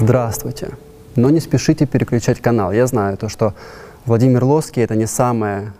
Здравствуйте. 0.00 0.70
Но 1.14 1.28
не 1.28 1.40
спешите 1.40 1.84
переключать 1.84 2.40
канал. 2.40 2.72
Я 2.72 2.86
знаю 2.86 3.18
то, 3.18 3.28
что 3.28 3.52
Владимир 4.06 4.42
Лоский— 4.42 4.82
это 4.84 4.96
не 4.96 5.04
самая 5.04 5.74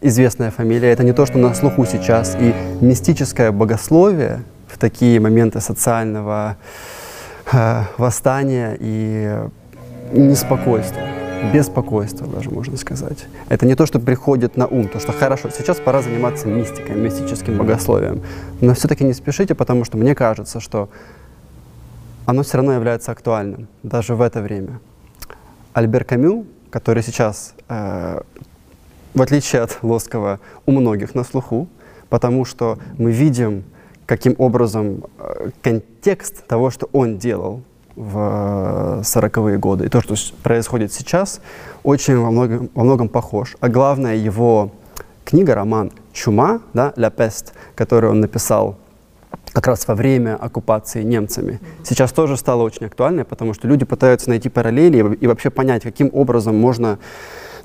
известная 0.00 0.50
фамилия, 0.50 0.92
это 0.92 1.04
не 1.04 1.12
то, 1.12 1.26
что 1.26 1.36
на 1.36 1.52
слуху 1.52 1.84
сейчас. 1.84 2.34
И 2.40 2.54
мистическое 2.80 3.52
богословие 3.52 4.44
в 4.66 4.78
такие 4.78 5.20
моменты 5.20 5.60
социального 5.60 6.56
э, 7.52 7.82
восстания 7.98 8.78
и 8.80 9.46
неспокойства, 10.10 11.02
беспокойства 11.52 12.26
даже 12.26 12.48
можно 12.48 12.78
сказать. 12.78 13.26
Это 13.50 13.66
не 13.66 13.74
то, 13.74 13.84
что 13.84 14.00
приходит 14.00 14.56
на 14.56 14.66
ум, 14.66 14.88
то, 14.88 15.00
что 15.00 15.12
хорошо, 15.12 15.50
сейчас 15.50 15.80
пора 15.80 16.00
заниматься 16.00 16.48
мистикой, 16.48 16.96
мистическим 16.96 17.58
богословием. 17.58 18.22
Но 18.62 18.72
все-таки 18.72 19.04
не 19.04 19.12
спешите, 19.12 19.54
потому 19.54 19.84
что 19.84 19.98
мне 19.98 20.14
кажется, 20.14 20.60
что 20.60 20.88
оно 22.26 22.42
все 22.42 22.58
равно 22.58 22.72
является 22.72 23.12
актуальным, 23.12 23.68
даже 23.82 24.14
в 24.14 24.20
это 24.20 24.42
время. 24.42 24.80
Альбер 25.72 26.04
Камю, 26.04 26.44
который 26.70 27.02
сейчас, 27.02 27.54
э, 27.68 28.20
в 29.14 29.22
отличие 29.22 29.62
от 29.62 29.78
Лоскова, 29.82 30.40
у 30.66 30.72
многих 30.72 31.14
на 31.14 31.24
слуху, 31.24 31.68
потому 32.08 32.44
что 32.44 32.78
мы 32.98 33.12
видим, 33.12 33.64
каким 34.06 34.34
образом 34.38 35.04
э, 35.18 35.50
контекст 35.62 36.46
того, 36.46 36.70
что 36.70 36.88
он 36.92 37.16
делал 37.18 37.62
в 37.94 39.00
40-е 39.02 39.58
годы, 39.58 39.86
и 39.86 39.88
то, 39.88 40.00
что 40.00 40.16
происходит 40.42 40.92
сейчас, 40.92 41.40
очень 41.82 42.18
во 42.18 42.30
многом, 42.30 42.70
во 42.74 42.84
многом 42.84 43.08
похож. 43.08 43.56
А 43.60 43.68
главное, 43.68 44.16
его 44.16 44.72
книга, 45.24 45.54
роман 45.54 45.92
«Чума», 46.12 46.60
да, 46.74 46.92
«La 46.96 47.14
Peste», 47.14 47.52
который 47.74 48.10
он 48.10 48.20
написал 48.20 48.76
как 49.52 49.66
раз 49.66 49.86
во 49.88 49.94
время 49.94 50.36
оккупации 50.36 51.02
немцами, 51.02 51.60
сейчас 51.82 52.12
тоже 52.12 52.36
стало 52.36 52.62
очень 52.62 52.86
актуальной, 52.86 53.24
потому 53.24 53.54
что 53.54 53.68
люди 53.68 53.84
пытаются 53.84 54.28
найти 54.28 54.48
параллели 54.48 55.14
и, 55.14 55.26
вообще 55.26 55.50
понять, 55.50 55.82
каким 55.82 56.10
образом 56.12 56.56
можно, 56.56 56.98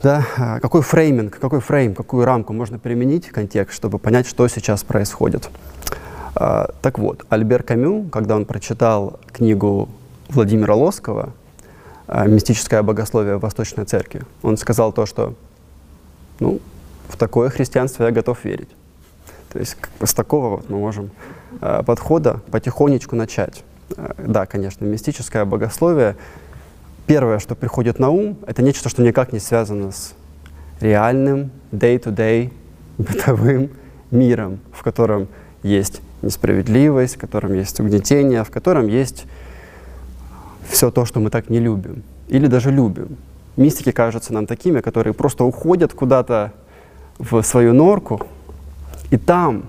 да, 0.02 0.26
а, 0.38 0.60
какой 0.60 0.82
фрейминг, 0.82 1.38
какой 1.40 1.60
фрейм, 1.60 1.94
какую 1.94 2.26
рамку 2.26 2.54
можно 2.54 2.80
применить 2.80 3.28
в 3.28 3.32
контекст, 3.32 3.76
чтобы 3.76 4.00
понять, 4.00 4.28
что 4.28 4.48
сейчас 4.48 4.84
происходит. 4.84 5.50
А, 6.36 6.74
так 6.82 6.98
вот, 6.98 7.26
Альбер 7.30 7.64
Камю, 7.64 8.10
когда 8.10 8.36
он 8.36 8.46
прочитал 8.46 9.20
книгу 9.32 9.90
Владимира 10.30 10.76
Лоскова 10.76 11.34
а, 12.08 12.26
«Мистическое 12.26 12.84
богословие 12.84 13.38
в 13.38 13.42
Восточной 13.42 13.86
Церкви», 13.86 14.24
он 14.42 14.58
сказал 14.58 14.94
то, 14.94 15.06
что 15.06 15.36
ну, 16.40 16.60
в 17.10 17.18
такое 17.18 17.50
христианство 17.50 18.06
я 18.06 18.12
готов 18.12 18.44
верить. 18.46 18.70
То 19.52 19.60
есть 19.60 19.78
с 20.04 20.14
такого 20.14 20.58
вот 20.58 20.70
мы 20.70 20.78
можем 20.78 21.12
подхода 21.60 22.42
потихонечку 22.52 23.16
начать. 23.16 23.64
Э, 23.98 24.14
да, 24.18 24.46
конечно, 24.46 24.86
мистическое 24.86 25.46
богословие. 25.46 26.16
Первое, 27.08 27.40
что 27.40 27.56
приходит 27.56 28.00
на 28.00 28.10
ум, 28.10 28.38
это 28.48 28.62
нечто, 28.62 28.90
что 28.90 29.02
никак 29.02 29.34
не 29.34 29.40
связано 29.40 29.92
с 29.92 30.14
реальным, 30.80 31.52
day-to-day, 31.72 32.50
-day, 32.50 32.52
бытовым 32.98 33.70
миром, 34.12 34.60
в 34.72 34.84
котором 34.84 35.28
есть 35.64 36.02
несправедливость, 36.22 37.16
в 37.16 37.20
котором 37.20 37.54
есть 37.54 37.80
угнетение, 37.80 38.44
в 38.44 38.52
котором 38.52 38.88
есть 38.88 39.26
все 40.70 40.92
то, 40.92 41.06
что 41.06 41.20
мы 41.20 41.30
так 41.30 41.50
не 41.50 41.60
любим 41.60 42.04
или 42.28 42.48
даже 42.48 42.72
любим. 42.72 43.18
Мистики 43.58 43.92
кажутся 43.92 44.34
нам 44.34 44.46
такими, 44.46 44.80
которые 44.80 45.14
просто 45.14 45.44
уходят 45.44 45.94
куда-то 45.94 46.54
в 47.20 47.42
свою 47.44 47.74
норку, 47.74 48.22
и 49.12 49.18
там 49.18 49.66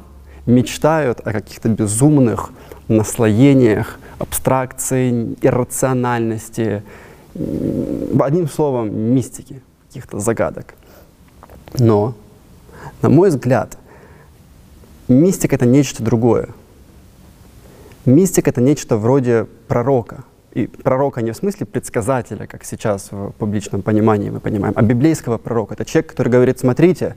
мечтают 0.47 1.21
о 1.25 1.33
каких-то 1.33 1.69
безумных 1.69 2.51
наслоениях, 2.89 3.99
абстракции, 4.19 5.37
иррациональности, 5.41 6.83
одним 7.35 8.49
словом, 8.49 8.95
мистики, 8.95 9.63
каких-то 9.89 10.19
загадок. 10.21 10.75
Но, 11.79 12.15
на 13.01 13.09
мой 13.09 13.31
взгляд, 13.31 13.79
мистика— 15.09 15.55
это 15.57 15.67
нечто 15.67 16.03
другое. 16.03 16.49
Мистика— 18.05 18.51
это 18.51 18.61
нечто 18.61 18.97
вроде 18.97 19.47
пророка. 19.69 20.25
И 20.53 20.67
пророка 20.67 21.23
не 21.23 21.31
в 21.31 21.37
смысле 21.37 21.65
предсказателя, 21.65 22.47
как 22.47 22.65
сейчас 22.65 23.09
в 23.11 23.31
публичном 23.39 23.81
понимании 23.81 24.29
мы 24.29 24.41
понимаем, 24.41 24.75
а 24.77 24.83
библейского 24.83 25.39
пророка. 25.39 25.75
Это 25.75 25.87
человек, 25.87 26.11
который 26.11 26.29
говорит, 26.29 26.59
смотрите, 26.59 27.17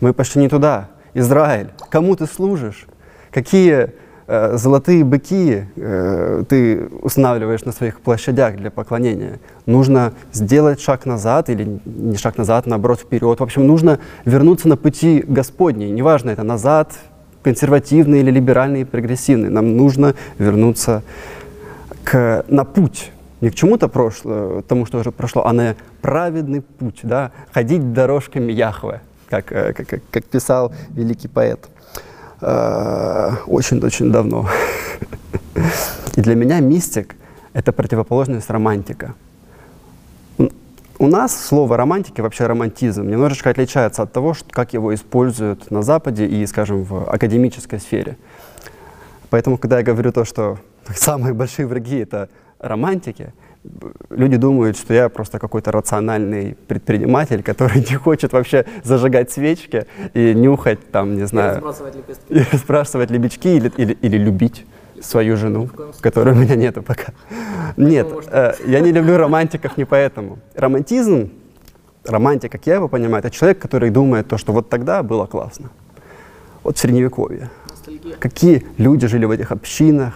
мы 0.00 0.12
пошли 0.12 0.42
не 0.42 0.48
туда, 0.48 0.90
Израиль, 1.16 1.68
кому 1.88 2.14
ты 2.14 2.26
служишь? 2.26 2.86
Какие 3.30 3.92
э, 4.26 4.56
золотые 4.58 5.02
быки 5.02 5.64
э, 5.74 6.44
ты 6.46 6.88
устанавливаешь 7.00 7.64
на 7.64 7.72
своих 7.72 8.02
площадях 8.02 8.56
для 8.56 8.70
поклонения? 8.70 9.40
Нужно 9.64 10.12
сделать 10.34 10.78
шаг 10.78 11.06
назад 11.06 11.48
или 11.48 11.80
не 11.86 12.18
шаг 12.18 12.36
назад, 12.36 12.66
наоборот, 12.66 13.00
вперед. 13.00 13.40
В 13.40 13.42
общем, 13.42 13.66
нужно 13.66 13.98
вернуться 14.26 14.68
на 14.68 14.76
пути 14.76 15.24
Господней. 15.26 15.90
Неважно, 15.90 16.28
это 16.28 16.42
назад, 16.42 16.92
консервативный 17.42 18.20
или 18.20 18.30
либеральный 18.30 18.84
прогрессивный. 18.84 19.48
Нам 19.48 19.74
нужно 19.74 20.16
вернуться 20.38 21.02
к, 22.04 22.44
на 22.48 22.64
путь 22.64 23.10
не 23.40 23.50
к 23.50 23.54
чему-то 23.54 23.88
прошлому, 23.88 24.62
тому, 24.62 24.84
что 24.84 24.98
уже 24.98 25.12
прошло, 25.12 25.46
а 25.46 25.52
на 25.52 25.76
праведный 26.02 26.60
путь, 26.60 27.00
да, 27.02 27.32
ходить 27.52 27.92
дорожками 27.92 28.52
Яхве. 28.52 29.00
Э, 29.30 29.72
как, 29.72 29.86
как, 29.88 30.00
как 30.10 30.24
писал 30.24 30.72
великий 30.90 31.28
поэт 31.28 31.68
э, 32.40 33.30
очень-очень 33.46 34.12
давно. 34.12 34.48
И 36.16 36.20
для 36.20 36.34
меня 36.34 36.60
мистик— 36.60 37.16
это 37.52 37.72
противоположность 37.72 38.50
романтика. 38.50 39.14
У 40.98 41.08
нас 41.08 41.38
слово 41.38 41.76
романтики, 41.76 42.22
вообще 42.22 42.46
романтизм, 42.46 43.06
немножечко 43.06 43.50
отличается 43.50 44.02
от 44.02 44.12
того, 44.12 44.34
как 44.50 44.72
его 44.72 44.94
используют 44.94 45.70
на 45.70 45.82
Западе 45.82 46.26
и, 46.26 46.46
скажем, 46.46 46.84
в 46.84 47.10
академической 47.10 47.78
сфере. 47.80 48.16
Поэтому, 49.28 49.58
когда 49.58 49.78
я 49.78 49.84
говорю 49.84 50.12
то, 50.12 50.24
что 50.24 50.58
самые 50.94 51.34
большие 51.34 51.66
враги— 51.66 51.98
это 51.98 52.28
романтики— 52.60 53.34
люди 54.10 54.36
думают, 54.36 54.76
что 54.76 54.94
я 54.94 55.08
просто 55.08 55.38
какой-то 55.38 55.72
рациональный 55.72 56.56
предприниматель, 56.66 57.42
который 57.42 57.80
не 57.90 57.96
хочет 57.96 58.32
вообще 58.32 58.64
зажигать 58.84 59.30
свечки 59.30 59.86
и 60.14 60.34
нюхать 60.34 60.90
там, 60.90 61.16
не 61.16 61.26
знаю, 61.26 61.62
и 62.28 62.56
сбрасывать 62.56 63.10
лепестки 63.10 63.56
или, 63.56 63.72
или, 63.76 63.92
или 64.02 64.18
любить 64.18 64.66
свою 65.00 65.36
жену, 65.36 65.68
которой 66.00 66.34
у 66.34 66.36
меня 66.36 66.56
нету 66.56 66.82
пока. 66.82 67.12
Нет, 67.76 68.06
э, 68.28 68.54
я 68.66 68.80
не 68.80 68.92
люблю 68.92 69.16
романтиков 69.16 69.76
не 69.76 69.84
поэтому. 69.84 70.38
Романтизм, 70.54 71.30
романтик, 72.04 72.52
как 72.52 72.66
я 72.66 72.74
его 72.74 72.88
понимаю, 72.88 73.18
это 73.24 73.30
человек, 73.30 73.58
который 73.58 73.90
думает 73.90 74.28
то, 74.28 74.38
что 74.38 74.52
вот 74.52 74.68
тогда 74.68 75.02
было 75.02 75.26
классно. 75.26 75.70
Вот 76.62 76.76
в 76.76 76.80
Средневековье. 76.80 77.50
Какие 78.18 78.66
люди 78.78 79.06
жили 79.06 79.26
в 79.26 79.30
этих 79.30 79.52
общинах, 79.52 80.14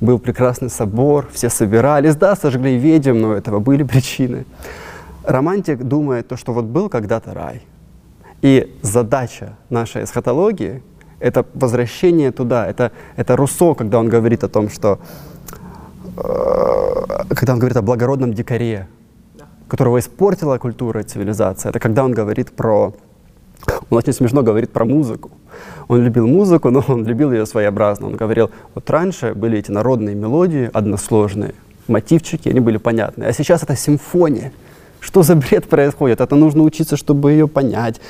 был 0.00 0.18
прекрасный 0.18 0.70
собор, 0.70 1.28
все 1.32 1.48
собирались, 1.50 2.16
да, 2.16 2.36
сожгли 2.36 2.76
ведьм, 2.76 3.20
но 3.20 3.32
этого 3.34 3.60
были 3.60 3.82
причины. 3.82 4.44
Романтик 5.24 5.82
думает 5.82 6.28
то, 6.28 6.36
что 6.36 6.52
вот 6.52 6.64
был 6.64 6.88
когда-то 6.88 7.34
рай. 7.34 7.62
И 8.42 8.76
задача 8.82 9.56
нашей 9.70 10.04
эсхатологии— 10.04 10.82
это 11.20 11.44
возвращение 11.54 12.30
туда. 12.30 12.66
Это, 12.66 12.92
это 13.16 13.36
Руссо, 13.36 13.74
когда 13.74 13.98
он 13.98 14.08
говорит 14.08 14.44
о 14.44 14.48
том, 14.48 14.68
что... 14.68 14.98
Э, 16.16 17.24
когда 17.34 17.54
он 17.54 17.58
говорит 17.58 17.76
о 17.76 17.82
благородном 17.82 18.34
дикаре, 18.34 18.86
которого 19.68 19.98
испортила 19.98 20.58
культура 20.58 21.00
и 21.00 21.04
цивилизация. 21.04 21.70
Это 21.70 21.80
когда 21.80 22.04
он 22.04 22.12
говорит 22.12 22.52
про 22.52 22.94
он 23.90 23.98
очень 23.98 24.12
смешно 24.12 24.42
говорит 24.42 24.70
про 24.70 24.84
музыку. 24.84 25.30
Он 25.88 26.02
любил 26.02 26.26
музыку, 26.26 26.70
но 26.70 26.84
он 26.88 27.04
любил 27.04 27.32
ее 27.32 27.46
своеобразно. 27.46 28.06
Он 28.06 28.16
говорил, 28.16 28.50
вот 28.74 28.88
раньше 28.90 29.34
были 29.34 29.58
эти 29.58 29.70
народные 29.70 30.14
мелодии 30.14 30.70
односложные, 30.72 31.54
мотивчики, 31.88 32.48
они 32.48 32.60
были 32.60 32.78
понятны. 32.78 33.24
А 33.24 33.32
сейчас 33.32 33.62
это 33.62 33.76
симфония. 33.76 34.52
Что 35.00 35.22
за 35.22 35.36
бред 35.36 35.66
происходит? 35.66 36.20
Это 36.20 36.34
нужно 36.34 36.64
учиться, 36.64 36.96
чтобы 36.96 37.30
ее 37.30 37.46
понять. 37.46 38.00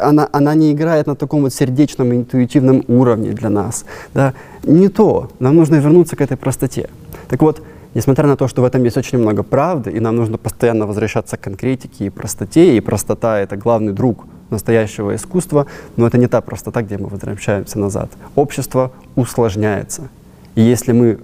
Она, 0.00 0.28
она 0.32 0.54
не 0.54 0.72
играет 0.72 1.06
на 1.06 1.14
таком 1.14 1.42
вот 1.42 1.52
сердечном, 1.52 2.14
интуитивном 2.14 2.82
уровне 2.88 3.32
для 3.32 3.50
нас. 3.50 3.84
Да? 4.14 4.32
Не 4.62 4.88
то. 4.88 5.28
Нам 5.38 5.56
нужно 5.56 5.76
вернуться 5.76 6.16
к 6.16 6.22
этой 6.22 6.36
простоте. 6.36 6.88
Так 7.28 7.42
вот, 7.42 7.60
несмотря 7.96 8.26
на 8.26 8.36
то, 8.36 8.46
что 8.48 8.62
в 8.62 8.64
этом 8.66 8.84
есть 8.84 8.98
очень 8.98 9.18
много 9.18 9.42
правды, 9.42 9.90
и 9.90 10.00
нам 10.00 10.16
нужно 10.16 10.36
постоянно 10.36 10.86
возвращаться 10.86 11.36
к 11.36 11.40
конкретике 11.40 12.04
и 12.04 12.10
простоте, 12.10 12.76
и 12.76 12.80
простота— 12.80 13.38
это 13.40 13.56
главный 13.56 13.92
друг 13.92 14.26
настоящего 14.50 15.14
искусства, 15.14 15.66
но 15.96 16.06
это 16.06 16.18
не 16.18 16.28
та 16.28 16.40
простота, 16.40 16.82
где 16.82 16.98
мы 16.98 17.08
возвращаемся 17.08 17.78
назад. 17.78 18.10
Общество 18.34 18.90
усложняется. 19.16 20.08
И 20.56 20.60
если 20.60 20.92
мы 20.92 21.18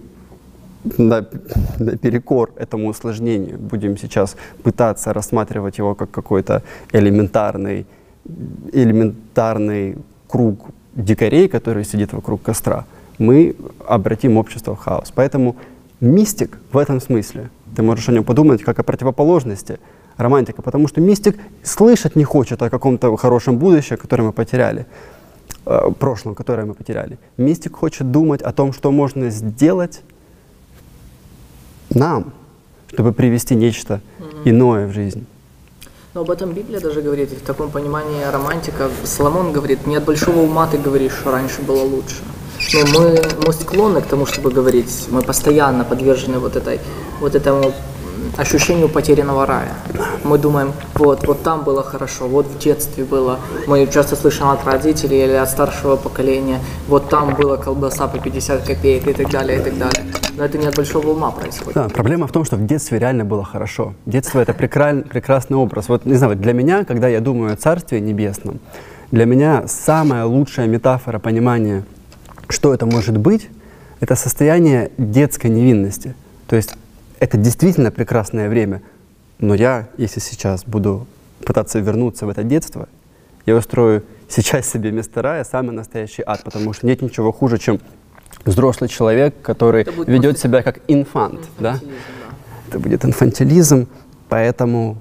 на, 0.98 1.26
наперекор 1.78 2.50
этому 2.56 2.88
усложнению 2.88 3.58
будем 3.58 3.98
сейчас 3.98 4.36
пытаться 4.62 5.12
рассматривать 5.12 5.78
его 5.78 5.94
как 5.94 6.10
какой-то 6.10 6.62
элементарный, 6.92 7.84
элементарный 8.72 9.96
круг 10.26 10.70
дикарей, 10.94 11.48
который 11.48 11.84
сидит 11.84 12.14
вокруг 12.14 12.42
костра, 12.42 12.84
мы 13.18 13.54
обратим 13.86 14.38
общество 14.38 14.74
в 14.74 14.78
хаос. 14.78 15.12
Поэтому 15.14 15.54
мистик 16.02 16.58
в 16.72 16.76
этом 16.76 17.00
смысле. 17.00 17.48
Ты 17.74 17.82
можешь 17.82 18.08
о 18.08 18.12
нем 18.12 18.24
подумать 18.24 18.62
как 18.62 18.78
о 18.78 18.82
противоположности 18.82 19.78
романтика, 20.16 20.60
потому 20.60 20.88
что 20.88 21.00
мистик 21.00 21.38
слышать 21.62 22.16
не 22.16 22.24
хочет 22.24 22.60
о 22.60 22.68
каком-то 22.68 23.16
хорошем 23.16 23.56
будущем, 23.56 23.96
которое 23.96 24.24
мы 24.24 24.32
потеряли, 24.32 24.86
э, 25.64 25.90
прошлом, 25.98 26.34
которое 26.34 26.66
мы 26.66 26.74
потеряли. 26.74 27.18
Мистик 27.38 27.76
хочет 27.76 28.10
думать 28.10 28.42
о 28.42 28.52
том, 28.52 28.72
что 28.72 28.90
можно 28.90 29.30
сделать 29.30 30.02
нам, 31.90 32.32
чтобы 32.88 33.12
привести 33.12 33.54
нечто 33.54 34.00
mm-hmm. 34.18 34.42
иное 34.44 34.86
в 34.88 34.92
жизнь. 34.92 35.24
Но 36.14 36.22
об 36.22 36.30
этом 36.30 36.52
Библия 36.52 36.80
даже 36.80 37.00
говорит, 37.00 37.30
в 37.30 37.40
таком 37.40 37.70
понимании 37.70 38.22
романтика. 38.30 38.90
Соломон 39.04 39.52
говорит, 39.52 39.86
не 39.86 39.96
от 39.96 40.04
большого 40.04 40.40
ума 40.40 40.66
ты 40.66 40.76
говоришь, 40.76 41.12
что 41.12 41.30
раньше 41.30 41.62
было 41.62 41.82
лучше. 41.82 42.22
Но 42.74 42.86
мы, 42.86 43.20
мы 43.46 43.52
склонны 43.52 44.00
к 44.00 44.06
тому, 44.06 44.24
чтобы 44.24 44.50
говорить, 44.50 45.08
мы 45.10 45.22
постоянно 45.22 45.84
подвержены 45.84 46.38
вот, 46.38 46.56
этой, 46.56 46.80
вот 47.20 47.34
этому 47.34 47.72
ощущению 48.38 48.88
потерянного 48.88 49.46
рая. 49.46 49.74
Мы 50.24 50.38
думаем, 50.38 50.72
вот, 50.94 51.26
вот 51.26 51.42
там 51.42 51.64
было 51.64 51.82
хорошо, 51.82 52.28
вот 52.28 52.46
в 52.46 52.58
детстве 52.58 53.04
было. 53.04 53.38
Мы 53.66 53.86
часто 53.92 54.16
слышим 54.16 54.48
от 54.48 54.64
родителей 54.64 55.24
или 55.24 55.32
от 55.32 55.50
старшего 55.50 55.96
поколения, 55.96 56.60
вот 56.88 57.10
там 57.10 57.34
была 57.34 57.58
колбаса 57.58 58.08
по 58.08 58.18
50 58.18 58.62
копеек 58.62 59.06
и 59.06 59.12
так 59.12 59.30
далее, 59.30 59.60
и 59.60 59.62
так 59.62 59.78
далее. 59.78 60.04
Но 60.36 60.44
это 60.44 60.56
не 60.56 60.66
от 60.66 60.76
большого 60.76 61.10
ума 61.10 61.30
происходит. 61.30 61.74
Да, 61.74 61.88
проблема 61.90 62.26
в 62.26 62.32
том, 62.32 62.44
что 62.44 62.56
в 62.56 62.64
детстве 62.64 62.98
реально 62.98 63.26
было 63.26 63.44
хорошо. 63.44 63.92
Детство 64.06 64.40
это 64.40 64.54
прекрасный, 64.54 65.02
прекрасный 65.02 65.58
образ. 65.58 65.88
Вот, 65.88 66.06
не 66.06 66.14
знаю, 66.14 66.36
для 66.36 66.54
меня, 66.54 66.84
когда 66.84 67.08
я 67.08 67.20
думаю 67.20 67.52
о 67.52 67.56
Царстве 67.56 68.00
Небесном, 68.00 68.60
для 69.10 69.26
меня 69.26 69.64
самая 69.66 70.24
лучшая 70.24 70.66
метафора 70.68 71.18
понимания, 71.18 71.84
что 72.48 72.74
это 72.74 72.86
может 72.86 73.16
быть, 73.16 73.48
это 74.00 74.16
состояние 74.16 74.90
детской 74.98 75.48
невинности. 75.48 76.14
То 76.46 76.56
есть 76.56 76.74
это 77.18 77.36
действительно 77.36 77.90
прекрасное 77.90 78.48
время. 78.48 78.82
Но 79.38 79.54
я, 79.54 79.88
если 79.96 80.20
сейчас 80.20 80.64
буду 80.64 81.06
пытаться 81.44 81.78
вернуться 81.78 82.26
в 82.26 82.28
это 82.28 82.42
детство, 82.42 82.88
я 83.46 83.56
устрою 83.56 84.04
сейчас 84.28 84.68
себе 84.68 84.90
вместо 84.90 85.22
рая 85.22 85.44
самый 85.44 85.72
настоящий 85.72 86.22
ад, 86.26 86.42
потому 86.44 86.72
что 86.72 86.86
нет 86.86 87.02
ничего 87.02 87.32
хуже, 87.32 87.58
чем 87.58 87.80
взрослый 88.44 88.88
человек, 88.88 89.40
который 89.42 89.86
ведет 90.06 90.38
себя 90.38 90.62
как 90.62 90.80
инфант. 90.88 91.40
Да? 91.58 91.74
да? 91.74 91.80
Это 92.68 92.78
будет 92.78 93.04
инфантилизм, 93.04 93.88
поэтому, 94.28 94.98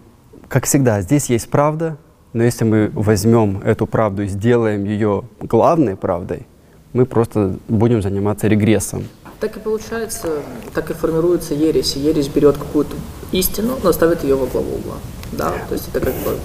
как 0.47 0.65
всегда, 0.65 1.01
здесь 1.01 1.29
есть 1.29 1.49
правда, 1.49 1.97
но 2.33 2.43
если 2.43 2.65
мы 2.65 2.91
возьмем 2.93 3.61
эту 3.63 3.87
правду 3.87 4.23
и 4.23 4.27
сделаем 4.27 4.85
ее 4.85 5.23
главной 5.39 5.95
правдой, 5.95 6.45
мы 6.93 7.05
просто 7.05 7.57
будем 7.67 8.01
заниматься 8.01 8.47
регрессом 8.47 9.03
так 9.41 9.57
и 9.57 9.59
получается, 9.59 10.43
так 10.73 10.91
и 10.91 10.93
формируется 10.93 11.55
ересь. 11.55 11.95
Ересь 11.95 12.27
берет 12.27 12.57
какую-то 12.57 12.95
истину, 13.31 13.75
но 13.83 13.91
ставит 13.91 14.23
ее 14.23 14.35
во 14.35 14.45
главу 14.45 14.75
угла. 14.75 14.97
Да? 15.31 15.53
То 15.67 15.73
есть 15.73 15.89
это 15.89 15.99
как 15.99 16.13
бы 16.13 16.37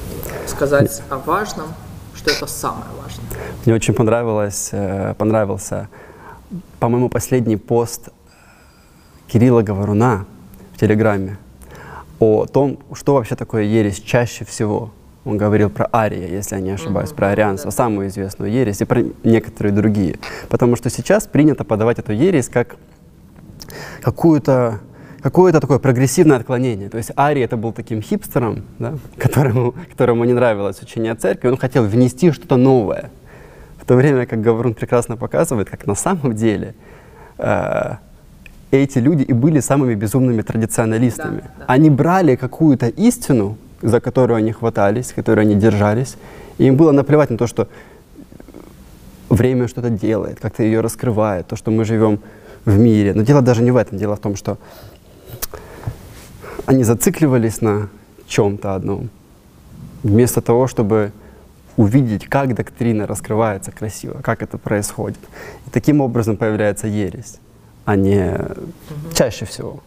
сказать 0.46 1.02
о 1.10 1.18
важном, 1.18 1.66
что 2.14 2.30
это 2.30 2.46
самое 2.46 2.90
важное. 3.02 3.26
Мне 3.66 3.74
очень 3.74 3.92
понравилось, 3.92 4.70
э, 4.72 5.14
понравился, 5.18 5.90
по-моему, 6.80 7.10
последний 7.10 7.58
пост 7.58 8.08
Кирилла 9.28 9.62
Говоруна 9.62 10.24
в 10.74 10.80
Телеграме 10.80 11.36
о 12.18 12.46
том, 12.46 12.78
что 12.94 13.12
вообще 13.12 13.36
такое 13.36 13.64
ересь 13.64 14.00
чаще 14.00 14.46
всего. 14.46 14.90
Он 15.26 15.36
говорил 15.36 15.70
про 15.70 15.88
Ария, 15.92 16.28
если 16.28 16.54
я 16.54 16.60
не 16.60 16.70
ошибаюсь, 16.70 17.10
mm-hmm. 17.10 17.16
про 17.16 17.30
арианство, 17.30 17.70
самую 17.70 18.06
известную 18.08 18.50
ересь, 18.50 18.80
и 18.80 18.84
про 18.84 19.02
некоторые 19.24 19.72
другие. 19.72 20.20
Потому 20.48 20.76
что 20.76 20.88
сейчас 20.88 21.26
принято 21.26 21.64
подавать 21.64 21.98
эту 21.98 22.12
ересь 22.12 22.48
как 22.48 22.76
какую-то 24.02 24.80
какое-то 25.20 25.60
такое 25.60 25.80
прогрессивное 25.80 26.36
отклонение. 26.36 26.88
То 26.88 26.98
есть 26.98 27.10
Ари 27.16 27.40
это 27.40 27.56
был 27.56 27.72
таким 27.72 28.00
хипстером, 28.00 28.64
да, 28.78 28.94
которому, 29.18 29.74
которому 29.90 30.24
не 30.24 30.32
нравилось 30.32 30.80
учение 30.80 31.16
церкви, 31.16 31.48
он 31.48 31.56
хотел 31.56 31.82
внести 31.82 32.30
что-то 32.30 32.56
новое. 32.56 33.10
В 33.82 33.84
то 33.84 33.96
время 33.96 34.26
как 34.26 34.40
Гаврун 34.40 34.74
прекрасно 34.74 35.16
показывает, 35.16 35.68
как 35.68 35.86
на 35.86 35.96
самом 35.96 36.34
деле 36.34 36.74
э, 37.38 37.94
эти 38.70 38.98
люди 38.98 39.22
и 39.24 39.32
были 39.32 39.58
самыми 39.58 39.96
безумными 39.96 40.42
традиционалистами. 40.42 41.40
Да, 41.40 41.50
да. 41.58 41.64
Они 41.66 41.90
брали 41.90 42.36
какую-то 42.36 42.86
истину, 42.86 43.58
за 43.86 44.00
которую 44.00 44.36
они 44.36 44.52
хватались, 44.52 45.12
которой 45.12 45.42
они 45.42 45.54
держались. 45.54 46.16
И 46.58 46.64
им 46.64 46.76
было 46.76 46.92
наплевать 46.92 47.30
на 47.30 47.38
то, 47.38 47.46
что 47.46 47.68
время 49.28 49.68
что-то 49.68 49.90
делает, 49.90 50.40
как-то 50.40 50.62
ее 50.64 50.80
раскрывает, 50.80 51.46
то, 51.46 51.56
что 51.56 51.70
мы 51.70 51.84
живем 51.84 52.18
в 52.64 52.76
мире. 52.78 53.14
Но 53.14 53.22
дело 53.22 53.42
даже 53.42 53.62
не 53.62 53.70
в 53.70 53.76
этом. 53.76 53.96
Дело 53.96 54.16
в 54.16 54.18
том, 54.18 54.34
что 54.34 54.58
они 56.66 56.82
зацикливались 56.82 57.60
на 57.60 57.88
чем-то 58.26 58.74
одном, 58.74 59.08
вместо 60.02 60.40
того, 60.40 60.66
чтобы 60.66 61.12
увидеть, 61.76 62.26
как 62.26 62.54
доктрина 62.54 63.06
раскрывается 63.06 63.70
красиво, 63.70 64.20
как 64.20 64.42
это 64.42 64.58
происходит. 64.58 65.20
И 65.66 65.70
таким 65.70 66.00
образом 66.00 66.36
появляется 66.36 66.88
ересь, 66.88 67.36
а 67.84 67.94
не 67.94 68.34
угу. 68.34 69.14
чаще 69.14 69.44
всего. 69.44 69.80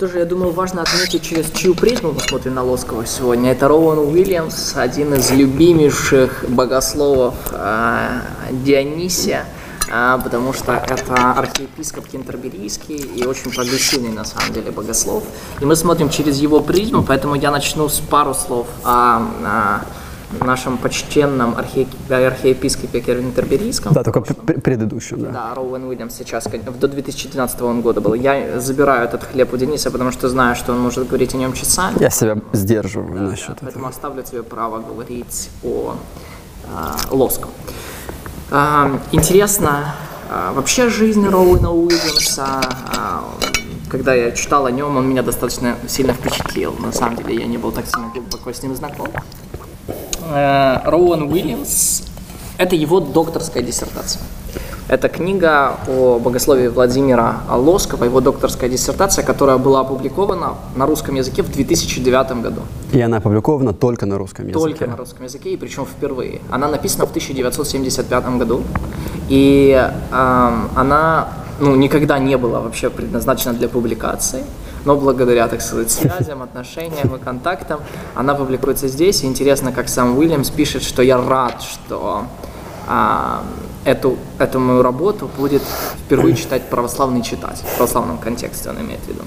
Тоже, 0.00 0.20
я 0.20 0.24
думаю, 0.24 0.50
важно 0.50 0.80
отметить, 0.80 1.22
через 1.22 1.50
чью 1.50 1.74
призму 1.74 2.12
мы 2.12 2.20
смотрим 2.20 2.54
на 2.54 2.62
Лоскова 2.62 3.04
сегодня. 3.04 3.52
Это 3.52 3.68
Роуэн 3.68 3.98
Уильямс, 3.98 4.74
один 4.74 5.12
из 5.12 5.30
любимейших 5.30 6.46
богословов 6.48 7.34
э, 7.52 8.20
Дионисия, 8.50 9.44
э, 9.92 10.18
потому 10.24 10.54
что 10.54 10.72
это 10.72 11.32
архиепископ 11.32 12.06
Кентерберийский 12.08 12.96
и 12.96 13.26
очень 13.26 13.50
прогрессивный, 13.50 14.08
на 14.10 14.24
самом 14.24 14.54
деле, 14.54 14.70
богослов. 14.70 15.22
И 15.60 15.66
мы 15.66 15.76
смотрим 15.76 16.08
через 16.08 16.38
его 16.38 16.60
призму, 16.60 17.02
поэтому 17.02 17.34
я 17.34 17.50
начну 17.50 17.86
с 17.90 17.98
пару 17.98 18.32
слов 18.32 18.68
о, 18.82 19.18
о 19.44 19.80
нашем 20.38 20.78
почтенном 20.78 21.56
архи... 21.56 21.88
архиепископе 22.08 23.00
Кентерберийском. 23.00 23.92
Да, 23.92 24.02
только 24.02 24.20
предыдущем, 24.20 25.20
да. 25.20 25.30
Да, 25.30 25.54
Роуэн 25.54 25.84
Уильямс 25.84 26.14
сейчас, 26.14 26.44
до 26.44 26.88
2012 26.88 27.60
года 27.60 28.00
был. 28.00 28.14
Я 28.14 28.60
забираю 28.60 29.04
этот 29.04 29.24
хлеб 29.24 29.52
у 29.52 29.56
Дениса, 29.56 29.90
потому 29.90 30.12
что 30.12 30.28
знаю, 30.28 30.56
что 30.56 30.72
он 30.72 30.80
может 30.80 31.06
говорить 31.06 31.34
о 31.34 31.36
нем 31.36 31.52
часами. 31.52 31.96
Я 32.00 32.10
себя 32.10 32.38
сдерживаю 32.52 33.14
да, 33.14 33.20
насчет 33.22 33.48
да, 33.48 33.52
этого. 33.54 33.64
Поэтому 33.66 33.86
оставлю 33.88 34.22
тебе 34.22 34.42
право 34.42 34.78
говорить 34.78 35.50
о 35.64 35.96
а, 36.72 36.96
Лоску. 37.10 37.48
А, 38.50 39.00
интересно, 39.12 39.94
а, 40.28 40.52
вообще 40.52 40.88
жизнь 40.88 41.26
Роуэна 41.26 41.72
Уильямса, 41.72 42.60
а, 42.96 43.24
когда 43.88 44.14
я 44.14 44.30
читал 44.30 44.66
о 44.66 44.70
нем, 44.70 44.96
он 44.96 45.08
меня 45.08 45.22
достаточно 45.22 45.76
сильно 45.88 46.12
впечатлил. 46.12 46.74
На 46.78 46.92
самом 46.92 47.16
деле 47.16 47.34
я 47.34 47.46
не 47.46 47.58
был 47.58 47.72
так 47.72 47.86
сильно 47.86 48.08
глубоко 48.12 48.52
с 48.52 48.62
ним 48.62 48.76
знаком. 48.76 49.08
Э, 50.30 50.78
Роуэн 50.84 51.22
Уильямс– 51.22 52.02
это 52.58 52.76
его 52.76 53.00
докторская 53.00 53.62
диссертация. 53.62 54.22
Это 54.88 55.08
книга 55.08 55.76
о 55.88 56.18
богословии 56.18 56.68
Владимира 56.68 57.42
Лоскова, 57.48 58.04
его 58.04 58.20
докторская 58.20 58.68
диссертация, 58.68 59.24
которая 59.24 59.56
была 59.56 59.80
опубликована 59.80 60.54
на 60.74 60.86
русском 60.86 61.14
языке 61.14 61.42
в 61.42 61.50
2009 61.52 62.42
году. 62.42 62.62
И 62.92 63.00
она 63.00 63.18
опубликована 63.18 63.72
только 63.72 64.06
на 64.06 64.18
русском 64.18 64.48
языке? 64.48 64.60
Только 64.60 64.86
на 64.86 64.96
русском 64.96 65.24
языке, 65.24 65.50
и 65.50 65.56
причем 65.56 65.84
впервые. 65.84 66.40
Она 66.50 66.68
написана 66.68 67.06
в 67.06 67.10
1975 67.10 68.38
году, 68.38 68.62
и 69.28 69.90
э, 70.10 70.52
она 70.74 71.28
ну, 71.60 71.76
никогда 71.76 72.18
не 72.18 72.36
была 72.36 72.60
вообще 72.60 72.90
предназначена 72.90 73.54
для 73.54 73.68
публикации 73.68 74.44
но 74.84 74.96
благодаря, 74.96 75.48
так 75.48 75.60
сказать, 75.60 75.90
связям, 75.90 76.42
отношениям 76.42 77.14
и 77.14 77.18
контактам 77.18 77.80
она 78.14 78.34
публикуется 78.34 78.88
здесь. 78.88 79.22
И 79.22 79.26
интересно, 79.26 79.72
как 79.72 79.88
сам 79.88 80.16
Уильямс 80.18 80.50
пишет, 80.50 80.82
что 80.82 81.02
я 81.02 81.18
рад, 81.18 81.62
что 81.62 82.24
а, 82.86 83.42
эту, 83.84 84.16
эту 84.38 84.58
мою 84.58 84.82
работу 84.82 85.28
будет 85.36 85.62
впервые 86.06 86.34
читать 86.36 86.68
православный 86.68 87.22
читатель, 87.22 87.64
в 87.64 87.76
православном 87.76 88.18
контексте 88.18 88.70
он 88.70 88.80
имеет 88.80 89.00
в 89.00 89.08
виду. 89.08 89.22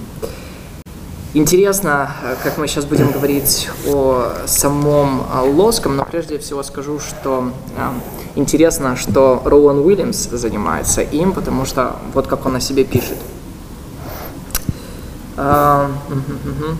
Интересно, 1.35 2.11
как 2.43 2.59
мы 2.59 2.67
сейчас 2.67 2.85
будем 2.85 3.11
говорить 3.11 3.67
о 3.87 4.33
самом 4.45 5.23
Лоском, 5.55 5.95
но 5.95 6.05
прежде 6.05 6.37
всего 6.37 6.61
скажу, 6.61 6.99
что 6.99 7.51
э, 7.75 7.89
интересно, 8.35 8.95
что 8.95 9.41
Роуэн 9.43 9.79
Уильямс 9.79 10.29
занимается 10.29 11.01
им, 11.01 11.33
потому 11.33 11.65
что 11.65 11.95
вот 12.13 12.27
как 12.27 12.45
он 12.45 12.57
о 12.57 12.59
себе 12.59 12.83
пишет– 12.83 13.17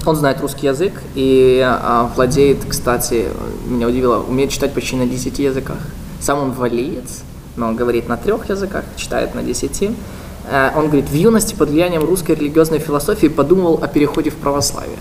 он 0.06 0.16
знает 0.16 0.40
русский 0.42 0.68
язык 0.68 0.94
и 1.16 1.62
а, 1.66 2.10
владеет, 2.16 2.60
кстати, 2.68 3.26
меня 3.66 3.88
удивило, 3.88 4.24
умеет 4.24 4.52
читать 4.52 4.74
почти 4.74 4.96
на 4.96 5.06
10 5.06 5.40
языках. 5.40 5.78
Сам 6.20 6.40
он 6.40 6.52
валиец, 6.52 7.24
но 7.56 7.68
он 7.68 7.76
говорит 7.76 8.08
на 8.08 8.18
трех 8.18 8.50
языках, 8.50 8.86
читает 8.96 9.36
на 9.36 9.44
10. 9.44 9.92
Э, 10.50 10.72
он 10.76 10.88
говорит, 10.88 11.10
в 11.10 11.14
юности 11.14 11.56
под 11.56 11.70
влиянием 11.70 12.04
русской 12.04 12.36
религиозной 12.36 12.80
философии 12.80 13.28
подумал 13.28 13.80
о 13.82 13.88
переходе 13.88 14.30
в 14.30 14.36
православие. 14.36 15.00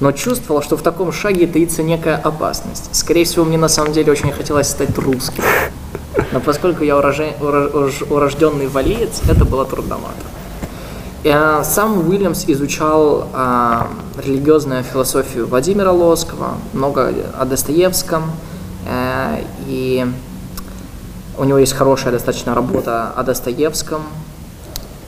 Но 0.00 0.12
чувствовал, 0.12 0.62
что 0.62 0.76
в 0.76 0.82
таком 0.82 1.10
шаге 1.12 1.46
таится 1.46 1.82
некая 1.82 2.16
опасность. 2.16 2.94
Скорее 2.94 3.24
всего, 3.24 3.44
мне 3.44 3.58
на 3.58 3.68
самом 3.68 3.92
деле 3.92 4.12
очень 4.12 4.30
хотелось 4.30 4.68
стать 4.68 4.96
русским. 4.98 5.42
Но 6.32 6.40
поскольку 6.40 6.84
я 6.84 6.96
урожденный 6.96 8.68
валиец, 8.68 9.22
это 9.28 9.44
было 9.44 9.64
трудновато. 9.64 10.22
Э, 11.24 11.62
сам 11.64 12.08
Уильямс 12.08 12.44
изучал 12.46 13.28
э, 13.32 13.80
религиозную 14.24 14.84
философию 14.84 15.48
Владимира 15.48 15.90
Лоскова, 15.90 16.58
много 16.72 17.12
о 17.36 17.44
Достоевском, 17.44 18.30
э, 18.86 19.42
и 19.66 20.06
у 21.36 21.44
него 21.44 21.58
есть 21.58 21.72
хорошая 21.72 22.12
достаточно 22.12 22.54
работа 22.54 23.10
о 23.16 23.24
Достоевском, 23.24 24.02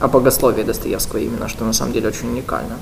о 0.01 0.09
богословии 0.09 0.63
Достоевского 0.63 1.19
именно, 1.19 1.47
что 1.47 1.63
на 1.63 1.71
самом 1.71 1.93
деле 1.93 2.09
очень 2.09 2.29
уникально. 2.29 2.75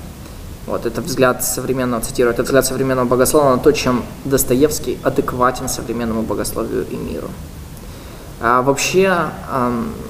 Вот, 0.66 0.84
это 0.84 1.00
взгляд 1.00 1.44
современного, 1.44 2.02
цитирую, 2.02 2.34
это 2.34 2.42
взгляд 2.42 2.66
современного 2.66 3.06
богослова 3.06 3.54
на 3.54 3.58
то, 3.58 3.70
чем 3.70 4.02
Достоевский 4.24 4.98
адекватен 5.04 5.68
современному 5.68 6.22
богословию 6.22 6.84
и 6.90 6.96
миру. 6.96 7.28
А 8.42 8.62
вообще, 8.62 9.14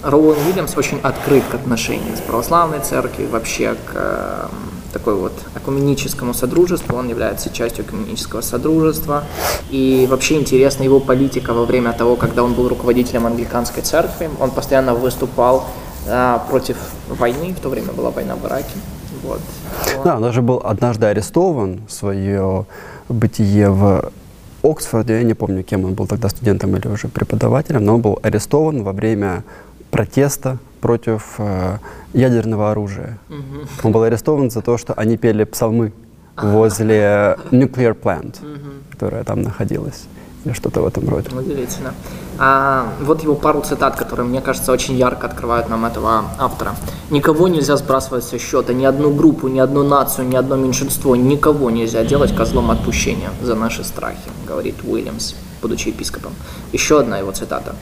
Роуэн 0.03 0.39
Уильямс 0.47 0.77
очень 0.77 1.01
открыт 1.01 1.43
к 1.51 1.55
отношениям 1.55 2.17
с 2.17 2.21
православной 2.21 2.79
церковью, 2.79 3.29
вообще 3.31 3.75
к 3.93 4.49
такой 4.93 5.15
вот 5.15 5.33
экуменическому 5.57 6.35
содружеству, 6.35 6.97
он 6.97 7.09
является 7.09 7.51
частью 7.51 7.85
экуменического 7.85 8.41
содружества, 8.41 9.25
и 9.71 10.07
вообще 10.11 10.37
интересна 10.37 10.85
его 10.85 11.01
политика 11.01 11.53
во 11.53 11.65
время 11.65 11.93
того, 11.93 12.17
когда 12.17 12.43
он 12.43 12.55
был 12.55 12.69
руководителем 12.69 13.27
англиканской 13.27 13.83
церкви, 13.83 14.31
он 14.41 14.51
постоянно 14.51 14.95
выступал 14.95 15.67
э, 16.07 16.39
против 16.49 16.77
войны, 17.09 17.55
в 17.55 17.61
то 17.61 17.69
время 17.69 17.93
была 17.93 18.11
война 18.11 18.35
в 18.35 18.47
Ираке, 18.47 18.75
вот. 19.23 19.41
Да, 20.05 20.17
он 20.17 20.23
даже 20.23 20.43
был 20.43 20.61
однажды 20.65 21.07
арестован, 21.07 21.83
свое 21.89 22.67
бытие 23.09 23.71
в 23.71 24.11
Оксфорде, 24.63 25.15
я 25.15 25.23
не 25.23 25.35
помню, 25.35 25.63
кем 25.63 25.85
он 25.85 25.95
был 25.95 26.07
тогда, 26.07 26.29
студентом 26.29 26.77
или 26.77 26.89
уже 26.89 27.09
преподавателем, 27.09 27.85
но 27.85 27.95
он 27.95 28.01
был 28.03 28.19
арестован 28.23 28.83
во 28.83 28.93
время 28.93 29.45
протеста 29.91 30.59
против 30.81 31.35
э, 31.39 31.79
ядерного 32.13 32.71
оружия. 32.71 33.19
Mm-hmm. 33.29 33.69
Он 33.85 33.93
был 33.93 34.03
арестован 34.03 34.51
за 34.51 34.63
то, 34.63 34.79
что 34.79 34.93
они 34.95 35.17
пели 35.17 35.45
псалмы 35.45 35.93
возле 36.37 37.37
nuclear 37.51 37.95
plant, 37.95 38.41
mm-hmm. 38.41 38.93
которая 38.93 39.25
там 39.25 39.43
находилась 39.43 40.05
или 40.45 40.53
что-то 40.53 40.83
в 40.83 40.87
этом 40.87 41.09
роде. 41.09 41.29
Удивительно. 41.37 41.95
А, 42.39 42.95
вот 43.03 43.23
его 43.23 43.35
пару 43.35 43.61
цитат, 43.61 43.97
которые, 43.97 44.27
мне 44.27 44.41
кажется, 44.41 44.73
очень 44.73 44.97
ярко 44.97 45.27
открывают 45.27 45.69
нам 45.69 45.85
этого 45.85 46.25
автора. 46.39 46.75
«Никого 47.11 47.49
нельзя 47.49 47.77
сбрасывать 47.77 48.25
со 48.25 48.39
счета, 48.39 48.73
ни 48.73 48.85
одну 48.85 49.13
группу, 49.13 49.49
ни 49.49 49.59
одну 49.59 49.83
нацию, 49.83 50.27
ни 50.27 50.37
одно 50.37 50.57
меньшинство, 50.57 51.17
никого 51.17 51.71
нельзя 51.71 52.05
делать 52.05 52.35
козлом 52.35 52.71
отпущения 52.71 53.31
за 53.43 53.55
наши 53.55 53.85
страхи», 53.85 54.31
говорит 54.47 54.77
Уильямс, 54.85 55.35
будучи 55.61 55.89
епископом. 55.89 56.33
Еще 56.73 57.01
одна 57.01 57.19
его 57.19 57.33
цитата. 57.33 57.75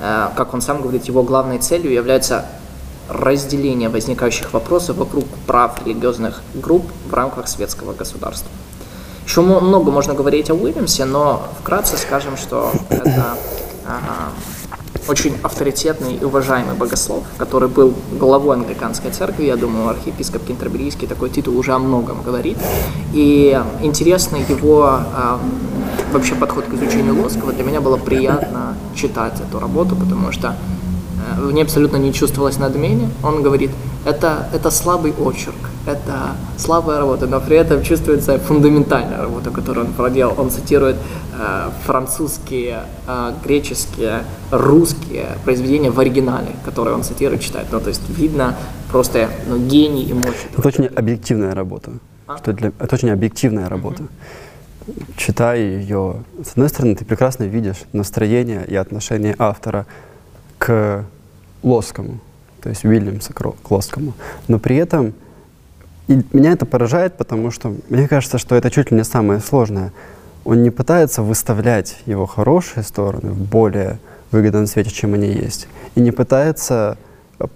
А, 0.00 0.32
как 0.36 0.54
он 0.54 0.62
сам 0.62 0.80
говорит, 0.80 1.04
его 1.04 1.22
главной 1.22 1.58
целью 1.58 1.92
является 1.92 2.46
разделение 3.08 3.88
возникающих 3.88 4.52
вопросов 4.52 4.96
вокруг 4.96 5.24
прав 5.46 5.84
религиозных 5.84 6.42
групп 6.54 6.84
в 7.08 7.14
рамках 7.14 7.48
светского 7.48 7.92
государства. 7.92 8.50
Еще 9.26 9.40
много 9.40 9.90
можно 9.90 10.14
говорить 10.14 10.50
о 10.50 10.54
Уильямсе, 10.54 11.04
но 11.04 11.42
вкратце 11.60 11.96
скажем, 11.96 12.36
что 12.36 12.70
это 12.88 13.36
ага, 13.84 14.30
очень 15.08 15.36
авторитетный 15.42 16.14
и 16.14 16.24
уважаемый 16.24 16.74
богослов, 16.74 17.24
который 17.36 17.68
был 17.68 17.92
главой 18.12 18.56
англиканской 18.56 19.10
церкви, 19.10 19.44
я 19.44 19.56
думаю, 19.56 19.88
архиепископ 19.88 20.44
Кентерберийский 20.44 21.08
такой 21.08 21.30
титул 21.30 21.58
уже 21.58 21.72
о 21.72 21.78
многом 21.78 22.22
говорит. 22.22 22.56
И 23.12 23.60
интересный 23.82 24.44
его 24.48 25.00
э, 25.00 25.36
вообще 26.12 26.34
подход 26.34 26.66
к 26.66 26.74
изучению 26.74 27.20
Лоскова. 27.20 27.52
Для 27.52 27.64
меня 27.64 27.80
было 27.80 27.96
приятно 27.96 28.76
читать 28.94 29.40
эту 29.40 29.58
работу, 29.58 29.96
потому 29.96 30.32
что 30.32 30.54
э, 31.36 31.40
в 31.40 31.52
ней 31.52 31.62
абсолютно 31.62 31.96
не 31.96 32.12
чувствовалось 32.12 32.58
надмения. 32.58 33.10
Он 33.22 33.42
говорит, 33.42 33.70
это, 34.04 34.48
это 34.52 34.70
слабый 34.70 35.12
очерк, 35.12 35.70
это 35.86 36.36
слабая 36.58 36.98
работа, 36.98 37.26
но 37.26 37.40
при 37.40 37.56
этом 37.56 37.82
чувствуется 37.82 38.38
фундаментальная 38.38 39.18
работа, 39.18 39.50
которую 39.50 39.86
он 39.86 39.92
проделал. 39.92 40.34
Он 40.38 40.50
цитирует 40.50 40.96
э, 41.38 41.70
французские, 41.84 42.80
э, 43.06 43.32
греческие, 43.44 44.24
русские 44.50 45.26
произведения 45.44 45.90
в 45.90 46.00
оригинале, 46.00 46.48
которые 46.64 46.94
он 46.94 47.02
цитирует, 47.02 47.40
читает. 47.40 47.68
Ну, 47.70 47.80
то 47.80 47.88
есть 47.88 48.08
видно 48.08 48.54
просто 48.90 49.30
ну, 49.48 49.58
гений 49.58 50.04
и 50.04 50.12
мощь. 50.12 50.46
Это 50.56 50.68
очень 50.68 50.86
объективная 50.86 51.54
работа. 51.54 51.92
А? 52.26 52.36
Что 52.38 52.52
для, 52.52 52.72
это 52.78 52.94
очень 52.94 53.10
объективная 53.10 53.68
работа. 53.68 54.02
Mm-hmm. 54.02 55.14
Читая 55.16 55.58
ее, 55.58 56.22
с 56.44 56.52
одной 56.52 56.68
стороны, 56.68 56.94
ты 56.94 57.04
прекрасно 57.04 57.44
видишь 57.44 57.82
настроение 57.92 58.64
и 58.66 58.76
отношение 58.76 59.34
автора 59.38 59.86
к 60.58 61.04
Лоскому 61.62 62.20
то 62.66 62.70
есть 62.70 62.84
Уильямса 62.84 63.32
к 63.32 63.70
Лоскому. 63.70 64.14
Но 64.48 64.58
при 64.58 64.74
этом 64.74 65.14
и 66.08 66.22
меня 66.32 66.52
это 66.52 66.66
поражает, 66.66 67.16
потому 67.16 67.50
что 67.50 67.74
мне 67.88 68.06
кажется, 68.06 68.38
что 68.38 68.54
это 68.54 68.70
чуть 68.70 68.90
ли 68.90 68.96
не 68.96 69.04
самое 69.04 69.40
сложное. 69.40 69.92
Он 70.44 70.62
не 70.62 70.70
пытается 70.70 71.22
выставлять 71.22 71.98
его 72.06 72.26
хорошие 72.26 72.84
стороны 72.84 73.32
в 73.32 73.40
более 73.40 73.98
выгодном 74.30 74.66
свете, 74.66 74.90
чем 74.90 75.14
они 75.14 75.28
есть. 75.28 75.66
И 75.96 76.00
не 76.00 76.12
пытается 76.12 76.96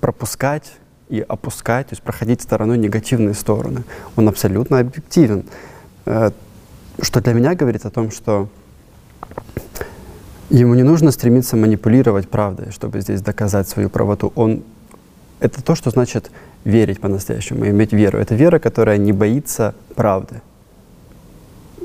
пропускать 0.01 0.73
и 1.09 1.21
опускать, 1.21 1.89
то 1.89 1.93
есть 1.93 2.03
проходить 2.03 2.43
стороной 2.43 2.79
негативные 2.79 3.35
стороны. 3.35 3.85
Он 4.17 4.29
абсолютно 4.29 4.81
объективен. 4.81 5.45
Э, 6.07 6.31
что 7.01 7.21
для 7.21 7.33
меня 7.33 7.55
говорит 7.55 7.87
о 7.87 7.91
том, 7.91 8.11
что 8.11 8.49
ему 10.51 10.75
не 10.75 10.83
нужно 10.83 11.13
стремиться 11.13 11.57
манипулировать 11.57 12.29
правдой, 12.29 12.73
чтобы 12.73 13.01
здесь 13.01 13.23
доказать 13.23 13.69
свою 13.69 13.89
правоту. 13.89 14.33
Он 14.35 14.65
это 15.39 15.63
то, 15.63 15.75
что 15.75 15.91
значит 15.91 16.31
верить 16.65 17.01
по-настоящему, 17.01 17.67
иметь 17.67 17.93
веру. 17.93 18.19
Это 18.19 18.35
вера, 18.35 18.59
которая 18.59 18.99
не 18.99 19.13
боится 19.13 19.75
правды. 19.95 20.43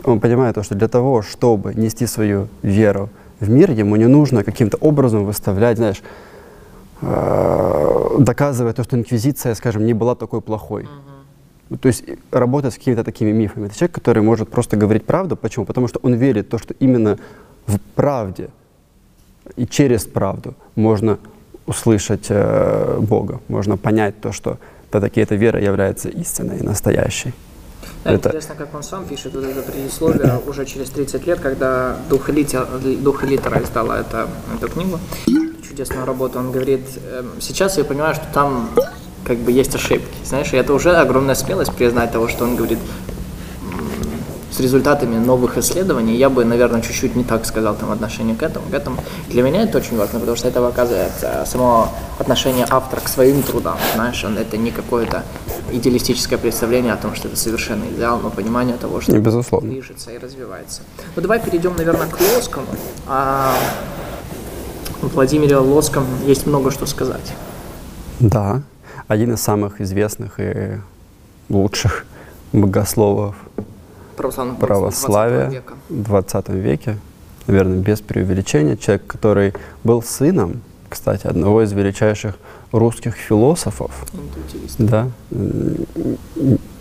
Он 0.04 0.20
понимает 0.20 0.56
то, 0.56 0.64
что 0.64 0.76
для 0.76 0.88
того, 0.88 1.22
чтобы 1.22 1.74
нести 1.74 2.08
свою 2.08 2.48
веру 2.62 3.10
в 3.40 3.50
мир, 3.50 3.72
ему 3.72 3.96
не 3.96 4.08
нужно 4.08 4.44
каким-то 4.44 4.78
образом 4.78 5.26
выставлять, 5.26 5.78
знаешь, 5.78 6.04
э, 7.02 8.16
доказывая 8.20 8.74
то, 8.74 8.84
что 8.84 8.98
инквизиция, 8.98 9.56
скажем, 9.56 9.86
не 9.86 9.94
была 9.94 10.16
такой 10.16 10.42
плохой. 10.42 10.88
То 11.82 11.88
есть 11.88 12.04
работать 12.32 12.74
с 12.74 12.78
какими-то 12.78 13.04
такими 13.04 13.32
мифами. 13.32 13.66
Это 13.66 13.76
человек, 13.76 13.96
который 13.96 14.22
может 14.22 14.50
просто 14.50 14.78
говорить 14.78 15.06
правду. 15.06 15.36
Почему? 15.36 15.66
Потому 15.66 15.88
что 15.88 16.00
он 16.04 16.14
верит 16.14 16.46
в 16.46 16.50
то, 16.50 16.58
что 16.60 16.76
именно 16.80 17.18
в 17.66 17.80
правде 17.96 18.50
и 19.56 19.66
через 19.66 20.06
правду 20.06 20.54
можно 20.76 21.18
услышать 21.68 22.28
э, 22.30 22.98
Бога, 23.00 23.40
можно 23.48 23.78
понять 23.78 24.20
то, 24.22 24.32
что 24.32 24.58
все-таки 24.90 25.20
эта 25.20 25.36
вера 25.36 25.62
является 25.62 26.10
истинной 26.10 26.60
и 26.60 26.64
настоящей. 26.64 27.34
Да, 28.04 28.14
это... 28.14 28.30
Интересно, 28.30 28.56
как 28.56 28.74
он 28.74 28.84
сам 28.84 29.06
пишет 29.06 29.34
вот 29.34 29.44
это 29.44 29.62
предисловие 29.62 30.40
уже 30.48 30.66
через 30.66 30.90
30 30.90 31.28
лет, 31.28 31.40
когда 31.40 31.98
Дух, 32.10 32.30
Литера, 32.30 32.66
Дух 33.02 33.24
Литера 33.24 33.62
издала 33.62 34.00
это, 34.00 34.28
эту 34.56 34.72
книгу, 34.72 35.00
чудесную 35.68 36.06
работу. 36.06 36.40
Он 36.40 36.52
говорит, 36.52 36.82
«Эм, 37.12 37.32
сейчас 37.42 37.78
я 37.78 37.84
понимаю, 37.84 38.16
что 38.16 38.26
там 38.34 38.70
как 39.26 39.38
бы 39.40 39.52
есть 39.52 39.76
ошибки. 39.76 40.16
Знаешь, 40.24 40.54
и 40.54 40.58
это 40.58 40.74
уже 40.74 40.96
огромная 40.96 41.36
смелость 41.36 41.74
признать 41.74 42.12
того, 42.12 42.28
что 42.28 42.46
он 42.46 42.56
говорит, 42.56 42.80
с 44.56 44.60
результатами 44.60 45.18
новых 45.18 45.58
исследований, 45.58 46.16
я 46.16 46.30
бы, 46.30 46.46
наверное, 46.46 46.82
чуть-чуть 46.82 47.16
не 47.16 47.24
так 47.24 47.46
сказал 47.46 47.76
там 47.76 47.92
отношение 47.92 48.36
к 48.36 48.44
этому. 48.44 48.66
К 48.72 48.74
этому. 48.74 48.98
Для 49.30 49.44
меня 49.44 49.64
это 49.64 49.78
очень 49.80 49.98
важно, 49.98 50.20
потому 50.20 50.38
что 50.38 50.48
это 50.48 50.62
показывает 50.62 51.12
само 51.46 51.90
отношение 52.20 52.66
автора 52.70 53.02
к 53.02 53.10
своим 53.10 53.44
трудам. 53.44 53.78
Знаешь, 53.96 54.24
он, 54.24 54.38
это 54.38 54.58
не 54.58 54.72
какое-то 54.72 55.24
идеалистическое 55.72 56.40
представление 56.40 56.94
о 56.94 56.98
том, 56.98 57.16
что 57.16 57.28
это 57.28 57.38
совершенный 57.38 57.90
идеал, 57.90 58.20
но 58.20 58.30
понимание 58.30 58.78
того, 58.78 59.02
что 59.02 59.12
не, 59.12 59.20
безусловно. 59.20 59.70
движется 59.70 60.12
и 60.12 60.18
развивается. 60.18 60.82
Ну 61.16 61.22
давай 61.22 61.40
перейдем, 61.40 61.76
наверное, 61.76 62.08
к 62.08 62.18
Лоскому. 62.22 62.68
А, 63.08 63.54
в 65.02 65.14
Владимире 65.14 65.58
Лоском 65.58 66.06
есть 66.26 66.48
много 66.48 66.72
что 66.72 66.86
сказать. 66.86 67.34
Да, 68.22 68.62
один 69.10 69.34
из 69.34 69.42
самых 69.42 69.82
известных 69.82 70.40
и 70.40 70.80
лучших 71.50 72.06
богословов 72.54 73.36
православия 74.16 75.64
в 75.90 76.04
20 76.04 76.50
веке, 76.50 76.98
наверное, 77.48 77.78
без 77.78 78.02
преувеличения, 78.02 78.76
человек, 78.78 79.06
который 79.08 79.54
был 79.84 80.02
сыном, 80.02 80.62
кстати, 80.90 81.28
одного 81.28 81.64
из 81.64 81.72
величайших 81.74 82.36
русских 82.72 83.16
философов, 83.16 83.92
да, 84.78 85.10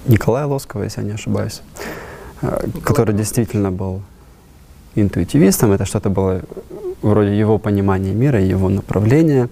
Николая 0.07 0.47
Лоскова, 0.47 0.83
если 0.85 1.01
я 1.01 1.07
не 1.07 1.15
ошибаюсь, 1.15 1.63
Николай. 2.43 2.71
который 2.83 3.15
действительно 3.15 3.71
был 3.71 4.03
интуитивистом, 4.95 5.73
это 5.73 5.85
что-то 5.85 6.11
было 6.11 6.43
вроде 7.03 7.39
его 7.39 7.59
понимания 7.59 8.13
мира, 8.13 8.41
его 8.41 8.69
направления, 8.69 9.49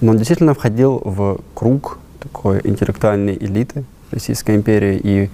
но 0.00 0.12
он 0.12 0.16
действительно 0.16 0.54
входил 0.54 1.00
в 1.04 1.40
круг 1.54 1.98
такой 2.20 2.60
интеллектуальной 2.64 3.36
элиты 3.36 3.84
Российской 4.10 4.56
империи, 4.56 5.00
и 5.02 5.30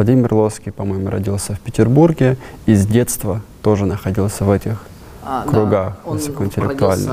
Владимир 0.00 0.32
Лоский, 0.32 0.72
по-моему, 0.72 1.10
родился 1.10 1.52
в 1.52 1.60
Петербурге 1.60 2.38
и 2.64 2.74
с 2.74 2.86
детства 2.86 3.42
тоже 3.60 3.84
находился 3.84 4.46
в 4.46 4.50
этих 4.50 4.78
А, 5.22 5.42
кругах 5.46 5.98
да, 6.06 6.10
высокоинтеллектуальных. 6.10 7.06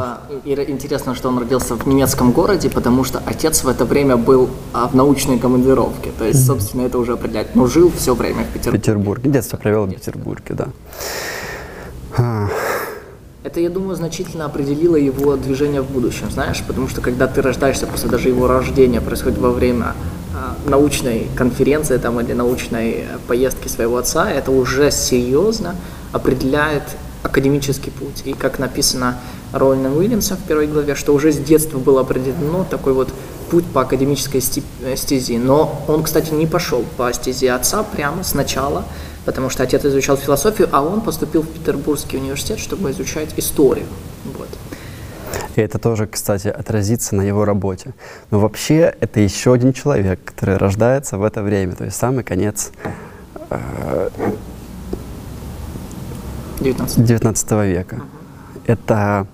родился, 0.46 0.72
интересно, 0.72 1.13
что 1.13 1.27
он 1.27 1.38
родился 1.38 1.75
в 1.75 1.86
немецком 1.86 2.32
городе, 2.32 2.70
потому 2.70 3.03
что 3.03 3.22
отец 3.25 3.65
в 3.65 3.67
это 3.67 3.84
время 3.84 4.15
был 4.15 4.50
а, 4.74 4.88
в 4.88 4.96
научной 4.96 5.38
командировке. 5.38 6.12
То 6.17 6.24
есть, 6.24 6.46
собственно, 6.46 6.84
это 6.84 6.98
уже 6.98 7.12
определяет. 7.15 7.56
Но 7.56 7.67
жил 7.67 7.91
все 7.91 8.15
время 8.15 8.46
в 8.46 8.53
Петербурге. 8.53 8.79
Петербурге. 8.79 9.29
Детство 9.32 9.58
провел 9.58 9.86
в 9.86 9.94
Петербурге, 9.94 10.53
да. 10.56 10.67
А, 12.17 12.48
Это, 13.44 13.60
я 13.60 13.70
думаю, 13.70 13.98
значительно 13.98 14.46
определило 14.46 14.96
его 14.96 15.36
движение 15.36 15.82
в 15.82 15.91
будущем, 15.91 16.32
знаешь, 16.32 16.63
потому 16.65 16.88
что 16.88 17.01
когда 17.01 17.27
ты 17.27 17.41
рождаешься, 17.41 17.86
просто 17.86 18.08
даже 18.08 18.29
его 18.29 18.48
рождение 18.48 19.01
происходит 19.01 19.39
во 19.39 19.51
время 19.51 19.94
научной 20.65 21.27
конференции 21.36 21.98
там, 21.98 22.20
или 22.20 22.34
научной 22.34 22.91
э, 22.91 23.06
поездки 23.27 23.67
своего 23.67 23.98
отца, 23.98 24.29
это 24.29 24.51
уже 24.51 24.91
серьезно 24.91 25.75
определяет 26.12 26.84
академический 27.24 27.91
путь. 27.91 28.24
И 28.25 28.34
как 28.34 28.60
написано 28.60 29.17
Роуэном 29.53 29.98
Уильямсом 29.98 30.38
в 30.38 30.44
первой 30.44 30.67
главе, 30.67 30.96
что 30.96 31.13
уже 31.13 31.32
с 31.32 31.38
детства 31.38 31.77
было 31.77 32.01
определено 32.01 32.65
такой 32.70 32.94
вот 32.94 33.10
путь 33.50 33.65
по 33.65 33.82
академической 33.82 34.41
э, 34.84 34.96
стези. 34.96 35.38
Но 35.38 35.84
он, 35.88 36.03
кстати, 36.03 36.34
не 36.34 36.48
пошел 36.48 36.84
по 36.98 37.12
стези 37.13 37.48
отца 37.48 37.84
прямо 37.84 38.24
сначала, 38.24 38.86
потому 39.25 39.50
что 39.50 39.63
отец 39.63 39.86
изучал 39.86 40.17
философию, 40.17 40.70
а 40.72 40.82
он 40.82 41.01
поступил 41.01 41.41
в 41.41 41.48
Петербургский 41.48 42.17
университет, 42.17 42.60
чтобы 42.60 42.91
изучать 42.91 43.29
историю. 43.38 43.86
Вот. 44.25 44.50
И 45.58 45.62
это 45.62 45.80
тоже, 45.80 46.06
кстати, 46.06 46.50
отразится 46.50 47.16
на 47.16 47.24
его 47.24 47.44
работе. 47.44 47.94
Но 48.30 48.40
вообще 48.40 48.94
это 49.00 49.20
еще 49.20 49.54
один 49.54 49.74
человек, 49.74 50.20
который 50.24 50.58
рождается 50.58 51.18
в 51.18 51.24
это 51.24 51.42
время, 51.42 51.74
то 51.74 51.84
есть 51.84 51.98
самый 51.98 52.24
конец 52.24 52.72
19. 56.60 57.04
19 57.04 57.52
века. 57.66 58.02
Это 58.68 59.26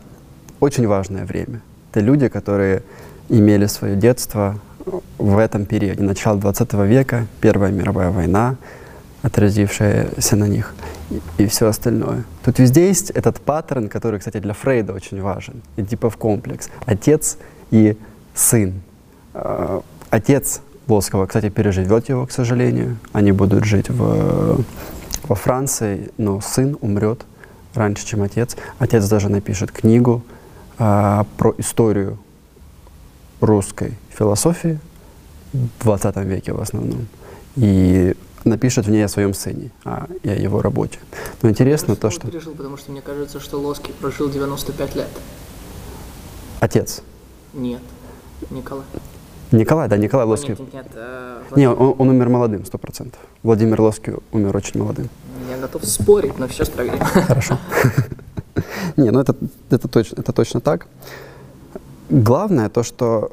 очень 0.62 0.88
важное 0.88 1.26
время. 1.26 1.62
Это 1.92 2.00
люди, 2.00 2.30
которые 2.30 2.84
имели 3.28 3.66
свое 3.66 3.98
детство 3.98 4.58
в 5.18 5.38
этом 5.38 5.66
периоде. 5.66 6.04
Начало 6.04 6.40
20 6.40 6.74
века, 6.74 7.28
Первая 7.42 7.72
мировая 7.74 8.12
война, 8.12 8.56
отразившаяся 9.24 10.38
на 10.38 10.48
них, 10.48 10.74
и, 11.38 11.48
все 11.48 11.68
остальное. 11.68 12.24
Тут 12.44 12.60
везде 12.60 12.88
есть 12.88 13.10
этот 13.10 13.40
паттерн, 13.42 13.90
который, 13.90 14.20
кстати, 14.20 14.38
для 14.38 14.54
Фрейда 14.54 14.94
очень 14.94 15.22
важен. 15.22 15.62
Эдипов 15.78 16.18
комплекс. 16.18 16.70
Отец 16.86 17.38
и 17.72 17.98
сын. 18.34 18.82
Э, 19.34 19.82
Отец 20.10 20.62
Лоскова, 20.88 21.26
кстати, 21.26 21.50
переживет 21.50 22.08
его, 22.08 22.28
к 22.28 22.32
сожалению. 22.32 22.98
Они 23.14 23.32
будут 23.32 23.64
жить 23.64 23.90
в, 23.90 24.64
во 25.24 25.36
Франции, 25.36 26.12
но 26.18 26.40
сын 26.40 26.78
умрет 26.82 27.26
раньше, 27.74 28.06
чем 28.06 28.22
отец. 28.22 28.56
Отец 28.78 29.08
даже 29.08 29.30
напишет 29.30 29.72
книгу 29.72 30.22
а, 30.78 31.26
про 31.38 31.56
историю 31.58 32.20
русской 33.42 33.94
философии 34.10 34.80
в 35.52 35.84
20 35.84 36.16
веке 36.18 36.54
в 36.54 36.62
основном. 36.62 37.08
И 37.56 38.16
напишет 38.46 38.86
в 38.86 38.92
ней 38.92 39.04
о 39.04 39.08
своем 39.08 39.34
сыне, 39.34 39.72
а, 39.86 40.08
и 40.24 40.30
о 40.30 40.36
его 40.36 40.62
работе. 40.62 41.00
Но 41.42 41.50
интересно 41.50 41.96
то, 41.96 42.10
что 42.10 42.28
пережил, 42.28 42.54
потому 42.54 42.78
что 42.78 42.92
мне 42.92 43.02
кажется, 43.02 43.40
что 43.40 43.60
Лоский 43.60 43.94
прожил 43.94 44.30
95 44.30 44.96
лет. 44.96 45.08
отец 46.60 47.02
Нет, 47.54 47.82
Николай. 48.50 48.86
Николай, 49.52 49.88
да, 49.88 49.98
Николай 49.98 50.26
Ой, 50.26 50.32
Лоский. 50.32 50.50
Нет, 50.50 50.60
нет, 50.60 50.74
нет, 50.74 50.88
э, 50.96 51.42
Не, 51.56 51.70
Владимир. 51.70 51.90
он, 51.90 51.96
он 52.00 52.10
умер 52.10 52.30
молодым, 52.30 52.66
сто 52.66 52.80
процентов. 52.80 53.22
Владимир 53.44 53.80
Лоский 53.82 54.14
умер 54.32 54.58
очень 54.58 54.80
молодым. 54.80 55.10
Я 55.50 55.58
готов 55.58 55.86
спорить, 55.86 56.40
но 56.40 56.48
сейчас 56.48 56.70
проверим. 56.70 57.00
Хорошо. 57.00 57.60
Не, 58.98 59.12
ну 59.12 59.20
это, 59.20 59.36
это, 59.70 59.88
точно, 59.88 60.20
это 60.20 60.34
точно 60.34 60.60
так. 60.60 60.88
Главное 62.10 62.70
то, 62.70 62.82
что 62.82 63.32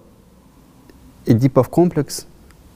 Эдипов 1.26 1.68
комплекс 1.68 2.26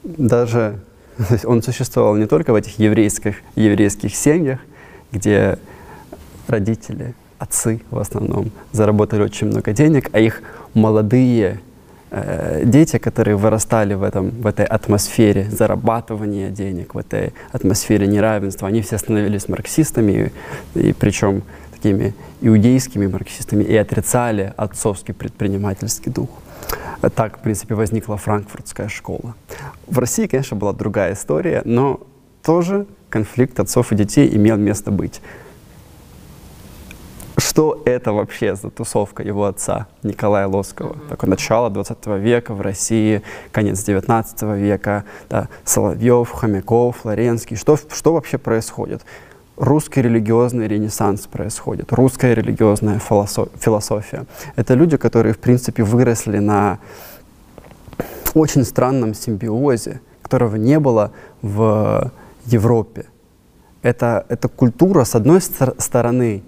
даже 0.03 0.79
то 1.27 1.33
есть 1.33 1.45
он 1.45 1.61
существовал 1.61 2.15
не 2.15 2.27
только 2.27 2.51
в 2.51 2.55
этих 2.55 2.79
еврейских, 2.79 3.37
еврейских 3.55 4.15
семьях, 4.15 4.59
где 5.11 5.57
родители, 6.47 7.13
отцы 7.39 7.81
в 7.89 7.99
основном 7.99 8.51
заработали 8.71 9.23
очень 9.23 9.47
много 9.47 9.71
денег, 9.71 10.09
а 10.13 10.19
их 10.19 10.41
молодые 10.73 11.59
э, 12.11 12.63
дети, 12.65 12.97
которые 12.97 13.37
вырастали 13.37 13.93
в, 13.93 14.03
этом, 14.03 14.29
в 14.29 14.47
этой 14.47 14.65
атмосфере 14.65 15.49
зарабатывания 15.49 16.49
денег, 16.49 16.95
в 16.95 16.97
этой 16.97 17.33
атмосфере 17.51 18.07
неравенства, 18.07 18.67
они 18.67 18.81
все 18.81 18.97
становились 18.97 19.47
марксистами, 19.47 20.31
и, 20.75 20.89
и 20.89 20.93
причем 20.93 21.43
такими 21.71 22.13
иудейскими 22.41 23.07
марксистами, 23.07 23.63
и 23.63 23.75
отрицали 23.75 24.53
отцовский 24.57 25.13
предпринимательский 25.13 26.11
дух. 26.11 26.29
Так, 27.15 27.37
в 27.37 27.41
принципе, 27.41 27.75
возникла 27.75 28.17
франкфуртская 28.17 28.87
школа. 28.87 29.35
В 29.87 29.99
России, 29.99 30.27
конечно, 30.27 30.57
была 30.57 30.73
другая 30.73 31.13
история, 31.13 31.61
но 31.65 31.99
тоже 32.43 32.87
конфликт 33.09 33.59
отцов 33.59 33.91
и 33.91 33.95
детей 33.95 34.35
имел 34.35 34.57
место 34.57 34.91
быть. 34.91 35.21
Что 37.37 37.81
это 37.85 38.11
вообще 38.11 38.55
за 38.55 38.69
тусовка 38.69 39.21
его 39.21 39.45
отца 39.45 39.87
Николая 40.03 40.47
Лоскова? 40.47 40.97
Такое 41.09 41.29
начало 41.29 41.69
20 41.69 42.05
века 42.07 42.53
в 42.53 42.61
России, 42.61 43.21
конец 43.51 43.83
19 43.83 44.41
века, 44.57 45.05
да, 45.29 45.49
Соловьев, 45.63 46.29
Хомяков, 46.31 46.97
Флоренский. 46.97 47.55
Что, 47.55 47.77
что 47.77 48.13
вообще 48.13 48.37
происходит? 48.37 49.03
Русский 49.57 50.01
религиозный 50.01 50.67
ренессанс 50.67 51.27
происходит, 51.27 51.93
русская 51.93 52.33
религиозная 52.33 52.99
филосо- 52.99 53.49
философия. 53.57 54.25
Это 54.57 54.73
люди, 54.73 54.97
которые, 54.97 55.33
в 55.33 55.37
принципе, 55.37 55.83
выросли 55.83 56.39
на 56.39 56.79
очень 58.33 58.65
странном 58.65 59.13
симбиозе, 59.13 60.01
которого 60.21 60.57
не 60.57 60.77
было 60.77 61.11
в 61.41 62.11
Европе. 62.45 63.05
Это, 63.81 64.25
это 64.27 64.49
культура, 64.49 65.05
с 65.05 65.15
одной 65.15 65.39
стор- 65.39 65.75
стороны, 65.77 66.43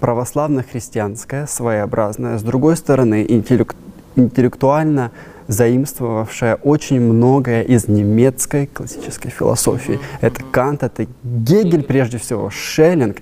православно-христианская, 0.00 1.46
своеобразная, 1.46 2.38
с 2.38 2.42
другой 2.42 2.76
стороны, 2.76 3.26
интеллек- 3.28 3.76
интеллектуально 4.14 5.10
заимствовавшая 5.48 6.56
очень 6.56 7.00
многое 7.00 7.62
из 7.62 7.88
немецкой 7.88 8.66
классической 8.66 9.30
философии. 9.30 10.00
Это 10.20 10.42
Кант, 10.50 10.82
это 10.82 11.06
Гегель 11.22 11.82
прежде 11.82 12.18
всего, 12.18 12.50
Шеллинг, 12.50 13.18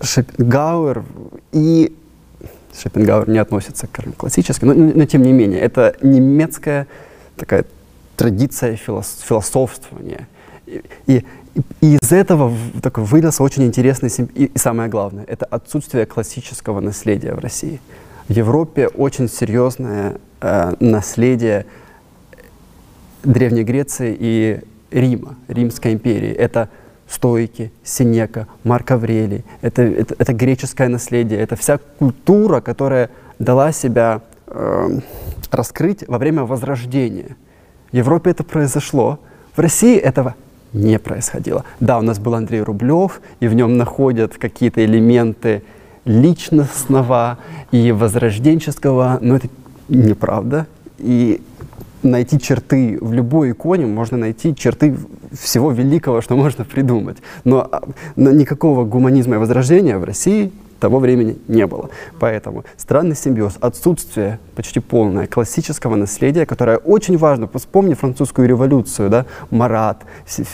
Шопенгауэр 0.00 1.04
и 1.52 1.96
Шопенгауэр 2.80 3.28
не 3.28 3.38
относится 3.38 3.86
к 3.86 4.02
классической, 4.16 4.66
но, 4.66 4.74
но 4.74 5.04
тем 5.06 5.22
не 5.22 5.32
менее, 5.32 5.60
это 5.60 5.96
немецкая 6.02 6.86
такая 7.36 7.64
традиция 8.16 8.76
филос- 8.76 9.24
философствования. 9.26 10.28
И, 10.66 10.82
и, 11.06 11.24
и 11.80 11.98
из 12.02 12.12
этого 12.12 12.52
такой 12.82 13.04
вылился 13.04 13.42
очень 13.42 13.64
интересный, 13.64 14.10
и, 14.34 14.44
и 14.44 14.58
самое 14.58 14.88
главное, 14.90 15.24
это 15.24 15.46
отсутствие 15.46 16.06
классического 16.06 16.80
наследия 16.80 17.34
в 17.34 17.38
России. 17.38 17.80
Европе 18.32 18.88
очень 18.88 19.28
серьезное 19.28 20.16
э, 20.40 20.74
наследие 20.80 21.66
Древней 23.22 23.64
Греции 23.64 24.16
и 24.18 24.60
Рима, 24.90 25.36
Римской 25.48 25.92
империи. 25.92 26.30
Это 26.30 26.68
стоики, 27.08 27.72
Синека, 27.84 28.46
Марк 28.64 28.90
Аврелий. 28.90 29.44
Это, 29.60 29.82
это, 29.82 30.14
это 30.18 30.32
греческое 30.32 30.88
наследие, 30.88 31.40
это 31.40 31.56
вся 31.56 31.78
культура, 31.98 32.60
которая 32.60 33.10
дала 33.38 33.72
себя 33.72 34.22
э, 34.46 35.00
раскрыть 35.50 36.06
во 36.08 36.18
время 36.18 36.44
Возрождения. 36.44 37.36
В 37.92 37.96
Европе 37.96 38.30
это 38.30 38.44
произошло. 38.44 39.20
В 39.54 39.60
России 39.60 39.96
этого 39.96 40.34
не 40.72 40.98
происходило. 40.98 41.64
Да, 41.80 41.98
у 41.98 42.02
нас 42.02 42.18
был 42.18 42.34
Андрей 42.34 42.60
Рублев, 42.60 43.20
и 43.40 43.48
в 43.48 43.54
нем 43.54 43.76
находят 43.76 44.36
какие-то 44.36 44.84
элементы 44.84 45.62
личностного 46.06 47.38
и 47.72 47.92
возрожденческого, 47.92 49.18
но 49.20 49.36
это 49.36 49.48
неправда. 49.88 50.66
И 50.98 51.42
найти 52.02 52.40
черты 52.40 52.96
в 53.00 53.12
любой 53.12 53.50
иконе, 53.50 53.86
можно 53.86 54.16
найти 54.16 54.54
черты 54.54 54.96
всего 55.32 55.72
великого, 55.72 56.22
что 56.22 56.36
можно 56.36 56.64
придумать. 56.64 57.18
Но, 57.44 57.68
а, 57.70 57.82
никакого 58.16 58.84
гуманизма 58.84 59.34
и 59.34 59.38
возрождения 59.38 59.98
в 59.98 60.04
России 60.04 60.52
того 60.78 60.98
времени 60.98 61.36
не 61.48 61.66
было. 61.66 61.90
Поэтому 62.18 62.64
странный 62.76 63.16
симбиоз, 63.16 63.54
отсутствие 63.60 64.38
почти 64.54 64.80
полное 64.80 65.26
классического 65.26 65.96
наследия, 65.96 66.46
которое 66.46 66.78
очень 66.78 67.16
важно. 67.16 67.48
Вспомни 67.54 67.94
французскую 67.94 68.48
революцию, 68.48 69.10
да? 69.10 69.26
Марат, 69.50 70.04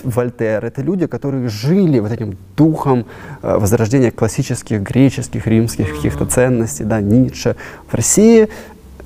Вольтер. 0.05 0.65
Это 0.65 0.83
люди, 0.83 1.07
которые 1.07 1.49
жили 1.49 1.99
вот 1.99 2.13
этим 2.13 2.37
духом 2.57 3.07
э, 3.43 3.57
возрождения 3.59 4.11
классических 4.11 4.81
греческих, 4.83 5.47
римских 5.47 5.95
каких-то 5.95 6.27
ценностей, 6.27 6.85
да, 6.85 7.01
Ницше. 7.01 7.57
В 7.89 7.95
России 7.95 8.49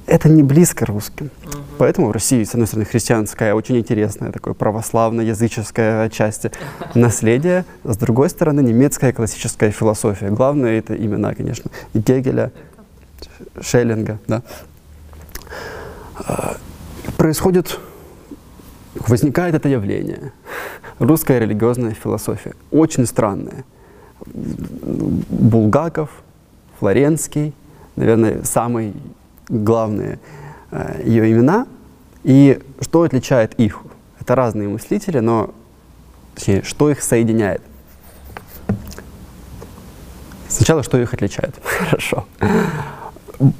это 0.06 0.28
не 0.28 0.42
близко 0.42 0.86
русским. 0.86 1.30
Поэтому 1.78 2.08
в 2.08 2.12
России, 2.12 2.42
с 2.44 2.52
одной 2.52 2.66
стороны, 2.66 2.86
христианская, 2.86 3.54
очень 3.54 3.76
интересная, 3.78 4.32
такое 4.32 4.54
православно-языческое 4.54 6.04
отчасти 6.04 6.52
наследие, 6.94 7.64
а 7.84 7.92
с 7.92 7.96
другой 7.96 8.30
стороны, 8.30 8.60
немецкая 8.60 9.12
классическая 9.12 9.70
философия. 9.70 10.30
Главное 10.30 10.78
это 10.78 10.94
имена, 10.94 11.34
конечно, 11.34 11.70
и 11.92 11.98
Гегеля, 11.98 12.52
Шеллинга. 13.60 14.18
Да. 14.28 14.42
А, 16.16 16.56
происходит, 17.16 17.78
возникает 18.94 19.54
это 19.54 19.68
явление. 19.68 20.32
Русская 20.98 21.38
религиозная 21.38 21.92
философия. 21.92 22.54
Очень 22.70 23.06
странная. 23.06 23.64
Булгаков, 24.24 26.10
Флоренский, 26.78 27.52
наверное, 27.96 28.42
самые 28.44 28.92
главные 29.48 30.18
э, 30.70 31.02
ее 31.04 31.30
имена. 31.30 31.66
И 32.24 32.60
что 32.80 33.02
отличает 33.02 33.54
их? 33.54 33.80
Это 34.20 34.34
разные 34.34 34.68
мыслители, 34.68 35.20
но 35.20 35.54
точнее, 36.34 36.62
что 36.62 36.90
их 36.90 37.02
соединяет? 37.02 37.62
Сначала, 40.48 40.82
что 40.82 40.98
их 40.98 41.12
отличает? 41.14 41.54
Хорошо. 41.62 42.26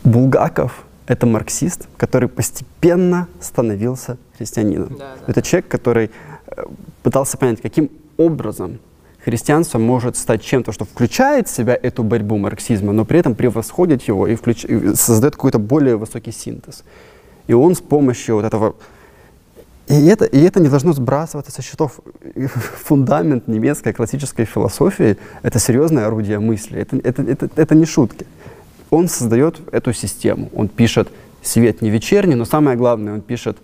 Булгаков— 0.05 0.85
это 1.07 1.27
марксист, 1.27 1.89
который 1.97 2.29
постепенно 2.29 3.29
становился 3.41 4.17
христианином. 4.37 4.97
Да, 4.99 5.15
да. 5.17 5.25
Это 5.27 5.43
человек, 5.43 5.69
который 5.69 6.11
э, 6.47 6.65
пытался 7.03 7.37
понять, 7.37 7.61
каким 7.61 7.91
образом 8.17 8.79
христианство 9.27 9.79
может 9.79 10.17
стать 10.17 10.43
чем-то, 10.43 10.71
что 10.71 10.85
включает 10.85 11.49
в 11.49 11.51
себя 11.51 11.77
эту 11.83 12.05
борьбу 12.05 12.39
марксизма, 12.39 12.93
но 12.93 13.05
при 13.05 13.19
этом 13.19 13.35
превосходит 13.35 14.03
его 14.09 14.29
и, 14.29 14.37
включ... 14.37 14.65
и 14.65 14.95
создает 14.95 15.35
какой-то 15.35 15.59
более 15.59 15.97
высокий 15.97 16.31
синтез. 16.33 16.85
И 17.49 17.53
он 17.53 17.75
с 17.75 17.81
помощью 17.81 18.37
вот 18.37 18.45
этого... 18.45 18.75
И 19.89 20.07
это, 20.07 20.25
и 20.25 20.41
это 20.41 20.61
не 20.61 20.69
должно 20.69 20.93
сбрасываться 20.93 21.51
со 21.51 21.63
счетов. 21.63 22.01
Фундамент 22.85 23.49
немецкой 23.49 23.93
классической 23.93 24.45
философии— 24.45 25.17
это 25.43 25.59
серьезное 25.59 26.07
орудие 26.07 26.39
мысли, 26.39 26.79
это, 26.79 26.97
это, 26.97 27.23
это, 27.23 27.49
это 27.57 27.75
не 27.75 27.85
шутки. 27.85 28.27
Он 28.91 29.09
создает 29.09 29.61
эту 29.73 29.93
систему. 29.93 30.51
Он 30.55 30.69
пишет 30.69 31.09
«Свет 31.43 31.83
не 31.83 31.91
вечерний», 31.91 32.37
но 32.37 32.45
самое 32.45 32.77
главное, 32.77 33.15
он 33.15 33.21
пишет 33.21 33.57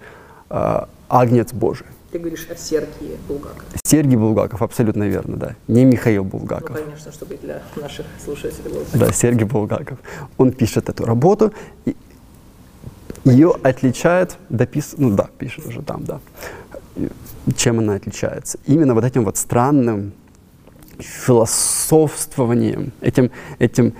э, 0.50 0.80
«Агнец 1.08 1.52
Божий». 1.52 1.86
Ты 2.12 2.18
говоришь 2.18 2.46
о 2.50 2.56
Сергии 2.56 3.16
Булгакове. 3.26 3.78
Сергей 3.84 4.16
Булгаков, 4.16 4.60
абсолютно 4.60 5.04
верно, 5.04 5.36
да. 5.38 5.56
Не 5.66 5.86
Михаил 5.86 6.24
Булгаков. 6.24 6.76
Ну, 6.76 6.84
конечно, 6.84 7.10
чтобы 7.10 7.38
для 7.38 7.62
наших 7.74 8.04
слушателей 8.22 8.70
было 8.70 8.84
Да, 8.92 9.10
Сергей 9.12 9.46
Булгаков. 9.46 9.98
Он 10.36 10.52
пишет 10.52 10.90
эту 10.90 11.06
работу, 11.06 11.54
и 11.86 11.96
ее 13.24 13.54
отличает, 13.62 14.36
допис... 14.50 14.94
ну 14.98 15.16
да, 15.16 15.30
пишет 15.38 15.66
уже 15.66 15.80
там, 15.80 16.04
да. 16.04 16.20
Чем 17.56 17.78
она 17.78 17.94
отличается? 17.94 18.58
Именно 18.66 18.92
вот 18.92 19.04
этим 19.04 19.24
вот 19.24 19.38
странным 19.38 20.12
философствованием, 20.98 22.92
этим, 23.00 23.30
этим 23.58 23.94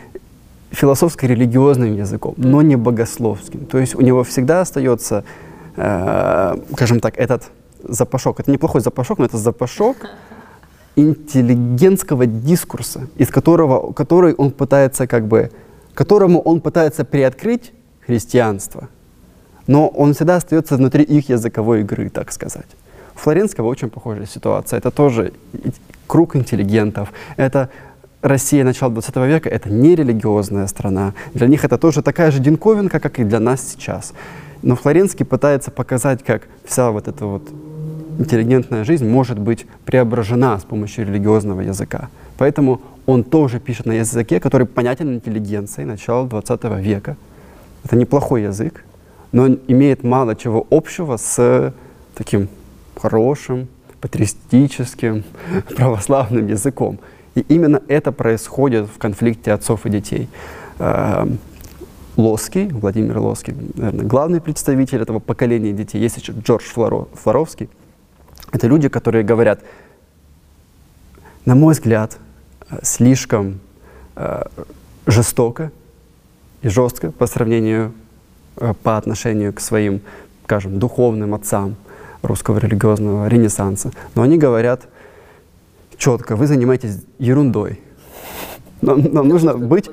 философско-религиозным 0.71 1.97
языком, 1.97 2.35
но 2.37 2.61
не 2.61 2.77
богословским. 2.77 3.65
То 3.65 3.79
есть 3.79 3.95
у 3.95 4.03
него 4.03 4.23
всегда 4.23 4.61
остается, 4.61 5.25
э, 5.77 6.57
скажем 6.75 7.01
так, 7.01 7.17
этот 7.17 7.51
запашок. 7.85 8.41
Это 8.41 8.51
неплохой 8.51 8.81
запашок, 8.81 9.19
но 9.19 9.25
это 9.25 9.39
запашок 9.39 9.97
интеллигентского 10.97 12.27
дискурса, 12.27 13.09
из 13.17 13.29
которого, 13.29 13.93
который 13.93 14.35
он 14.35 14.51
пытается 14.51 15.07
как 15.07 15.27
бы, 15.27 15.51
которому 15.95 16.41
он 16.41 16.61
пытается 16.61 17.05
приоткрыть 17.05 17.73
христианство, 18.07 18.89
но 19.67 19.89
он 19.89 20.15
всегда 20.15 20.37
остается 20.37 20.77
внутри 20.77 21.05
их 21.05 21.29
языковой 21.29 21.81
игры, 21.81 22.11
так 22.11 22.33
сказать. 22.33 22.67
У 23.15 23.19
Флоренского 23.19 23.67
очень 23.69 23.91
похожая 23.91 24.27
ситуация. 24.27 24.79
Это 24.79 24.91
тоже 24.91 25.33
круг 26.07 26.35
интеллигентов. 26.37 27.13
Это 27.37 27.71
Россия 28.23 28.65
начала 28.65 28.91
20 28.91 29.17
века, 29.17 29.49
это 29.49 29.69
не 29.69 29.95
религиозная 29.95 30.67
страна. 30.67 31.13
Для 31.35 31.49
них 31.49 31.65
это 31.65 31.77
тоже 31.77 32.03
такая 32.03 32.31
же 32.31 32.39
динковинка, 32.39 33.01
как 33.01 33.19
и 33.19 33.25
для 33.25 33.41
нас 33.41 33.73
сейчас. 33.73 34.15
Но 34.63 34.77
Флоренский 34.77 35.27
пытается 35.27 35.71
показать, 35.71 36.23
как 36.23 36.43
вся 36.65 36.91
вот 36.91 37.09
эта 37.09 37.27
вот 37.27 37.43
интеллигентная 38.19 38.85
жизнь 38.85 39.09
может 39.09 39.39
быть 39.39 39.67
преображена 39.85 40.59
с 40.59 40.65
помощью 40.65 41.07
религиозного 41.07 41.61
языка. 41.61 42.09
Поэтому 42.39 42.81
он 43.07 43.25
тоже 43.25 43.61
пишет 43.61 43.87
на 43.87 43.93
языке, 43.93 44.41
который 44.41 44.67
понятен 44.67 45.15
интеллигенции 45.15 45.85
начала 45.85 46.27
20 46.27 46.65
века. 46.81 47.17
Это 47.85 47.97
неплохой 47.97 48.43
язык, 48.43 48.85
но 49.33 49.45
он 49.45 49.59
имеет 49.67 50.05
мало 50.05 50.37
чего 50.37 50.67
общего 50.71 51.17
с 51.17 51.75
таким 52.15 52.49
хорошим, 52.97 53.69
патристическим, 54.01 55.25
православным 55.77 56.47
языком. 56.47 56.99
И 57.35 57.41
именно 57.49 57.83
это 57.89 58.13
происходит 58.13 58.87
в 58.87 58.99
конфликте 58.99 59.53
отцов 59.53 59.87
и 59.87 59.91
детей. 59.91 60.29
Эм, 60.79 61.39
Лоский, 62.17 62.69
Владимир 62.69 63.19
Лоский, 63.19 63.55
наверное, 63.75 64.05
главный 64.05 64.41
представитель 64.41 65.01
этого 65.01 65.19
поколения 65.19 65.73
детей. 65.73 65.99
Есть 65.99 66.19
еще 66.19 66.33
Джордж 66.33 66.65
Флоро, 66.65 67.07
Флоровский, 67.15 67.71
это 68.53 68.67
люди, 68.67 68.89
которые 68.89 69.25
говорят, 69.25 69.61
на 71.45 71.55
мой 71.55 71.75
взгляд, 71.75 72.19
э, 72.71 72.79
слишком 72.83 73.61
э, 74.15 74.43
жестоко 75.07 75.73
и 76.61 76.69
жестко 76.69 77.11
по 77.11 77.27
сравнению, 77.27 77.93
э, 78.59 78.75
по 78.83 78.97
отношению 78.97 79.53
к 79.53 79.61
своим, 79.61 80.03
скажем, 80.45 80.79
духовным 80.79 81.35
отцам 81.35 81.77
русского 82.23 82.59
религиозного 82.59 83.27
ренессанса. 83.27 83.91
Но 84.15 84.23
они 84.23 84.39
говорят 84.39 84.83
четко, 85.97 86.37
вы 86.37 86.47
занимаетесь 86.47 86.99
ерундой. 87.19 87.81
Нам, 88.83 89.01
нам 89.13 89.29
нужно 89.29 89.57
быть, 89.57 89.89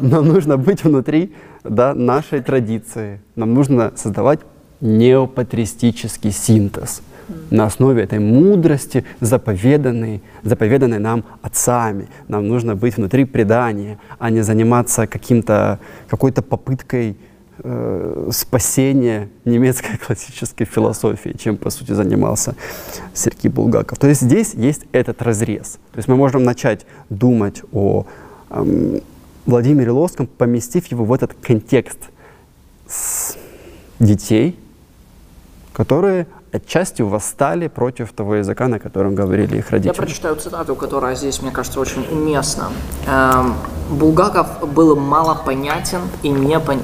нам 0.00 0.28
нужно 0.28 0.56
быть 0.56 0.84
внутри 0.84 1.34
да, 1.64 1.94
нашей 1.94 2.42
традиции. 2.42 3.20
Нам 3.34 3.54
нужно 3.54 3.92
создавать 3.96 4.40
неопатристический 4.80 6.32
синтез– 6.32 7.00
на 7.50 7.66
основе 7.66 8.02
этой 8.02 8.18
мудрости, 8.18 9.04
заповеданной, 9.20 10.22
заповеданной 10.42 10.98
нам 10.98 11.24
отцами. 11.42 12.08
Нам 12.28 12.48
нужно 12.48 12.74
быть 12.74 12.96
внутри 12.96 13.24
предания, 13.24 13.98
а 14.18 14.30
не 14.30 14.42
заниматься 14.42 15.06
каким-то, 15.06 15.78
какой-то 16.08 16.42
попыткой 16.42 17.16
э, 17.58 18.28
спасения 18.32 19.28
немецкой 19.44 19.98
классической 20.06 20.64
философии, 20.64 21.36
чем, 21.38 21.56
по 21.56 21.70
сути, 21.70 21.92
занимался 21.92 22.54
Сергей 23.14 23.50
Булгаков. 23.50 23.98
То 23.98 24.08
есть 24.08 24.22
здесь 24.22 24.54
есть 24.54 24.84
этот 24.92 25.22
разрез. 25.22 25.78
То 25.92 25.98
есть 25.98 26.08
мы 26.08 26.16
можем 26.16 26.44
начать 26.44 26.86
думать 27.10 27.62
о 27.72 28.06
э, 28.50 29.00
Владимире 29.46 29.90
Лоском, 29.90 30.26
поместив 30.26 30.86
его 30.86 31.04
в 31.04 31.12
этот 31.12 31.34
контекст 31.34 31.98
с 32.86 33.36
детей, 33.98 34.58
которые 35.72 36.26
отчасти 36.52 37.02
восстали 37.02 37.68
против 37.68 38.12
того 38.12 38.36
языка, 38.36 38.68
на 38.68 38.78
котором 38.78 39.14
говорили 39.14 39.58
их 39.58 39.70
родители. 39.70 39.94
Я 39.96 40.02
прочитаю 40.02 40.36
цитату, 40.36 40.74
которая 40.76 41.16
здесь, 41.16 41.42
мне 41.42 41.50
кажется, 41.50 41.80
очень 41.80 42.06
уместна. 42.10 42.68
Эм, 43.06 43.54
Булгаков 43.90 44.46
был 44.74 44.96
мало 44.96 45.34
понятен 45.34 46.00
и 46.22 46.28
не 46.28 46.58
пон... 46.60 46.80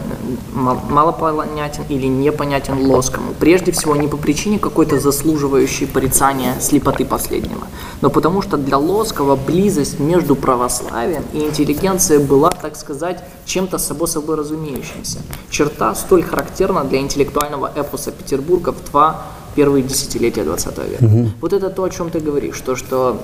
мало 0.55 1.13
понятен 1.13 1.85
или 1.89 2.07
непонятен 2.07 2.87
Лоскому. 2.87 3.35
Прежде 3.39 3.73
всего 3.73 3.95
не 3.97 4.09
по 4.09 4.17
причине 4.17 4.59
какой-то 4.59 4.99
заслуживающей 4.99 5.87
порицания 5.87 6.55
слепоты 6.61 7.05
последнего, 7.05 7.67
но 8.01 8.11
потому 8.11 8.43
что 8.43 8.57
для 8.57 8.79
Лоского 8.79 9.37
близость 9.37 10.01
между 10.01 10.35
православием 10.35 11.25
и 11.33 11.41
интеллигенцией 11.41 12.23
была, 12.25 12.51
так 12.51 12.77
сказать, 12.77 13.23
чем-то 13.45 13.79
собой 13.79 14.09
собой 14.09 14.37
разумеющимся. 14.37 15.19
Черта 15.51 15.95
столь 15.95 16.23
характерна 16.23 16.85
для 16.85 16.99
интеллектуального 17.01 17.71
эпоса 17.75 18.13
Петербурга 18.13 18.73
в 18.73 18.91
два 18.91 19.23
первые 19.59 19.83
десятилетия 19.83 20.45
20 20.45 20.79
века. 20.89 21.05
Угу. 21.05 21.31
Вот 21.41 21.53
это 21.53 21.69
то, 21.69 21.83
о 21.83 21.91
чем 21.91 22.11
ты 22.11 22.21
говоришь, 22.21 22.61
то, 22.61 22.77
что 22.77 23.21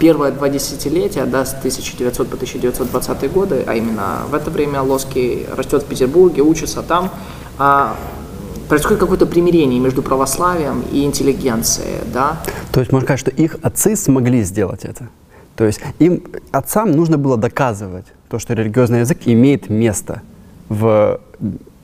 первые 0.00 0.32
два 0.32 0.48
десятилетия, 0.48 1.24
да, 1.26 1.44
с 1.44 1.54
1900 1.54 2.28
по 2.28 2.34
1920 2.34 3.32
годы, 3.32 3.62
а 3.68 3.74
именно 3.74 4.22
в 4.28 4.34
это 4.34 4.50
время 4.50 4.82
Лоский 4.82 5.46
растет 5.56 5.84
в 5.84 5.86
Петербурге, 5.86 6.42
учится 6.42 6.82
там, 6.82 7.10
а 7.56 7.94
происходит 8.68 8.98
какое-то 8.98 9.26
примирение 9.26 9.78
между 9.78 10.02
православием 10.02 10.82
и 10.90 11.04
интеллигенцией, 11.04 12.00
да? 12.12 12.42
То 12.72 12.80
есть 12.80 12.90
можно 12.90 13.06
сказать, 13.06 13.20
что 13.20 13.30
их 13.30 13.58
отцы 13.62 13.94
смогли 13.94 14.42
сделать 14.42 14.84
это? 14.84 15.08
То 15.54 15.66
есть 15.66 15.80
им, 16.00 16.24
отцам 16.50 16.90
нужно 16.90 17.16
было 17.16 17.36
доказывать 17.36 18.06
то, 18.28 18.40
что 18.40 18.54
религиозный 18.54 19.00
язык 19.00 19.18
имеет 19.26 19.70
место 19.70 20.22
в 20.68 21.20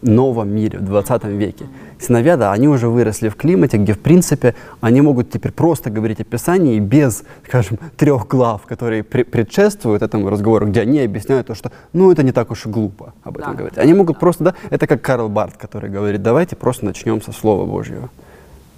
новом 0.03 0.51
мире, 0.55 0.79
в 0.79 0.83
20 0.85 1.25
веке. 1.25 1.67
Сыновья, 2.01 2.37
да, 2.37 2.53
они 2.53 2.69
уже 2.69 2.88
выросли 2.88 3.29
в 3.29 3.37
климате, 3.37 3.77
где, 3.77 3.93
в 3.93 3.99
принципе, 4.01 4.55
они 4.81 5.01
могут 5.01 5.31
теперь 5.31 5.53
просто 5.53 5.91
говорить 5.91 6.21
о 6.21 6.25
Писании 6.25 6.81
без, 6.81 7.23
скажем, 7.47 7.79
трех 7.97 8.27
глав, 8.27 8.62
которые 8.62 9.03
пре- 9.03 9.25
предшествуют 9.25 10.03
этому 10.03 10.29
разговору, 10.31 10.67
где 10.67 10.81
они 10.81 11.01
объясняют 11.01 11.47
то, 11.47 11.55
что, 11.55 11.71
ну, 11.93 12.11
это 12.11 12.23
не 12.23 12.33
так 12.33 12.51
уж 12.51 12.67
и 12.67 12.69
глупо 12.69 13.15
об 13.23 13.38
этом 13.38 13.53
Да. 13.53 13.59
говорить. 13.59 13.79
Они 13.79 13.95
могут 13.95 14.19
просто, 14.19 14.45
да, 14.45 14.55
это 14.71 14.87
как 14.87 15.01
Карл 15.03 15.29
Барт, 15.29 15.57
который 15.57 15.91
говорит, 15.91 16.23
давайте 16.23 16.57
просто 16.57 16.85
начнем 16.85 17.23
со 17.23 17.33
Слова 17.33 17.65
Божьего. 17.67 18.09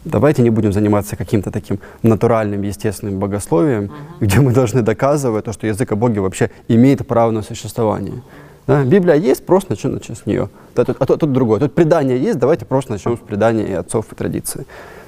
Давайте 0.04 0.42
не 0.42 0.50
будем 0.50 0.70
заниматься 0.74 1.16
каким-то 1.16 1.50
таким 1.50 1.78
натуральным, 2.02 2.60
естественным 2.60 3.18
богословием, 3.18 3.90
где 4.20 4.38
мы 4.40 4.52
должны 4.52 4.82
доказывать 4.82 5.46
то, 5.46 5.52
что 5.54 5.66
язык 5.66 5.92
о 5.92 5.96
Боге 5.96 6.20
вообще 6.20 6.50
имеет 6.68 7.06
право 7.06 7.30
на 7.30 7.40
существование. 7.40 8.20
Да? 8.66 8.82
Библия 8.84 9.14
есть, 9.14 9.44
просто 9.44 9.72
начнем 9.72 9.92
начнем 9.92 10.16
с 10.16 10.26
нее. 10.26 10.48
Да, 10.74 10.84
тут- 10.84 10.96
а 10.98 11.06
тут, 11.06 11.20
тут 11.20 11.32
другое. 11.32 11.60
Тут 11.60 11.74
предание 11.74 12.18
есть, 12.18 12.38
давайте 12.38 12.64
просто 12.64 12.92
начнем 12.92 13.16
с 13.16 13.20
предания 13.20 13.66
и 13.66 13.72
отцов 13.72 14.06
и 14.12 14.14
традиции. 14.14 14.66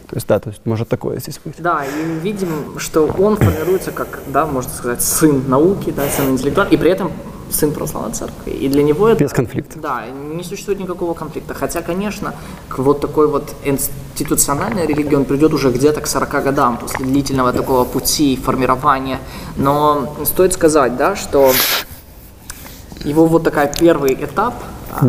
То 0.08 0.14
есть, 0.14 0.28
да, 0.28 0.38
то 0.38 0.50
есть 0.50 0.60
может 0.64 0.88
такое 0.88 1.18
здесь 1.18 1.40
быть. 1.44 1.56
Да, 1.58 1.84
и 1.84 2.20
видим, 2.20 2.78
что 2.78 3.06
он 3.18 3.36
формируется 3.36 3.90
как, 3.90 4.20
да, 4.28 4.46
можно 4.46 4.70
сказать, 4.70 5.02
сын 5.02 5.42
науки, 5.48 5.90
да, 5.90 6.08
сын 6.08 6.30
интеллектуала, 6.30 6.68
и 6.68 6.76
при 6.76 6.90
этом 6.90 7.10
сын 7.50 7.72
православной 7.72 8.12
церкви. 8.12 8.50
И 8.50 8.68
для 8.68 8.82
него 8.82 9.08
это... 9.08 9.22
Без 9.22 9.32
конфликта. 9.32 9.78
Да, 9.80 10.04
не 10.08 10.44
существует 10.44 10.80
никакого 10.80 11.14
конфликта. 11.14 11.54
Хотя, 11.54 11.82
конечно, 11.82 12.34
к 12.68 12.78
вот 12.78 13.00
такой 13.00 13.28
вот 13.28 13.54
институциональной 13.64 14.86
религии 14.86 15.14
он 15.14 15.24
придет 15.24 15.52
уже 15.52 15.70
где-то 15.70 16.00
к 16.00 16.06
40 16.06 16.42
годам 16.42 16.76
после 16.76 17.04
длительного 17.04 17.52
такого 17.52 17.84
пути 17.84 18.36
формирования. 18.36 19.18
Но 19.56 20.16
стоит 20.24 20.52
сказать, 20.52 20.96
да, 20.96 21.16
что 21.16 21.52
его 23.06 23.26
вот 23.26 23.44
такой 23.44 23.68
первый 23.68 24.12
этап, 24.14 24.54
а, 24.92 25.06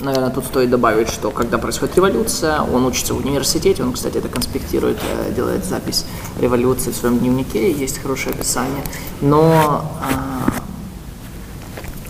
наверное, 0.00 0.30
тут 0.30 0.44
стоит 0.46 0.68
добавить, 0.68 1.08
что 1.08 1.30
когда 1.30 1.58
происходит 1.58 1.96
революция, 1.96 2.60
он 2.60 2.84
учится 2.84 3.14
в 3.14 3.18
университете, 3.24 3.82
он, 3.84 3.92
кстати, 3.92 4.18
это 4.18 4.28
конспектирует, 4.28 4.98
э, 4.98 5.32
делает 5.32 5.64
запись 5.64 6.04
революции 6.40 6.90
в 6.90 6.96
своем 6.96 7.18
дневнике, 7.20 7.70
есть 7.70 8.02
хорошее 8.02 8.34
описание, 8.34 8.82
но 9.20 9.84
а, 10.02 10.50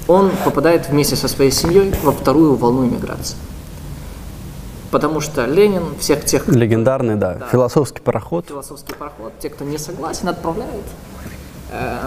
он 0.08 0.30
попадает 0.44 0.88
вместе 0.88 1.16
со 1.16 1.28
своей 1.28 1.50
семьей 1.50 1.94
во 2.02 2.12
вторую 2.12 2.56
волну 2.56 2.87
иммиграции. 2.87 3.37
Потому 4.90 5.20
что 5.20 5.46
Ленин 5.46 5.85
всех 5.98 6.24
тех, 6.24 6.48
Легендарный, 6.48 7.16
да, 7.16 7.35
Да. 7.35 7.46
философский 7.46 8.00
пароход. 8.00 8.46
философский 8.48 8.94
пароход, 8.94 9.32
те, 9.40 9.48
кто 9.48 9.64
не 9.64 9.78
согласен, 9.78 10.28
отправляют, 10.28 10.85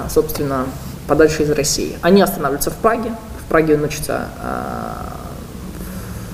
собственно, 0.10 0.66
подальше 1.08 1.44
из 1.44 1.52
России. 1.52 1.98
Они 2.02 2.22
останавливаются 2.22 2.72
в 2.72 2.76
Праге. 2.76 3.12
В 3.40 3.50
Праге 3.50 3.76
он 3.76 3.84
учится 3.84 4.28
э, 4.42 5.16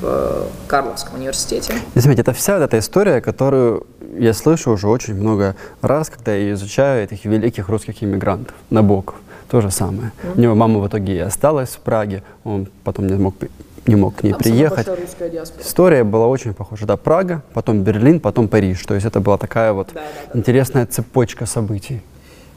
в 0.01 0.05
э, 0.05 0.43
Карловском 0.67 1.15
университете. 1.15 1.73
И 1.93 1.99
заметьте, 1.99 2.21
это 2.21 2.33
вся 2.33 2.57
эта 2.57 2.79
история, 2.79 3.21
которую 3.21 3.85
я 4.17 4.33
слышу 4.33 4.71
уже 4.71 4.87
очень 4.87 5.15
много 5.15 5.55
раз, 5.81 6.09
когда 6.09 6.33
я 6.33 6.53
изучаю 6.53 7.03
этих 7.03 7.25
великих 7.25 7.69
русских 7.69 8.03
иммигрантов, 8.03 8.55
Набоков. 8.69 9.15
То 9.49 9.59
же 9.59 9.69
самое. 9.71 10.13
У 10.35 10.39
него 10.39 10.55
мама 10.55 10.79
в 10.79 10.87
итоге 10.87 11.15
и 11.17 11.19
осталась 11.19 11.69
в 11.69 11.79
Праге, 11.79 12.23
он 12.45 12.67
потом 12.85 13.07
не 13.07 13.15
мог, 13.15 13.35
не 13.85 13.95
мог 13.97 14.15
к 14.15 14.23
ней 14.23 14.31
Там 14.31 14.39
приехать. 14.39 14.87
История 15.59 16.05
была 16.05 16.27
очень 16.27 16.53
похожа. 16.53 16.85
Да, 16.85 16.95
Прага, 16.95 17.43
потом 17.53 17.83
Берлин, 17.83 18.21
потом 18.21 18.47
Париж. 18.47 18.81
То 18.85 18.93
есть 18.93 19.05
это 19.05 19.19
была 19.19 19.37
такая 19.37 19.73
вот 19.73 19.89
Да, 19.93 19.99
да, 19.99 20.01
да. 20.33 20.39
интересная 20.39 20.85
цепочка 20.85 21.45
событий. 21.45 22.01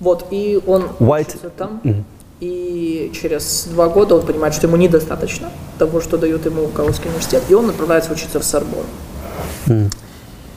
Вот, 0.01 0.27
и 0.31 0.61
он 0.67 0.89
White- 0.99 1.51
там, 1.57 1.81
и 2.41 3.11
через 3.15 3.69
два 3.71 3.89
года 3.89 4.17
он 4.17 4.27
понимает, 4.27 4.55
что 4.55 4.67
ему 4.67 4.77
недостаточно 4.77 5.51
того, 5.79 6.01
что 6.01 6.19
дает 6.19 6.45
ему 6.47 6.67
Карловский 6.69 7.09
университет, 7.09 7.43
и 7.49 7.55
он 7.55 7.71
отправляется 7.71 8.13
учиться 8.13 8.39
в 8.41 8.45
Сорбонну. 8.45 9.91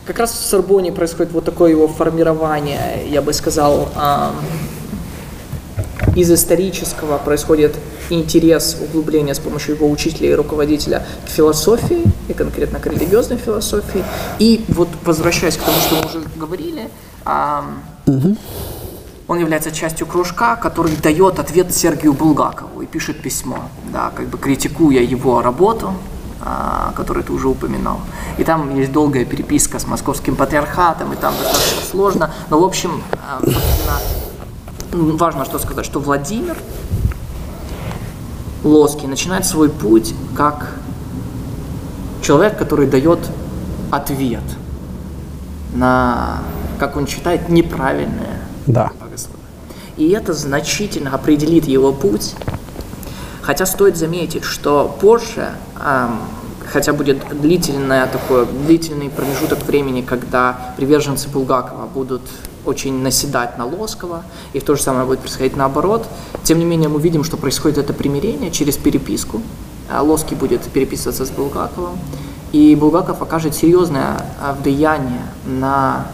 Как 0.06 0.20
раз 0.20 0.32
в 0.32 0.46
Сорбоне 0.46 0.92
происходит 0.92 1.34
вот 1.34 1.46
такое 1.46 1.72
его 1.72 1.88
формирование, 1.88 3.06
я 3.10 3.22
бы 3.22 3.34
сказал, 3.34 3.90
ам, 3.96 4.36
из 6.16 6.32
исторического 6.32 7.18
происходит 7.18 7.76
интерес, 8.10 8.78
углубление 8.82 9.36
с 9.36 9.40
помощью 9.40 9.76
его 9.76 9.90
учителя 9.90 10.30
и 10.30 10.34
руководителя 10.34 11.06
к 11.26 11.30
философии, 11.30 12.04
и 12.30 12.34
конкретно 12.34 12.80
к 12.80 12.88
религиозной 12.88 13.38
философии. 13.38 14.04
И 14.40 14.64
вот 14.70 14.88
возвращаясь 15.04 15.58
к 15.58 15.62
тому, 15.62 15.78
что 15.78 15.96
мы 15.96 16.06
уже 16.06 16.28
говорили, 16.38 16.90
ам, 17.26 17.84
он 19.28 19.40
является 19.40 19.72
частью 19.72 20.08
кружка, 20.08 20.56
который 20.56 20.96
дает 20.96 21.40
ответ 21.40 21.74
Сергию 21.76 22.14
Булгакову 22.14 22.82
и 22.82 22.86
пишет 22.86 23.22
письмо, 23.22 23.60
да, 23.92 24.12
как 24.16 24.28
бы 24.28 24.38
критикуя 24.38 25.02
его 25.02 25.42
работу, 25.42 25.94
а, 26.42 26.94
которую 26.96 27.26
ты 27.26 27.34
уже 27.34 27.50
упоминал. 27.50 28.00
И 28.38 28.44
там 28.44 28.74
есть 28.76 28.92
долгая 28.92 29.26
переписка 29.26 29.80
с 29.80 29.88
московским 29.88 30.36
патриархатом, 30.36 31.12
и 31.12 31.18
там 31.18 31.34
достаточно 31.38 31.82
сложно. 31.92 32.32
Но, 32.50 32.60
в 32.62 32.64
общем, 32.64 33.04
а, 33.14 33.42
м, 34.94 35.18
важно 35.18 35.44
что 35.44 35.60
сказать, 35.60 35.86
что 35.86 36.00
Владимир 36.00 36.56
Лоский 38.64 39.08
начинает 39.08 39.46
свой 39.46 39.70
путь 39.70 40.16
как 40.36 40.74
человек, 42.22 42.58
который 42.58 42.88
дает 42.88 43.20
ответ 43.92 44.44
на, 45.74 46.40
как 46.80 46.96
он 46.96 47.08
считает, 47.08 47.50
неправильное 47.50 48.40
Да. 48.68 48.92
И 49.98 50.10
это 50.10 50.34
значительно 50.34 51.14
определит 51.14 51.66
его 51.66 51.92
путь. 51.92 52.36
Хотя 53.42 53.66
стоит 53.66 53.98
заметить, 53.98 54.44
что 54.44 54.96
позже, 55.02 55.50
хотя 56.72 56.94
будет 56.94 57.18
длительное 57.42 58.06
такое, 58.08 58.46
длительный 58.46 59.10
промежуток 59.10 59.64
времени, 59.64 60.02
когда 60.02 60.74
приверженцы 60.78 61.30
Булгакова 61.30 61.88
будут 61.88 62.22
очень 62.66 63.02
наседать 63.02 63.58
на 63.58 63.66
Лоскова, 63.66 64.24
и 64.54 64.60
то 64.60 64.76
же 64.76 64.84
самое 64.84 65.06
будет 65.06 65.20
происходить 65.20 65.56
наоборот. 65.56 66.06
Тем 66.44 66.60
не 66.60 66.66
менее, 66.66 66.90
мы 66.90 67.00
видим, 67.00 67.24
что 67.24 67.38
происходит 67.38 67.78
это 67.78 67.94
примирение 67.94 68.52
через 68.52 68.78
переписку. 68.78 69.42
А 69.90 70.02
Лоский 70.02 70.36
будет 70.36 70.62
переписываться 70.64 71.26
с 71.26 71.30
Булгаковым, 71.30 71.98
и 72.52 72.76
Булгаков 72.76 73.22
окажет 73.22 73.56
серьезное 73.56 74.22
а, 74.42 74.54
влияние 74.62 75.22
на 75.46 76.08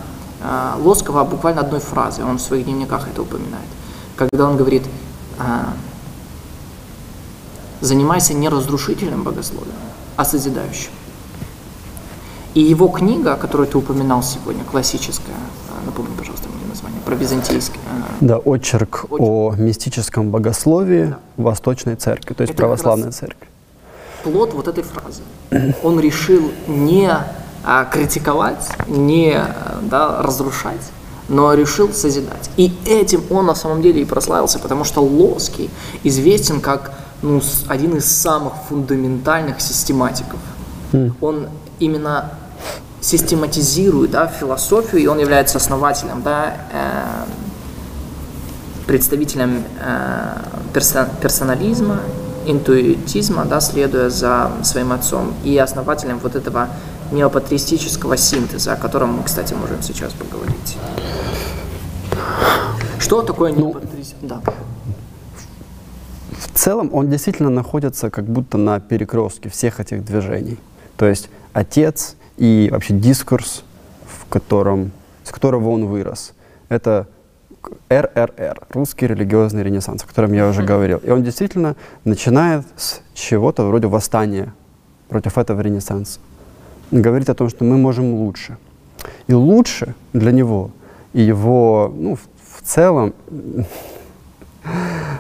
Лоскова 0.79 1.23
буквально 1.23 1.61
одной 1.61 1.79
фразой, 1.79 2.25
он 2.25 2.37
в 2.37 2.41
своих 2.41 2.65
дневниках 2.65 3.07
это 3.07 3.21
упоминает, 3.21 3.67
когда 4.15 4.45
он 4.45 4.57
говорит, 4.57 4.83
а, 5.39 5.73
занимайся 7.81 8.33
не 8.33 8.49
разрушительным 8.49 9.23
богословием, 9.23 9.75
а 10.15 10.25
созидающим. 10.25 10.91
И 12.53 12.61
его 12.61 12.87
книга, 12.87 13.35
которую 13.35 13.67
ты 13.67 13.77
упоминал 13.77 14.21
сегодня, 14.21 14.63
классическая, 14.63 15.35
а, 15.69 15.85
напомни, 15.85 16.15
пожалуйста, 16.15 16.49
мне 16.49 16.67
название, 16.69 17.01
про 17.01 17.15
византийский, 17.15 17.79
а, 17.89 18.13
Да, 18.21 18.37
очерк 18.37 19.05
о 19.09 19.53
мистическом 19.57 20.29
богословии 20.29 21.15
Восточной 21.37 21.95
Церкви, 21.95 22.33
то 22.35 22.41
есть 22.41 22.53
Это 22.53 22.61
православной 22.61 23.11
церкви. 23.11 23.47
плод 24.23 24.53
вот 24.53 24.67
этой 24.67 24.83
фразы. 24.83 25.21
Он 25.83 25.99
решил 25.99 26.51
не 26.67 27.11
а, 27.63 27.85
критиковать, 27.85 28.67
не 28.87 29.33
а, 29.35 29.79
да, 29.81 30.21
разрушать, 30.21 30.91
но 31.29 31.53
решил 31.53 31.93
созидать. 31.93 32.49
И 32.57 32.73
этим 32.85 33.23
он 33.29 33.45
на 33.45 33.55
самом 33.55 33.81
деле 33.81 34.01
и 34.01 34.05
прославился, 34.05 34.59
потому 34.59 34.83
что 34.83 35.01
Лоский 35.01 35.69
известен 36.03 36.61
как 36.61 36.93
ну, 37.21 37.41
один 37.67 37.95
из 37.95 38.05
самых 38.05 38.53
фундаментальных 38.69 39.61
систематиков. 39.61 40.39
Он 41.21 41.47
именно 41.79 42.31
систематизирует 43.01 44.11
да, 44.11 44.27
философию, 44.27 45.01
и 45.01 45.07
он 45.07 45.19
является 45.19 45.57
основателем, 45.57 46.21
да, 46.21 46.55
э, 46.71 47.25
представителем 48.85 49.63
э, 49.81 50.37
персо- 50.73 51.09
персонализма, 51.21 51.99
интуитизма, 52.45 53.45
да, 53.45 53.59
следуя 53.59 54.09
за 54.09 54.51
своим 54.63 54.91
отцом, 54.91 55.33
и 55.43 55.57
основателем 55.57 56.19
вот 56.19 56.35
этого 56.35 56.69
неопатристического 57.13 58.17
синтеза, 58.17 58.73
о 58.73 58.75
котором 58.75 59.13
мы, 59.13 59.23
кстати, 59.23 59.53
можем 59.53 59.81
сейчас 59.81 60.13
поговорить. 60.13 60.77
Что 62.99 63.21
такое 63.21 63.51
неопатризм? 63.51 64.15
Да. 64.21 64.41
В 66.31 66.57
целом 66.57 66.89
он 66.93 67.09
действительно 67.09 67.49
находится 67.49 68.09
как 68.09 68.25
будто 68.25 68.57
на 68.57 68.79
перекрестке 68.79 69.49
всех 69.49 69.79
этих 69.79 70.03
движений. 70.03 70.57
То 70.97 71.05
есть 71.05 71.29
отец 71.53 72.15
и 72.37 72.69
вообще 72.71 72.93
дискурс, 72.93 73.63
в 74.05 74.29
котором, 74.29 74.91
с 75.23 75.31
которого 75.31 75.69
он 75.69 75.85
вырос, 75.85 76.33
это 76.69 77.07
РРР, 77.89 78.67
русский 78.69 79.07
религиозный 79.07 79.63
ренессанс, 79.63 80.03
о 80.03 80.07
котором 80.07 80.33
я 80.33 80.47
уже 80.47 80.63
говорил. 80.63 80.97
И 80.99 81.09
он 81.09 81.23
действительно 81.23 81.75
начинает 82.03 82.65
с 82.75 83.01
чего-то 83.13 83.65
вроде 83.65 83.87
восстания 83.87 84.53
против 85.09 85.37
этого 85.37 85.61
ренессанса. 85.61 86.19
Говорит 86.93 87.27
о 87.29 87.33
том, 87.33 87.49
что 87.49 87.63
мы 87.63 87.77
можем 87.77 88.13
лучше. 88.13 88.57
И 89.25 89.33
лучше 89.33 89.95
для 90.13 90.31
него 90.31 90.69
и 91.13 91.21
его, 91.21 91.91
ну, 91.95 92.15
в, 92.15 92.61
целом, 92.63 93.13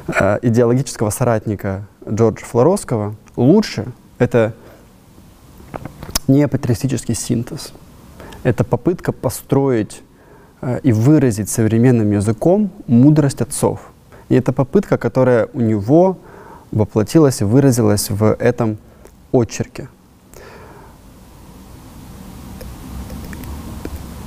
э, 0.07 0.39
идеологического 0.43 1.09
соратника 1.09 1.87
Джорджа 2.07 2.45
Флоровского 2.45 3.15
лучше 3.35 3.87
это 4.19 4.53
неопатристический 6.27 7.15
синтез. 7.15 7.73
Это 8.43 8.63
попытка 8.63 9.11
построить 9.11 10.03
э, 10.61 10.79
и 10.83 10.91
выразить 10.91 11.49
современным 11.49 12.11
языком 12.11 12.69
мудрость 12.85 13.41
отцов. 13.41 13.91
И 14.29 14.35
это 14.35 14.53
попытка, 14.53 14.99
которая 14.99 15.47
у 15.53 15.59
него 15.59 16.19
воплотилась 16.71 17.41
и 17.41 17.45
выразилась 17.45 18.11
в 18.11 18.35
этом 18.35 18.77
очерке. 19.31 19.87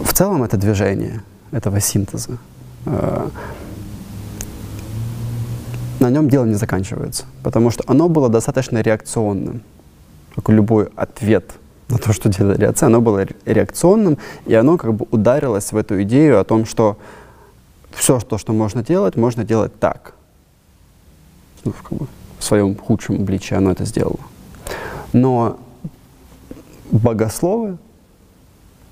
В 0.01 0.13
целом 0.13 0.43
это 0.43 0.57
движение 0.57 1.23
этого 1.53 1.81
синтеза. 1.81 2.39
Э, 2.85 3.29
на 6.01 6.11
нем 6.11 6.29
дело 6.29 6.45
не 6.45 6.55
заканчивается, 6.55 7.25
потому 7.43 7.71
что 7.71 7.83
оно 7.87 8.09
было 8.09 8.29
достаточно 8.29 8.83
реакционным, 8.83 9.63
как 10.35 10.49
любой 10.51 10.91
ответ 10.97 11.53
на 11.89 11.99
то, 11.99 12.13
что 12.13 12.29
делали 12.29 12.65
отцы, 12.65 12.85
оно 12.85 13.01
было 13.01 13.27
реакционным, 13.45 14.19
и 14.45 14.55
оно 14.55 14.77
как 14.77 14.93
бы 14.95 15.07
ударилось 15.11 15.73
в 15.73 15.77
эту 15.77 16.03
идею 16.03 16.41
о 16.41 16.45
том, 16.45 16.67
что 16.67 16.99
все, 17.93 18.21
то, 18.21 18.37
что 18.37 18.53
можно 18.53 18.83
делать, 18.83 19.17
можно 19.17 19.45
делать 19.45 19.79
так. 19.79 20.15
Ну, 21.65 21.73
как 21.73 21.99
бы 21.99 22.07
в 22.39 22.45
своем 22.45 22.77
худшем 22.77 23.17
обличии 23.17 23.55
оно 23.55 23.71
это 23.71 23.85
сделало. 23.85 24.21
Но 25.13 25.59
богословы, 26.91 27.79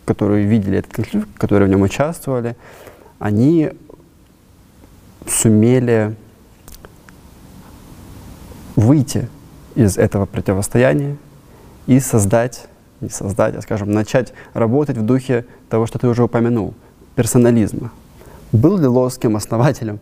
которые 0.04 0.46
видели 0.46 0.78
этот 0.78 0.92
конфликт, 0.92 1.28
которые 1.36 1.68
в 1.68 1.70
нем 1.70 1.82
участвовали, 1.82 2.56
они 3.18 3.70
сумели 5.26 6.14
выйти 8.76 9.28
из 9.74 9.98
этого 9.98 10.26
противостояния 10.26 11.16
и 11.86 12.00
создать, 12.00 12.66
не 13.00 13.08
создать, 13.08 13.54
а, 13.56 13.62
скажем, 13.62 13.90
начать 13.90 14.32
работать 14.52 14.96
в 14.96 15.02
духе 15.02 15.46
того, 15.68 15.86
что 15.86 15.98
ты 15.98 16.08
уже 16.08 16.24
упомянул, 16.24 16.74
персонализма. 17.14 17.92
Был 18.52 18.78
ли 18.78 18.86
Лоским 18.86 19.36
основателем? 19.36 19.98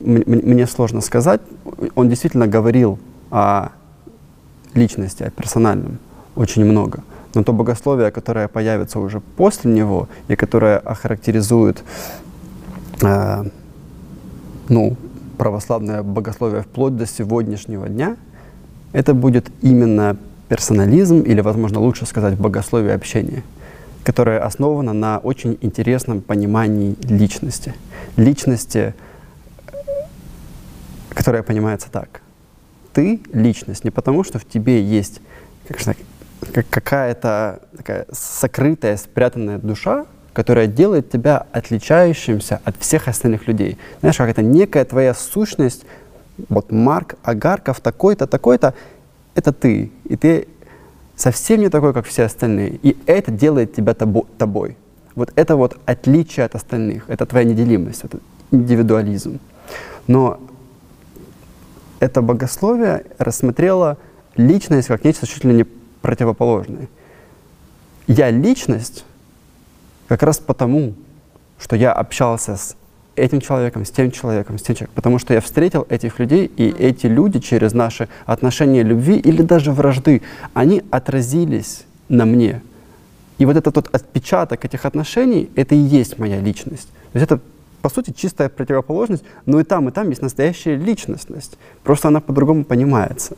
Мне 0.00 0.66
сложно 0.66 1.00
сказать. 1.00 1.40
Он 1.94 2.08
действительно 2.08 2.46
говорил 2.46 2.98
о 3.30 3.70
личности, 4.74 5.22
о 5.22 5.30
персональном 5.30 5.98
очень 6.34 6.64
много. 6.64 7.02
Но 7.36 7.44
то 7.44 7.52
богословие, 7.52 8.10
которое 8.10 8.48
появится 8.48 8.98
уже 8.98 9.20
после 9.20 9.70
него 9.70 10.08
и 10.28 10.36
которое 10.36 10.78
охарактеризует 10.78 11.84
э, 13.02 13.44
ну, 14.70 14.96
православное 15.36 16.02
богословие 16.02 16.62
вплоть 16.62 16.96
до 16.96 17.06
сегодняшнего 17.06 17.90
дня, 17.90 18.16
это 18.94 19.12
будет 19.12 19.50
именно 19.60 20.16
персонализм, 20.48 21.20
или, 21.20 21.42
возможно, 21.42 21.78
лучше 21.78 22.06
сказать, 22.06 22.38
богословие 22.38 22.94
общения, 22.94 23.42
которое 24.02 24.38
основано 24.40 24.94
на 24.94 25.18
очень 25.18 25.58
интересном 25.60 26.22
понимании 26.22 26.96
личности. 27.02 27.74
Личности, 28.16 28.94
которая 31.10 31.42
понимается 31.42 31.90
так. 31.92 32.22
Ты— 32.94 33.20
личность 33.34 33.84
не 33.84 33.90
потому, 33.90 34.24
что 34.24 34.38
в 34.38 34.46
тебе 34.46 34.82
есть 34.82 35.20
как 35.68 35.78
какая-то 36.46 37.60
такая 37.76 38.06
сокрытая, 38.12 38.96
спрятанная 38.96 39.58
душа, 39.58 40.06
которая 40.32 40.66
делает 40.66 41.10
тебя 41.10 41.46
отличающимся 41.52 42.60
от 42.64 42.76
всех 42.78 43.08
остальных 43.08 43.48
людей. 43.48 43.78
Знаешь, 44.00 44.16
как 44.16 44.28
это 44.28 44.42
некая 44.42 44.84
твоя 44.84 45.14
сущность, 45.14 45.84
вот 46.48 46.70
Марк 46.70 47.14
Агарков 47.22 47.80
такой-то, 47.80 48.26
такой-то, 48.26 48.74
это 49.34 49.52
ты. 49.52 49.90
И 50.04 50.16
ты 50.16 50.48
совсем 51.16 51.60
не 51.60 51.70
такой, 51.70 51.94
как 51.94 52.06
все 52.06 52.24
остальные. 52.24 52.78
И 52.82 52.96
это 53.06 53.30
делает 53.30 53.74
тебя 53.74 53.94
тобо, 53.94 54.26
тобой. 54.36 54.76
Вот 55.14 55.32
это 55.36 55.56
вот 55.56 55.78
отличие 55.86 56.44
от 56.44 56.54
остальных, 56.54 57.08
это 57.08 57.24
твоя 57.24 57.46
неделимость, 57.46 58.04
это 58.04 58.18
индивидуализм. 58.50 59.40
Но 60.06 60.38
это 61.98 62.20
богословие 62.20 63.06
рассмотрело 63.18 63.96
личность 64.36 64.88
как 64.88 65.04
нечто 65.04 65.26
чуть 65.26 65.44
ли 65.44 65.54
не 65.54 65.66
противоположное. 66.06 66.86
Я 68.06 68.30
личность, 68.30 69.04
как 70.06 70.22
раз 70.22 70.38
потому, 70.38 70.94
что 71.58 71.74
я 71.74 71.92
общался 71.92 72.56
с 72.56 72.76
этим 73.16 73.40
человеком, 73.40 73.84
с 73.84 73.90
тем 73.90 74.12
человеком, 74.12 74.56
с 74.56 74.62
тем 74.62 74.76
человеком, 74.76 74.94
потому 74.94 75.18
что 75.18 75.34
я 75.34 75.40
встретил 75.40 75.84
этих 75.88 76.20
людей, 76.20 76.46
и 76.46 76.68
эти 76.68 77.08
люди 77.08 77.40
через 77.40 77.72
наши 77.72 78.08
отношения 78.24 78.84
любви 78.84 79.16
или 79.16 79.42
даже 79.42 79.72
вражды, 79.72 80.22
они 80.54 80.84
отразились 80.92 81.82
на 82.08 82.24
мне. 82.24 82.62
И 83.38 83.44
вот 83.44 83.56
этот 83.56 83.74
вот 83.74 83.88
отпечаток 83.92 84.64
этих 84.64 84.86
отношений, 84.86 85.50
это 85.56 85.74
и 85.74 85.78
есть 85.78 86.20
моя 86.20 86.40
личность. 86.40 86.88
То 87.12 87.18
есть 87.18 87.24
это, 87.24 87.40
по 87.82 87.88
сути, 87.88 88.12
чистая 88.16 88.48
противоположность, 88.48 89.24
но 89.44 89.58
и 89.58 89.64
там, 89.64 89.88
и 89.88 89.90
там 89.90 90.08
есть 90.10 90.22
настоящая 90.22 90.76
личностность. 90.76 91.58
Просто 91.82 92.06
она 92.06 92.20
по-другому 92.20 92.64
понимается. 92.64 93.36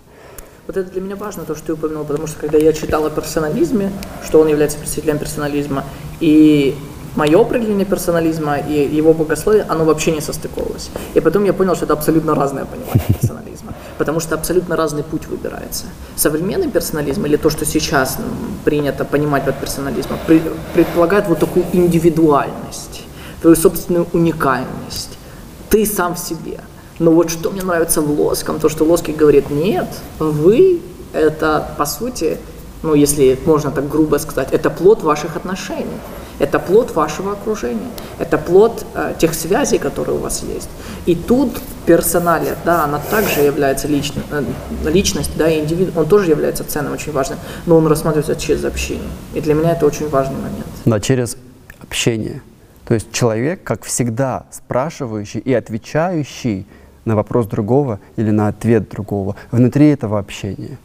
Вот 0.69 0.77
это 0.77 0.91
для 0.91 1.01
меня 1.01 1.17
важно, 1.17 1.45
то, 1.45 1.55
что 1.55 1.69
ты 1.69 1.73
упомянул, 1.73 2.05
потому 2.05 2.27
что 2.27 2.41
когда 2.41 2.59
я 2.59 2.75
читал 2.75 3.07
о 3.07 3.09
персонализме, 3.09 3.91
что 4.23 4.39
он 4.39 4.49
является 4.49 4.77
представителем 4.77 5.19
персонализма, 5.19 5.83
и 6.21 6.77
мое 7.17 7.41
определение 7.41 7.87
персонализма 7.87 8.59
и 8.59 8.75
его 8.75 9.15
богословие, 9.15 9.65
оно 9.67 9.87
вообще 9.87 10.11
не 10.11 10.21
состыковалось. 10.21 10.91
И 11.15 11.21
потом 11.21 11.45
я 11.45 11.55
понял, 11.55 11.75
что 11.75 11.87
это 11.87 11.95
абсолютно 11.95 12.35
разное 12.35 12.67
понимание 12.67 13.03
персонализма, 13.19 13.73
потому 13.97 14.21
что 14.21 14.35
абсолютно 14.35 14.77
разный 14.77 15.05
путь 15.05 15.27
выбирается. 15.27 15.87
Современный 16.17 16.71
персонализм, 16.71 17.25
или 17.25 17.37
то, 17.37 17.49
что 17.49 17.65
сейчас 17.65 18.19
принято 18.67 19.07
понимать 19.07 19.47
под 19.47 19.59
персонализмом, 19.59 20.19
предполагает 20.75 21.29
вот 21.29 21.39
такую 21.39 21.65
индивидуальность, 21.73 23.07
твою 23.41 23.57
собственную 23.57 24.07
уникальность. 24.13 25.17
Ты 25.71 25.87
сам 25.87 26.15
в 26.15 26.19
себе– 26.19 26.61
но 26.99 27.13
вот 27.13 27.31
что 27.31 27.51
мне 27.51 27.63
нравится 27.63 28.01
в 28.01 28.21
Лоском, 28.21 28.59
то, 28.59 28.69
что 28.69 28.85
Лоский 28.85 29.15
говорит, 29.15 29.51
нет, 29.51 29.89
вы– 30.19 30.81
это, 31.13 31.69
по 31.79 31.87
сути, 31.87 32.39
ну, 32.83 32.95
если 32.95 33.39
можно 33.45 33.71
так 33.71 33.89
грубо 33.89 34.17
сказать, 34.19 34.49
это 34.53 34.71
плод 34.71 35.03
ваших 35.03 35.37
отношений. 35.37 35.99
Это 36.39 36.61
плод 36.61 36.95
вашего 36.95 37.33
окружения, 37.33 37.91
это 38.21 38.39
плод 38.39 38.87
э, 38.95 39.15
тех 39.19 39.35
связей, 39.35 39.79
которые 39.79 40.17
у 40.17 40.21
вас 40.21 40.45
есть. 40.45 40.69
И 41.05 41.17
тут 41.17 41.51
персоналия, 41.85 42.55
да, 42.65 42.85
она 42.85 43.01
также 43.11 43.41
является 43.41 43.89
личной, 43.89 44.23
э, 44.31 44.45
личность, 44.85 45.33
да, 45.37 45.51
и 45.51 45.59
индивид, 45.59 45.97
он 45.97 46.07
тоже 46.07 46.31
является 46.31 46.63
ценным, 46.63 46.93
очень 46.93 47.11
важным, 47.11 47.41
но 47.67 47.77
он 47.77 47.89
рассматривается 47.89 48.37
через 48.37 48.65
общение. 48.65 49.11
И 49.35 49.41
для 49.41 49.55
меня 49.55 49.73
это 49.73 49.85
очень 49.85 50.09
важный 50.09 50.37
момент. 50.37 50.67
Да, 50.85 51.01
через 51.01 51.37
общение. 51.83 52.41
То 52.87 52.95
есть 52.95 53.11
человек, 53.11 53.65
как 53.65 53.85
всегда, 53.85 54.47
спрашивающий 54.53 55.41
и 55.41 55.53
отвечающий 55.53 56.67
на 57.09 57.17
вопрос 57.17 57.47
другого 57.47 57.99
или 58.19 58.31
на 58.31 58.49
ответ 58.49 58.89
другого 58.89 59.35
внутри 59.51 59.89
этого 59.89 60.19
общения. 60.19 60.79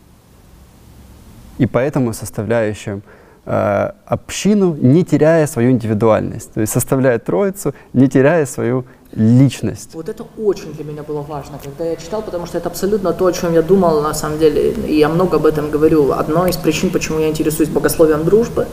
И 1.60 1.68
поэтому 1.68 2.14
составляющим 2.14 3.04
э, 3.46 3.92
общину, 4.06 4.76
не 4.82 5.04
теряя 5.04 5.48
свою 5.48 5.72
индивидуальность, 5.72 6.54
то 6.54 6.62
есть 6.62 6.74
составляя 6.74 7.20
троицу, 7.20 7.74
не 7.94 8.08
теряя 8.08 8.46
свою 8.46 8.86
личность. 9.16 9.94
Вот 9.94 10.10
это 10.10 10.26
очень 10.38 10.74
для 10.74 10.84
меня 10.84 11.04
было 11.04 11.22
важно, 11.22 11.60
когда 11.64 11.86
я 11.86 11.96
читал, 11.96 12.24
потому 12.24 12.48
что 12.48 12.58
это 12.58 12.70
абсолютно 12.70 13.14
то, 13.14 13.26
о 13.26 13.32
чем 13.32 13.54
я 13.54 13.62
думал 13.62 14.02
на 14.02 14.14
самом 14.14 14.40
деле, 14.40 14.72
и 14.72 14.98
я 14.98 15.10
много 15.10 15.38
об 15.38 15.46
этом 15.46 15.70
говорю. 15.70 16.12
Одной 16.12 16.50
из 16.50 16.58
причин, 16.58 16.90
почему 16.90 17.20
я 17.20 17.30
интересуюсь 17.30 17.70
богословием 17.70 18.24
дружбы, 18.24 18.66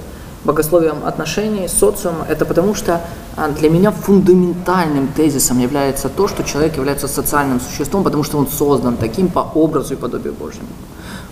богословием 0.44 1.05
отношений, 1.05 1.68
социума, 1.68 2.24
это 2.29 2.44
потому 2.44 2.74
что 2.74 3.00
а, 3.37 3.48
для 3.48 3.70
меня 3.70 3.90
фундаментальным 3.90 5.09
тезисом 5.09 5.59
является 5.59 6.09
то, 6.09 6.29
что 6.29 6.42
человек 6.42 6.76
является 6.76 7.09
социальным 7.09 7.61
существом, 7.61 8.05
потому 8.05 8.22
что 8.24 8.38
он 8.38 8.48
создан 8.48 8.96
таким 8.96 9.29
по 9.29 9.40
образу 9.40 9.94
и 9.94 9.96
подобию 9.96 10.33
Божьему. 10.33 10.68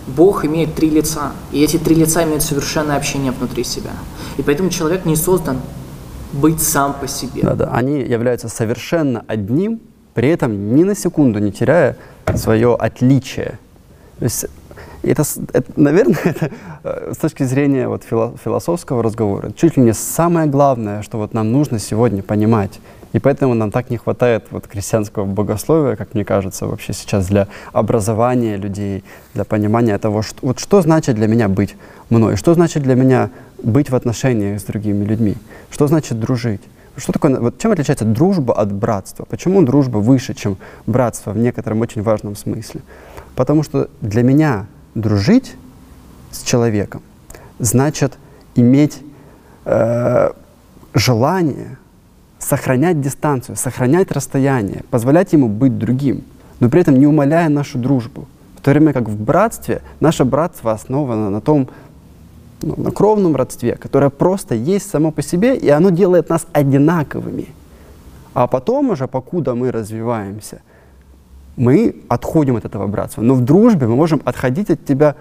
Бог 0.07 0.45
имеет 0.45 0.75
три 0.75 0.89
лица, 0.89 1.31
и 1.51 1.63
эти 1.63 1.77
три 1.77 1.95
лица 1.95 2.23
имеют 2.23 2.43
совершенное 2.43 2.97
общение 2.97 3.31
внутри 3.31 3.63
себя. 3.63 3.91
И 4.37 4.41
поэтому 4.41 4.69
человек 4.69 5.05
не 5.05 5.15
создан 5.15 5.57
быть 6.33 6.61
сам 6.61 6.95
по 6.99 7.07
себе. 7.07 7.41
Да, 7.43 7.53
да. 7.53 7.71
Они 7.73 7.99
являются 7.99 8.49
совершенно 8.49 9.23
одним, 9.27 9.79
при 10.13 10.29
этом 10.29 10.75
ни 10.75 10.83
на 10.83 10.95
секунду 10.95 11.39
не 11.39 11.51
теряя 11.51 11.95
свое 12.35 12.75
отличие. 12.75 13.59
То 14.19 14.25
есть 14.25 14.45
это, 15.03 15.23
это, 15.53 15.71
наверное, 15.75 16.17
это, 16.23 16.51
э, 16.83 17.13
с 17.13 17.17
точки 17.17 17.43
зрения 17.43 17.87
вот, 17.87 18.03
философского 18.03 19.03
разговора, 19.03 19.51
чуть 19.51 19.77
ли 19.77 19.83
не 19.83 19.93
самое 19.93 20.47
главное, 20.47 21.01
что 21.01 21.17
вот 21.17 21.33
нам 21.33 21.51
нужно 21.51 21.79
сегодня 21.79 22.23
понимать. 22.23 22.79
И 23.11 23.19
поэтому 23.19 23.55
нам 23.55 23.71
так 23.71 23.89
не 23.89 23.97
хватает 23.97 24.45
вот 24.51 24.67
крестьянского 24.67 25.25
богословия, 25.25 25.95
как 25.95 26.13
мне 26.13 26.23
кажется, 26.23 26.67
вообще 26.67 26.93
сейчас 26.93 27.27
для 27.27 27.47
образования 27.73 28.55
людей, 28.57 29.03
для 29.33 29.45
понимания 29.45 29.97
того, 29.97 30.21
что, 30.21 30.37
вот 30.45 30.59
что 30.59 30.81
значит 30.81 31.15
для 31.15 31.27
меня 31.27 31.47
быть 31.47 31.75
мной, 32.09 32.35
что 32.35 32.53
значит 32.53 32.83
для 32.83 32.95
меня 32.95 33.31
быть 33.63 33.89
в 33.89 33.95
отношениях 33.95 34.59
с 34.59 34.63
другими 34.63 35.03
людьми, 35.05 35.35
что 35.71 35.87
значит 35.87 36.19
дружить. 36.19 36.61
Что 36.97 37.13
такое, 37.13 37.39
вот 37.39 37.57
чем 37.59 37.71
отличается 37.71 38.05
дружба 38.05 38.53
от 38.53 38.71
братства? 38.73 39.25
Почему 39.25 39.61
дружба 39.61 39.99
выше, 39.99 40.33
чем 40.33 40.57
братство 40.85 41.31
в 41.31 41.37
некотором 41.37 41.81
очень 41.81 42.03
важном 42.03 42.35
смысле? 42.35 42.81
Потому 43.35 43.63
что 43.63 43.89
для 44.01 44.21
меня 44.21 44.67
дружить 45.01 45.55
с 46.31 46.43
человеком 46.43 47.01
значит 47.59 48.17
иметь 48.55 49.01
э, 49.65 50.31
желание 50.93 51.77
сохранять 52.39 53.01
дистанцию, 53.01 53.55
сохранять 53.57 54.11
расстояние, 54.11 54.83
позволять 54.89 55.33
ему 55.33 55.49
быть 55.49 55.77
другим, 55.77 56.23
но 56.59 56.69
при 56.69 56.81
этом 56.81 56.97
не 56.97 57.05
умаляя 57.05 57.49
нашу 57.49 57.77
дружбу. 57.77 58.27
В 58.55 58.61
то 58.61 58.71
время 58.71 58.93
как 58.93 59.07
в 59.07 59.21
братстве, 59.21 59.81
наше 59.99 60.25
братство 60.25 60.71
основано 60.71 61.29
на 61.29 61.41
том, 61.41 61.69
ну, 62.61 62.75
на 62.77 62.91
кровном 62.91 63.35
родстве, 63.35 63.75
которое 63.75 64.09
просто 64.09 64.55
есть 64.55 64.89
само 64.89 65.11
по 65.11 65.21
себе, 65.21 65.55
и 65.55 65.69
оно 65.69 65.89
делает 65.89 66.29
нас 66.29 66.45
одинаковыми. 66.51 67.47
А 68.33 68.47
потом 68.47 68.89
уже, 68.89 69.07
покуда 69.07 69.55
мы 69.55 69.71
развиваемся, 69.71 70.61
мы 71.59 71.95
отходим 72.07 72.55
от 72.55 72.65
этого 72.65 72.87
братства. 72.87 73.21
Но 73.21 73.35
в 73.35 73.41
дружбе 73.41 73.87
мы 73.87 73.95
можем 73.95 74.21
отходить 74.25 74.69
от 74.71 74.85
тебя. 74.85 75.15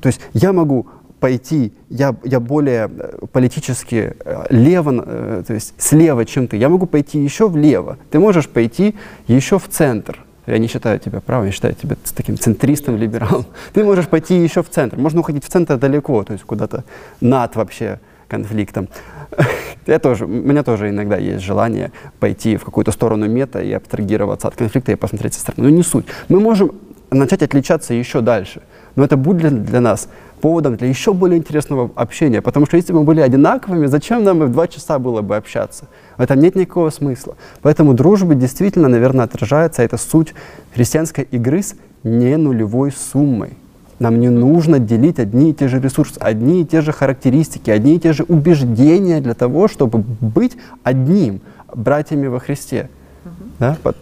То 0.00 0.06
есть 0.06 0.20
я 0.34 0.52
могу 0.52 0.86
пойти, 1.20 1.72
я, 1.88 2.14
я 2.24 2.38
более 2.38 2.90
э, 2.98 3.26
политически 3.32 4.12
э, 4.24 4.44
лево, 4.50 5.04
э, 5.06 5.42
то 5.46 5.54
есть 5.54 5.72
слева, 5.78 6.26
чем 6.26 6.48
ты. 6.48 6.58
Я 6.58 6.68
могу 6.68 6.86
пойти 6.86 7.18
еще 7.18 7.48
влево. 7.48 7.96
Ты 8.10 8.18
можешь 8.18 8.46
пойти 8.46 8.94
еще 9.26 9.58
в 9.58 9.66
центр. 9.68 10.18
Я 10.46 10.58
не 10.58 10.68
считаю 10.68 10.98
тебя 10.98 11.20
правым, 11.20 11.46
я 11.46 11.52
считаю 11.52 11.74
тебя 11.74 11.96
таким 12.14 12.36
центристом, 12.36 12.98
либералом. 12.98 13.46
Ты 13.72 13.84
можешь 13.84 14.06
пойти 14.06 14.34
еще 14.44 14.62
в 14.62 14.68
центр. 14.68 14.98
Можно 14.98 15.20
уходить 15.20 15.44
в 15.44 15.48
центр 15.48 15.78
далеко, 15.78 16.22
то 16.24 16.34
есть 16.34 16.44
куда-то 16.44 16.84
над 17.22 17.56
вообще 17.56 18.00
конфликтом. 18.28 18.88
Я 19.86 19.98
тоже, 19.98 20.24
у 20.24 20.28
меня 20.28 20.62
тоже 20.62 20.90
иногда 20.90 21.16
есть 21.16 21.44
желание 21.44 21.92
пойти 22.20 22.56
в 22.56 22.64
какую-то 22.64 22.92
сторону 22.92 23.28
мета 23.28 23.60
и 23.60 23.72
абстрагироваться 23.72 24.48
от 24.48 24.56
конфликта 24.56 24.92
и 24.92 24.94
посмотреть 24.94 25.34
со 25.34 25.40
стороны. 25.40 25.68
Но 25.68 25.76
не 25.76 25.82
суть. 25.82 26.06
Мы 26.28 26.40
можем 26.40 26.72
начать 27.10 27.42
отличаться 27.42 27.94
еще 27.94 28.20
дальше. 28.20 28.62
Но 28.96 29.04
это 29.04 29.16
будет 29.16 29.38
для, 29.38 29.50
для 29.50 29.80
нас 29.80 30.08
поводом 30.40 30.76
для 30.76 30.88
еще 30.88 31.14
более 31.14 31.38
интересного 31.38 31.90
общения. 31.94 32.42
Потому 32.42 32.66
что 32.66 32.76
если 32.76 32.92
бы 32.92 33.00
мы 33.00 33.06
были 33.06 33.20
одинаковыми, 33.20 33.86
зачем 33.86 34.24
нам 34.24 34.42
и 34.42 34.46
в 34.46 34.52
два 34.52 34.68
часа 34.68 34.98
было 34.98 35.22
бы 35.22 35.36
общаться? 35.36 35.86
В 36.18 36.20
этом 36.22 36.38
нет 36.38 36.54
никакого 36.54 36.90
смысла. 36.90 37.36
Поэтому 37.62 37.94
дружба 37.94 38.34
действительно, 38.34 38.88
наверное, 38.88 39.24
отражается, 39.24 39.82
это 39.82 39.96
суть 39.96 40.34
христианской 40.74 41.24
игры 41.24 41.62
с 41.62 41.74
не 42.02 42.36
нулевой 42.36 42.92
суммой. 42.92 43.54
Нам 43.98 44.20
не 44.20 44.28
нужно 44.28 44.78
делить 44.78 45.18
одни 45.18 45.50
и 45.50 45.54
те 45.54 45.68
же 45.68 45.80
ресурсы, 45.80 46.18
одни 46.18 46.62
и 46.62 46.64
те 46.64 46.80
же 46.80 46.92
характеристики, 46.92 47.70
одни 47.70 47.96
и 47.96 47.98
те 48.00 48.12
же 48.12 48.24
убеждения 48.24 49.20
для 49.20 49.34
того, 49.34 49.68
чтобы 49.68 49.98
быть 49.98 50.56
одним, 50.82 51.40
братьями 51.74 52.26
во 52.26 52.40
Христе. 52.40 52.90
Uh-huh. 53.24 53.76
Да? 53.82 53.92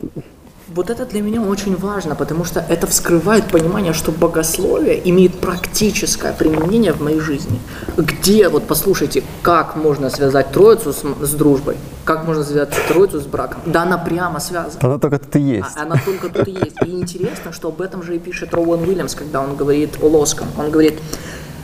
Вот 0.74 0.88
это 0.88 1.04
для 1.04 1.20
меня 1.20 1.42
очень 1.42 1.76
важно, 1.76 2.14
потому 2.14 2.44
что 2.44 2.60
это 2.60 2.86
вскрывает 2.86 3.44
понимание, 3.44 3.92
что 3.92 4.10
богословие 4.10 5.06
имеет 5.10 5.38
практическое 5.38 6.32
применение 6.32 6.94
в 6.94 7.02
моей 7.02 7.20
жизни. 7.20 7.60
Где, 7.98 8.48
вот 8.48 8.66
послушайте, 8.66 9.22
как 9.42 9.76
можно 9.76 10.08
связать 10.08 10.50
Троицу 10.50 10.94
с, 10.94 11.02
с 11.02 11.34
дружбой? 11.34 11.76
Как 12.04 12.24
можно 12.24 12.42
связать 12.42 12.70
Троицу 12.88 13.20
с 13.20 13.26
браком? 13.26 13.60
Да 13.66 13.82
она 13.82 13.98
прямо 13.98 14.40
связана. 14.40 14.78
Она 14.80 14.98
только 14.98 15.18
тут 15.18 15.36
и 15.36 15.40
есть. 15.40 15.76
А, 15.76 15.82
она 15.82 15.96
только 16.02 16.30
тут 16.30 16.48
и 16.48 16.52
есть. 16.52 16.76
И 16.86 16.90
интересно, 16.90 17.52
что 17.52 17.68
об 17.68 17.82
этом 17.82 18.02
же 18.02 18.16
и 18.16 18.18
пишет 18.18 18.54
Роуэн 18.54 18.80
Уильямс, 18.80 19.14
когда 19.14 19.42
он 19.42 19.56
говорит 19.56 19.98
о 20.00 20.06
Лоском. 20.06 20.46
Он 20.56 20.70
говорит, 20.70 20.94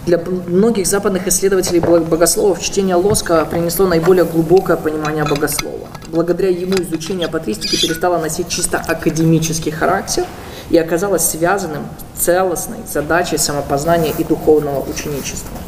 для 0.08 0.18
многих 0.18 0.86
западных 0.86 1.28
исследователей 1.28 1.80
богословов 1.80 2.62
чтение 2.62 2.94
Лоска 2.94 3.44
принесло 3.44 3.86
наиболее 3.86 4.24
глубокое 4.24 4.78
понимание 4.78 5.24
богослова. 5.24 5.86
Благодаря 6.06 6.48
ему 6.48 6.76
изучение 6.76 7.28
патристики 7.28 7.78
перестало 7.78 8.16
носить 8.16 8.48
чисто 8.48 8.78
академический 8.78 9.70
характер 9.70 10.24
и 10.70 10.78
оказалось 10.78 11.28
связанным 11.28 11.86
с 12.16 12.24
целостной 12.24 12.78
задачей 12.90 13.36
самопознания 13.36 14.14
и 14.16 14.24
духовного 14.24 14.80
ученичества. 14.88 15.58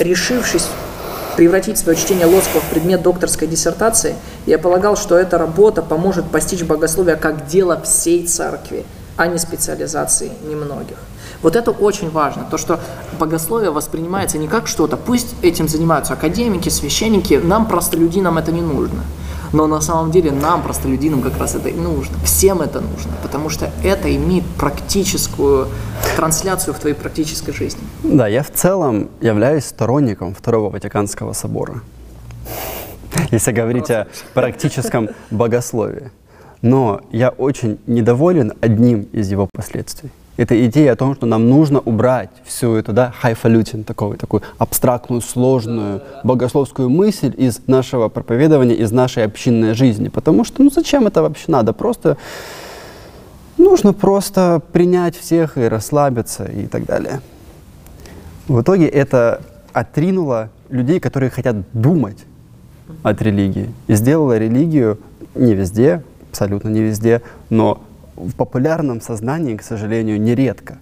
Решившись 0.00 0.66
превратить 1.36 1.78
свое 1.78 1.96
чтение 1.96 2.26
Лоска 2.26 2.58
в 2.58 2.68
предмет 2.70 3.02
докторской 3.02 3.46
диссертации, 3.46 4.16
я 4.46 4.58
полагал, 4.58 4.96
что 4.96 5.16
эта 5.16 5.38
работа 5.38 5.82
поможет 5.82 6.28
постичь 6.32 6.64
богословие 6.64 7.14
как 7.14 7.46
дело 7.46 7.80
всей 7.82 8.26
церкви, 8.26 8.84
а 9.16 9.28
не 9.28 9.38
специализации 9.38 10.32
немногих. 10.48 10.96
Вот 11.42 11.56
это 11.56 11.70
очень 11.70 12.10
важно, 12.10 12.46
то, 12.50 12.58
что 12.58 12.80
богословие 13.18 13.70
воспринимается 13.70 14.36
не 14.36 14.46
как 14.46 14.66
что-то, 14.66 14.96
пусть 14.98 15.34
этим 15.42 15.68
занимаются 15.68 16.12
академики, 16.12 16.68
священники, 16.68 17.34
нам, 17.42 17.66
простолюдинам, 17.66 18.36
это 18.36 18.52
не 18.52 18.60
нужно. 18.60 19.02
Но 19.52 19.66
на 19.66 19.80
самом 19.80 20.10
деле 20.10 20.30
нам, 20.30 20.62
простолюдинам, 20.62 21.22
как 21.22 21.38
раз 21.38 21.54
это 21.54 21.70
и 21.70 21.74
нужно. 21.74 22.16
Всем 22.24 22.60
это 22.60 22.80
нужно, 22.80 23.12
потому 23.22 23.48
что 23.48 23.70
это 23.82 24.14
имеет 24.14 24.44
практическую 24.46 25.68
трансляцию 26.14 26.74
в 26.74 26.78
твоей 26.78 26.94
практической 26.94 27.52
жизни. 27.52 27.80
Да, 28.04 28.28
я 28.28 28.42
в 28.42 28.50
целом 28.52 29.08
являюсь 29.20 29.64
сторонником 29.64 30.34
Второго 30.34 30.70
Ватиканского 30.70 31.32
собора. 31.32 31.80
Если 33.30 33.50
говорить 33.50 33.90
о 33.90 34.06
практическом 34.34 35.08
богословии. 35.30 36.12
Но 36.62 37.00
я 37.10 37.30
очень 37.30 37.78
недоволен 37.86 38.52
одним 38.60 39.08
из 39.12 39.30
его 39.30 39.48
последствий 39.52 40.10
это 40.40 40.66
идея 40.66 40.92
о 40.92 40.96
том, 40.96 41.14
что 41.14 41.26
нам 41.26 41.50
нужно 41.50 41.80
убрать 41.80 42.30
всю 42.44 42.74
эту, 42.74 42.94
да, 42.94 43.12
хайфалютин, 43.20 43.84
такую, 43.84 44.16
такую 44.16 44.42
абстрактную, 44.56 45.20
сложную 45.20 46.00
богословскую 46.24 46.88
мысль 46.88 47.34
из 47.36 47.60
нашего 47.66 48.08
проповедования, 48.08 48.74
из 48.74 48.90
нашей 48.90 49.24
общинной 49.24 49.74
жизни. 49.74 50.08
Потому 50.08 50.44
что, 50.44 50.62
ну 50.62 50.70
зачем 50.70 51.06
это 51.06 51.20
вообще 51.20 51.44
надо? 51.48 51.74
Просто 51.74 52.16
нужно 53.58 53.92
просто 53.92 54.62
принять 54.72 55.14
всех 55.14 55.58
и 55.58 55.68
расслабиться 55.68 56.46
и 56.46 56.66
так 56.66 56.86
далее. 56.86 57.20
В 58.48 58.62
итоге 58.62 58.86
это 58.86 59.42
отринуло 59.74 60.48
людей, 60.70 61.00
которые 61.00 61.28
хотят 61.28 61.56
думать 61.74 62.24
от 63.02 63.20
религии, 63.20 63.68
и 63.88 63.94
сделало 63.94 64.38
религию 64.38 64.98
не 65.34 65.54
везде, 65.54 66.02
абсолютно 66.30 66.70
не 66.70 66.80
везде, 66.80 67.20
но 67.50 67.82
в 68.28 68.34
популярном 68.34 69.00
сознании, 69.00 69.56
к 69.56 69.62
сожалению, 69.62 70.20
нередко 70.20 70.78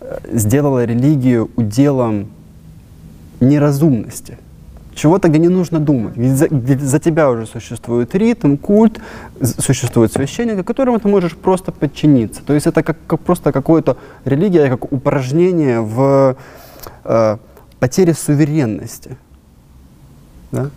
э, 0.00 0.18
сделала 0.32 0.84
религию 0.84 1.50
уделом 1.56 2.28
неразумности. 3.40 4.38
Чего-то, 4.94 5.28
где 5.28 5.38
не 5.38 5.48
нужно 5.48 5.78
думать, 5.78 6.16
где 6.16 6.34
за, 6.34 6.48
за 6.50 6.98
тебя 6.98 7.30
уже 7.30 7.46
существует 7.46 8.14
ритм, 8.14 8.56
культ, 8.56 8.98
существует 9.42 10.12
священник, 10.12 10.66
которому 10.66 10.98
ты 10.98 11.08
можешь 11.08 11.36
просто 11.36 11.70
подчиниться. 11.70 12.42
То 12.42 12.54
есть 12.54 12.66
это 12.66 12.82
как, 12.82 12.96
как 13.06 13.20
просто 13.20 13.52
какое-то 13.52 13.98
религия, 14.24 14.70
как 14.70 14.90
упражнение 14.90 15.80
в 15.82 16.36
э, 17.04 17.36
потере 17.78 18.14
суверенности. 18.14 19.18
Да? 20.50 20.70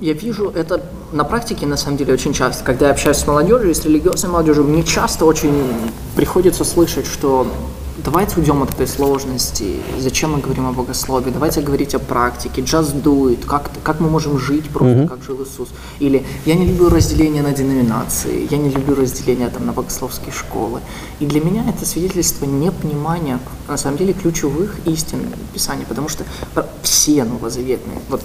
Я 0.00 0.12
вижу 0.12 0.50
это 0.50 0.80
на 1.12 1.24
практике, 1.24 1.66
на 1.66 1.76
самом 1.76 1.96
деле, 1.96 2.14
очень 2.14 2.32
часто. 2.32 2.62
Когда 2.62 2.86
я 2.86 2.92
общаюсь 2.92 3.16
с 3.16 3.26
молодежью, 3.26 3.74
с 3.74 3.84
религиозной 3.84 4.30
молодежью, 4.30 4.64
мне 4.64 4.84
часто 4.84 5.24
очень 5.24 5.66
приходится 6.14 6.64
слышать, 6.64 7.06
что 7.06 7.46
давайте 8.04 8.38
уйдем 8.38 8.62
от 8.62 8.70
этой 8.70 8.86
сложности, 8.86 9.80
зачем 9.98 10.32
мы 10.32 10.38
говорим 10.38 10.66
о 10.66 10.72
богословии, 10.72 11.30
давайте 11.30 11.62
говорить 11.62 11.94
о 11.94 11.98
практике, 11.98 12.62
just 12.62 13.02
do 13.02 13.30
it, 13.32 13.44
как, 13.44 13.70
как 13.82 13.98
мы 13.98 14.08
можем 14.08 14.38
жить 14.38 14.68
просто, 14.70 15.00
mm-hmm. 15.00 15.08
как 15.08 15.22
жил 15.24 15.42
Иисус. 15.42 15.68
Или 15.98 16.24
я 16.46 16.54
не 16.54 16.66
люблю 16.66 16.90
разделение 16.90 17.42
на 17.42 17.52
деноминации, 17.52 18.46
я 18.50 18.56
не 18.56 18.70
люблю 18.70 18.94
разделение 18.94 19.48
там, 19.48 19.66
на 19.66 19.72
богословские 19.72 20.32
школы. 20.32 20.80
И 21.18 21.26
для 21.26 21.40
меня 21.40 21.68
это 21.68 21.84
свидетельство 21.84 22.44
непонимания, 22.44 23.40
на 23.66 23.76
самом 23.76 23.98
деле, 23.98 24.12
ключевых 24.12 24.76
истин 24.84 25.26
Писания, 25.52 25.84
потому 25.88 26.08
что 26.08 26.24
все 26.82 27.24
новозаветные, 27.24 27.98
вот 28.08 28.22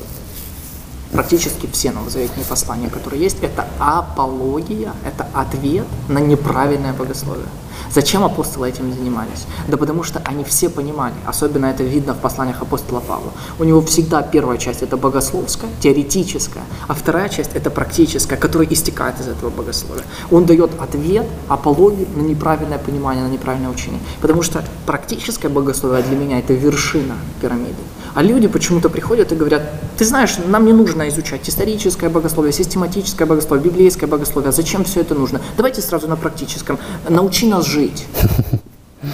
практически 1.13 1.69
все 1.71 1.91
новозаветные 1.91 2.45
послания, 2.45 2.89
которые 2.89 3.21
есть, 3.21 3.37
это 3.41 3.65
апология, 3.79 4.93
это 5.05 5.27
ответ 5.33 5.85
на 6.09 6.19
неправильное 6.19 6.93
богословие. 6.93 7.47
Зачем 7.91 8.23
апостолы 8.23 8.69
этим 8.69 8.91
занимались? 8.91 9.45
Да 9.67 9.77
потому 9.77 10.01
что 10.01 10.19
они 10.25 10.43
все 10.43 10.69
понимали, 10.69 11.13
особенно 11.27 11.67
это 11.67 11.83
видно 11.83 12.13
в 12.15 12.17
посланиях 12.17 12.61
апостола 12.61 13.01
Павла. 13.01 13.31
У 13.59 13.63
него 13.63 13.81
всегда 13.81 14.23
первая 14.23 14.57
часть 14.57 14.81
это 14.81 14.97
богословская, 14.97 15.69
теоретическая, 15.79 16.63
а 16.87 16.95
вторая 16.95 17.29
часть 17.29 17.51
это 17.53 17.69
практическая, 17.69 18.35
которая 18.35 18.67
истекает 18.67 19.19
из 19.19 19.27
этого 19.27 19.51
богословия. 19.51 20.03
Он 20.31 20.45
дает 20.45 20.71
ответ, 20.81 21.27
апологию 21.47 22.07
на 22.15 22.21
неправильное 22.21 22.79
понимание, 22.79 23.23
на 23.23 23.31
неправильное 23.31 23.69
учение. 23.69 24.01
Потому 24.21 24.41
что 24.41 24.63
практическое 24.87 25.49
богословие 25.49 26.01
для 26.01 26.17
меня 26.17 26.39
это 26.39 26.53
вершина 26.53 27.15
пирамиды. 27.41 27.75
А 28.13 28.21
люди 28.21 28.47
почему-то 28.47 28.89
приходят 28.89 29.31
и 29.31 29.35
говорят, 29.35 29.63
ты 29.97 30.05
знаешь, 30.05 30.37
нам 30.45 30.65
не 30.65 30.73
нужно 30.73 31.09
изучать 31.09 31.47
историческое 31.49 32.09
богословие, 32.09 32.53
систематическое 32.53 33.27
богословие, 33.27 33.65
библейское 33.65 34.07
богословие. 34.07 34.51
Зачем 34.51 34.83
все 34.83 35.01
это 35.01 35.15
нужно? 35.15 35.41
Давайте 35.57 35.81
сразу 35.81 36.07
на 36.07 36.15
практическом. 36.15 36.77
Научи 37.09 37.47
нас 37.47 37.65
жить. 37.65 38.05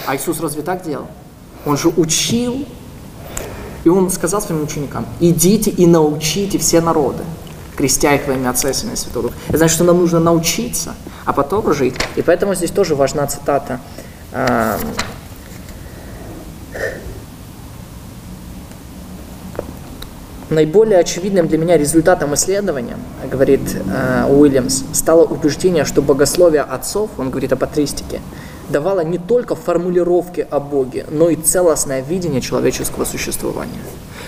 А 0.06 0.16
Иисус 0.16 0.40
разве 0.40 0.62
так 0.62 0.84
делал? 0.86 1.08
Он 1.66 1.76
же 1.76 1.90
учил, 1.90 2.64
и 3.84 3.90
Он 3.90 4.12
сказал 4.12 4.40
своим 4.40 4.64
ученикам, 4.64 5.08
идите 5.20 5.72
и 5.72 5.88
научите 5.88 6.60
все 6.60 6.80
народы, 6.80 7.24
крестя 7.76 8.14
их 8.14 8.28
во 8.28 8.34
имя 8.34 8.52
Отца 8.52 8.70
и 8.70 8.74
Сына 8.74 8.92
и 8.92 8.96
Святого 8.96 9.30
Духа. 9.30 9.36
Это 9.48 9.58
значит, 9.58 9.76
что 9.76 9.84
нам 9.84 9.98
нужно 9.98 10.20
научиться, 10.20 10.94
а 11.26 11.34
потом 11.34 11.74
жить. 11.74 11.96
И 12.16 12.22
поэтому 12.22 12.54
здесь 12.54 12.70
тоже 12.70 12.94
важна 12.94 13.26
цитата 13.26 13.80
Наиболее 20.50 20.98
очевидным 20.98 21.48
для 21.48 21.60
меня 21.60 21.78
результатом 21.78 22.34
исследования, 22.34 22.98
говорит 23.30 23.62
э, 23.76 24.26
Уильямс, 24.28 24.84
стало 24.94 25.24
убеждение, 25.24 25.86
что 25.86 26.02
богословие 26.02 26.64
отцов, 26.64 27.12
он 27.20 27.30
говорит 27.30 27.54
о 27.54 27.56
патристике, 27.56 28.20
давало 28.68 29.02
не 29.02 29.20
только 29.20 29.54
формулировки 29.56 30.48
о 30.50 30.60
Боге, 30.60 31.06
но 31.12 31.30
и 31.30 31.36
целостное 31.36 32.02
видение 32.02 32.42
человеческого 32.42 33.06
существования. 33.06 33.80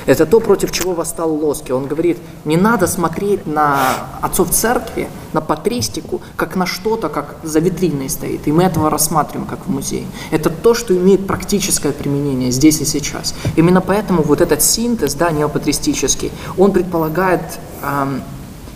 Это 0.05 0.27
то, 0.27 0.39
против 0.39 0.71
чего 0.71 0.93
восстал 0.93 1.33
Лоски. 1.33 1.71
Он 1.71 1.87
говорит, 1.87 2.17
не 2.45 2.57
надо 2.57 2.85
смотреть 2.87 3.45
на 3.47 3.79
отцов 4.21 4.51
церкви, 4.51 5.07
на 5.33 5.41
патристику, 5.41 6.21
как 6.35 6.55
на 6.55 6.65
что-то, 6.65 7.09
как 7.09 7.35
за 7.43 7.59
витриной 7.59 8.09
стоит. 8.09 8.47
И 8.47 8.51
мы 8.51 8.63
этого 8.63 8.89
рассматриваем 8.89 9.47
как 9.47 9.65
в 9.65 9.69
музее. 9.69 10.05
Это 10.31 10.49
то, 10.49 10.73
что 10.73 10.95
имеет 10.95 11.27
практическое 11.27 11.91
применение 11.91 12.51
здесь 12.51 12.81
и 12.81 12.85
сейчас. 12.85 13.33
Именно 13.55 13.81
поэтому 13.81 14.23
вот 14.23 14.41
этот 14.41 14.61
синтез, 14.61 15.13
да, 15.13 15.31
неопатристический, 15.31 16.31
он 16.57 16.71
предполагает 16.71 17.41
эм, 17.83 18.21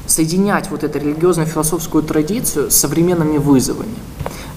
соединять 0.07 0.69
вот 0.69 0.83
эту 0.83 0.99
религиозно-философскую 0.99 2.03
традицию 2.03 2.71
с 2.71 2.75
современными 2.75 3.37
вызовами. 3.37 3.95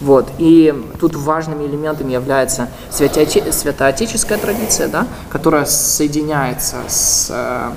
Вот. 0.01 0.29
И 0.39 0.75
тут 1.01 1.17
важными 1.17 1.67
элементами 1.67 2.13
является 2.13 2.69
святоотеческая 2.91 4.39
традиция, 4.39 4.89
да, 4.89 5.07
которая 5.31 5.65
соединяется 5.65 6.77
с 6.87 7.29
э, 7.31 7.71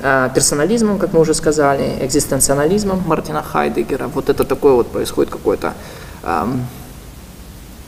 персонализмом, 0.00 0.98
как 0.98 1.12
мы 1.12 1.20
уже 1.20 1.34
сказали, 1.34 1.98
экзистенциализмом 2.00 3.02
Мартина 3.06 3.42
Хайдегера. 3.42 4.08
Вот 4.08 4.28
это 4.28 4.44
такое 4.44 4.72
вот 4.72 4.90
происходит 4.90 5.30
какой-то, 5.30 5.74
эм, 6.22 6.66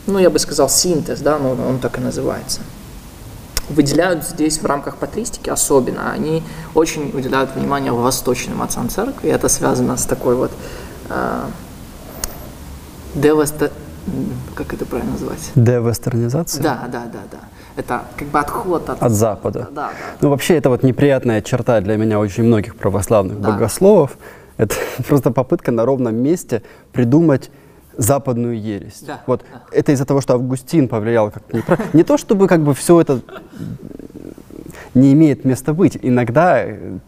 ну 0.07 0.19
я 0.19 0.29
бы 0.29 0.39
сказал, 0.39 0.69
синтез, 0.69 1.21
да, 1.21 1.39
но 1.39 1.53
он 1.53 1.79
так 1.79 1.99
и 1.99 2.01
называется. 2.01 2.61
Выделяют 3.69 4.25
здесь 4.25 4.61
в 4.61 4.67
рамках 4.67 4.97
патристики 4.97 5.49
особенно, 5.49 6.13
они 6.13 6.43
очень 6.75 7.11
уделяют 7.15 7.55
внимание 7.55 7.93
восточным 7.93 8.61
отцам 8.61 8.89
церкви, 8.91 9.29
и 9.29 9.31
это 9.31 9.49
связано 9.49 9.97
с 9.97 10.05
такой 10.05 10.35
вот 10.35 10.51
э, 11.09 11.47
деваста... 13.15 13.71
Как 14.57 14.75
это 14.75 14.85
правильно 14.85 15.13
назвать? 15.13 15.53
Девестернизация? 15.55 16.61
Да, 16.61 16.89
да, 16.91 17.05
да, 17.05 17.21
да. 17.31 17.39
Это 17.77 18.03
как 18.17 18.29
бы 18.29 18.39
отход 18.39 18.89
от... 18.91 19.03
От 19.03 19.13
Запада. 19.13 19.69
Да, 19.73 19.89
да. 19.89 19.91
Ну, 20.21 20.29
вообще, 20.31 20.57
это 20.57 20.69
вот 20.69 20.83
неприятная 20.83 21.41
черта 21.41 21.81
для 21.81 21.97
меня 21.97 22.19
очень 22.19 22.45
многих 22.45 22.77
православных 22.77 23.41
Да. 23.41 23.53
богословов. 23.53 24.17
Это 24.59 24.75
просто 25.09 25.31
попытка 25.31 25.73
на 25.73 25.85
ровном 25.85 26.15
месте 26.17 26.63
придумать 26.93 27.51
западную 27.97 28.61
ересь. 28.61 29.03
Да, 29.07 29.21
Вот 29.27 29.43
да. 29.53 29.63
это 29.73 29.93
из-за 29.93 30.05
того, 30.05 30.21
что 30.21 30.35
Августин 30.35 30.89
повлиял 30.89 31.31
как 31.31 31.43
не, 31.53 31.63
не 31.93 32.05
то, 32.05 32.17
чтобы 32.19 32.47
как 32.49 32.61
бы 32.61 32.75
все 32.75 33.01
это 33.01 33.21
не 34.95 35.13
имеет 35.13 35.45
места 35.45 35.73
быть. 35.73 35.99
Иногда 36.03 36.63
э, 36.65 36.99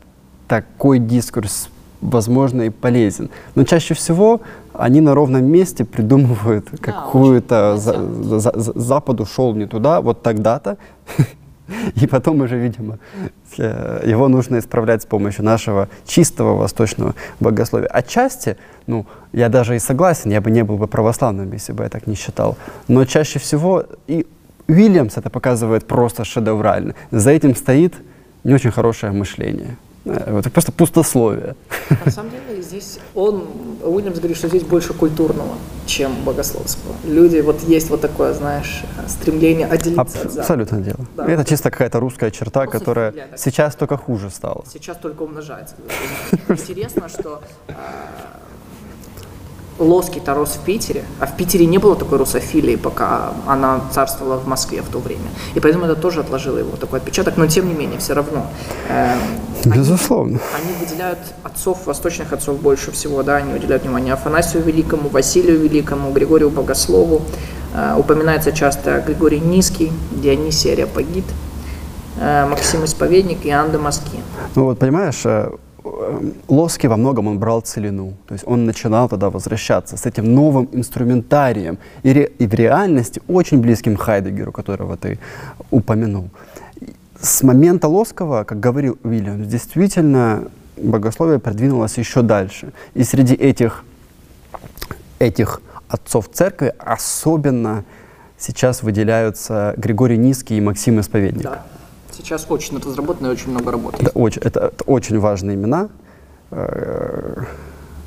такой 0.48 0.98
дискурс, 0.98 1.68
возможно, 2.00 2.62
и 2.62 2.70
полезен. 2.70 3.30
Но 3.54 3.64
чаще 3.64 3.94
всего 3.94 4.40
они 4.74 5.00
на 5.00 5.14
ровном 5.14 5.44
месте 5.44 5.84
придумывают 5.84 6.68
какую-то... 6.80 7.74
очень 7.74 7.82
за- 7.82 8.40
за- 8.40 8.60
за- 8.60 8.72
Запад 8.80 9.20
ушел 9.20 9.54
не 9.54 9.66
туда, 9.66 10.00
вот 10.00 10.22
тогда-то. 10.22 10.76
И 12.02 12.06
потом 12.06 12.40
уже, 12.42 12.58
видимо, 12.58 12.98
э, 13.58 14.02
его 14.06 14.28
нужно 14.28 14.58
исправлять 14.58 15.02
с 15.02 15.06
помощью 15.06 15.44
нашего 15.44 15.88
чистого 16.06 16.56
восточного 16.56 17.14
богословия. 17.40 17.86
Отчасти, 17.88 18.56
ну, 18.86 19.06
я 19.32 19.48
даже 19.48 19.74
и 19.74 19.78
согласен, 19.78 20.30
я 20.30 20.40
бы 20.40 20.50
не 20.50 20.62
был 20.62 20.76
бы 20.76 20.86
православным, 20.86 21.50
если 21.52 21.72
бы 21.72 21.84
я 21.84 21.88
так 21.88 22.06
не 22.06 22.16
считал. 22.16 22.56
Но 22.88 23.04
чаще 23.06 23.38
всего 23.38 23.84
и 24.06 24.26
Уильямс 24.68 25.16
это 25.16 25.30
показывает 25.30 25.86
просто 25.86 26.24
шедеврально. 26.24 26.94
За 27.10 27.30
этим 27.30 27.54
стоит 27.56 27.94
не 28.44 28.52
очень 28.54 28.70
хорошее 28.70 29.12
мышление. 29.12 29.76
Э, 30.04 30.32
Вот, 30.32 30.52
просто 30.52 30.70
пустословие. 30.72 31.54
На 32.04 32.10
самом 32.10 32.30
деле 32.30 32.53
здесь 32.74 32.98
он, 33.14 33.44
Уильямс 33.82 34.18
говорит, 34.18 34.36
что 34.36 34.48
здесь 34.48 34.62
больше 34.64 34.92
культурного, 34.94 35.54
чем 35.86 36.12
богословского. 36.24 36.94
Люди, 37.04 37.38
вот 37.40 37.60
есть 37.62 37.88
вот 37.90 38.00
такое, 38.00 38.32
знаешь, 38.32 38.82
стремление 39.06 39.66
отделиться 39.66 40.00
от 40.02 40.08
Аб- 40.08 40.16
Запада. 40.22 40.40
Абсолютно 40.40 40.80
дело. 40.80 40.98
Да. 41.16 41.26
Это 41.26 41.44
чисто 41.44 41.70
какая-то 41.70 42.00
русская 42.00 42.30
черта, 42.30 42.62
Просто 42.62 42.78
которая 42.78 43.12
такая. 43.12 43.38
сейчас 43.38 43.76
только 43.76 43.96
хуже 43.96 44.30
стала. 44.30 44.64
Сейчас 44.72 44.96
только 44.96 45.22
умножается. 45.22 45.74
Интересно, 46.48 47.08
что 47.08 47.42
э, 47.68 47.72
Лоский-то 49.78 50.34
рос 50.34 50.50
в 50.50 50.64
Питере, 50.64 51.04
а 51.20 51.26
в 51.26 51.36
Питере 51.36 51.66
не 51.66 51.78
было 51.78 51.96
такой 51.96 52.18
русофилии, 52.18 52.76
пока 52.76 53.32
она 53.46 53.80
царствовала 53.92 54.36
в 54.38 54.46
Москве 54.46 54.82
в 54.82 54.88
то 54.88 54.98
время. 55.00 55.28
И 55.54 55.60
поэтому 55.60 55.84
это 55.86 55.96
тоже 55.96 56.20
отложило 56.20 56.58
его 56.58 56.76
такой 56.76 57.00
отпечаток, 57.00 57.36
но 57.36 57.46
тем 57.46 57.66
не 57.68 57.74
менее, 57.74 57.98
все 57.98 58.14
равно. 58.14 58.46
э, 58.88 59.12
они- 59.64 59.74
Безусловно. 59.78 60.38
Они 60.62 60.72
выделяют 60.78 61.18
отцов, 61.42 61.86
восточных 61.86 62.32
отцов 62.32 62.60
больше 62.60 62.92
всего, 62.92 63.22
да, 63.22 63.36
они 63.36 63.54
уделяют 63.54 63.82
внимание 63.82 64.14
Афанасию 64.14 64.62
Великому, 64.62 65.08
Василию 65.08 65.58
Великому, 65.58 66.12
Григорию 66.12 66.50
Богослову. 66.50 67.22
Э, 67.74 67.96
упоминается 67.98 68.52
часто 68.52 69.00
Григорий 69.06 69.40
Низкий, 69.40 69.90
Дионисий 70.12 70.72
Ареопагит, 70.72 71.24
э, 72.20 72.46
Максим 72.46 72.84
Исповедник 72.84 73.44
и 73.44 73.48
Иоанн 73.48 73.72
Дамаскин. 73.72 74.20
Ну 74.54 74.64
вот 74.66 74.78
понимаешь, 74.78 75.22
э, 75.24 75.50
Лоски 76.48 76.86
во 76.86 76.96
многом 76.96 77.28
он 77.28 77.38
брал 77.38 77.60
целину, 77.60 78.14
то 78.26 78.34
есть 78.34 78.44
он 78.46 78.64
начинал 78.64 79.08
тогда 79.08 79.28
возвращаться 79.28 79.96
с 79.96 80.06
этим 80.06 80.34
новым 80.34 80.68
инструментарием 80.72 81.78
и, 82.02 82.12
ре- 82.12 82.32
и 82.38 82.46
в 82.46 82.54
реальности 82.54 83.20
очень 83.28 83.60
близким 83.60 83.96
Хайдегеру, 83.96 84.50
которого 84.52 84.96
ты 84.96 85.18
упомянул. 85.70 86.30
С 87.20 87.42
момента 87.42 87.88
Лоскова, 87.88 88.44
как 88.44 88.60
говорил 88.60 88.98
Уильямс, 89.04 89.46
действительно 89.46 90.48
богословие 90.76 91.38
продвинулось 91.38 91.98
еще 91.98 92.22
дальше. 92.22 92.72
И 92.94 93.04
среди 93.04 93.34
этих, 93.34 93.84
этих 95.18 95.60
отцов 95.88 96.30
церкви 96.32 96.74
особенно 96.78 97.84
сейчас 98.38 98.82
выделяются 98.82 99.74
Григорий 99.76 100.16
Низкий 100.18 100.56
и 100.56 100.60
Максим 100.60 100.98
Исповедник. 100.98 101.42
Да. 101.42 101.62
Сейчас 102.16 102.46
очень 102.48 102.78
разработано 102.78 103.26
и 103.26 103.30
очень 103.30 103.50
много 103.50 103.72
работы. 103.72 103.96
Это 104.00 104.10
очень, 104.10 104.40
это, 104.42 104.60
это 104.60 104.84
очень 104.84 105.18
важные 105.18 105.56
имена, 105.56 105.88
э, 106.50 107.42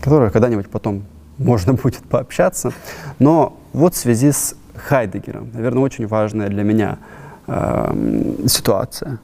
которые 0.02 0.32
когда-нибудь 0.32 0.70
потом 0.70 1.04
можно 1.38 1.74
будет 1.84 2.04
пообщаться. 2.04 2.72
Но 3.20 3.58
вот 3.74 3.96
в 3.96 3.98
связи 3.98 4.32
с 4.32 4.56
Хайдегером, 4.76 5.52
наверное, 5.54 5.84
очень 5.84 6.08
важная 6.08 6.50
для 6.50 6.64
меня 6.64 7.00
эм, 7.48 8.48
ситуация. 8.48 9.20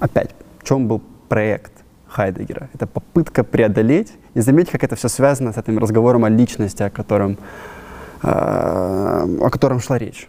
Опять, 0.00 0.30
в 0.58 0.64
чем 0.64 0.88
был 0.88 1.00
проект 1.28 1.72
Хайдегера? 2.08 2.68
Это 2.74 2.86
попытка 2.86 3.44
преодолеть, 3.44 4.12
и 4.34 4.40
заметьте, 4.40 4.72
как 4.72 4.84
это 4.84 4.96
все 4.96 5.08
связано 5.08 5.52
с 5.52 5.56
этим 5.56 5.78
разговором 5.78 6.24
о 6.24 6.28
личности, 6.28 6.82
о 6.82 6.90
котором, 6.90 7.38
э, 8.22 8.28
о 8.28 9.50
котором 9.50 9.80
шла 9.80 9.98
речь. 9.98 10.28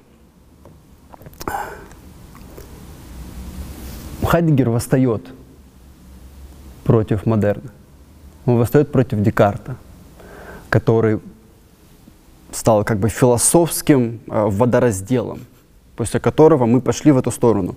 Хайдегер 4.26 4.70
восстает 4.70 5.28
против 6.84 7.26
модерна. 7.26 7.72
Он 8.46 8.58
восстает 8.58 8.92
против 8.92 9.22
Декарта, 9.22 9.76
который 10.70 11.20
стал 12.52 12.84
как 12.84 13.00
бы 13.00 13.10
философским 13.10 14.20
э, 14.28 14.46
водоразделом, 14.46 15.40
после 15.96 16.20
которого 16.20 16.66
мы 16.66 16.82
пошли 16.82 17.12
в 17.12 17.18
эту 17.18 17.32
сторону. 17.32 17.76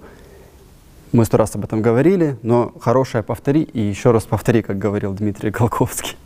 Мы 1.12 1.24
сто 1.24 1.38
раз 1.38 1.54
об 1.54 1.64
этом 1.64 1.80
говорили, 1.80 2.36
но 2.42 2.72
хорошее 2.80 3.22
повтори 3.24 3.62
и 3.62 3.80
еще 3.80 4.10
раз 4.10 4.24
повтори, 4.24 4.62
как 4.62 4.78
говорил 4.78 5.14
Дмитрий 5.14 5.50
Голковский. 5.50 6.16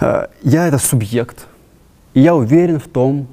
Э, 0.00 0.28
Я 0.42 0.66
это 0.66 0.78
субъект, 0.78 1.46
и 2.14 2.20
я 2.20 2.34
уверен 2.34 2.80
в 2.80 2.88
том, 2.88 3.26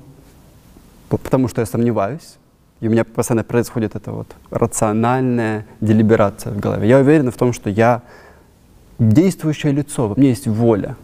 потому 1.07 1.47
что 1.47 1.61
я 1.61 1.65
сомневаюсь, 1.65 2.37
и 2.81 2.87
у 2.87 2.91
меня 2.91 3.03
постоянно 3.03 3.43
происходит 3.43 3.95
эта 3.95 4.11
вот 4.11 4.27
рациональная 4.49 5.65
делиберация 5.81 6.51
в 6.51 6.59
голове. 6.59 6.89
Я 6.89 6.97
уверен 6.97 7.31
в 7.31 7.37
том, 7.37 7.53
что 7.53 7.69
я 7.69 8.01
действующее 8.97 9.71
лицо, 9.71 10.07
во 10.07 10.15
мне 10.15 10.29
есть 10.29 10.47
воля. 10.47 10.95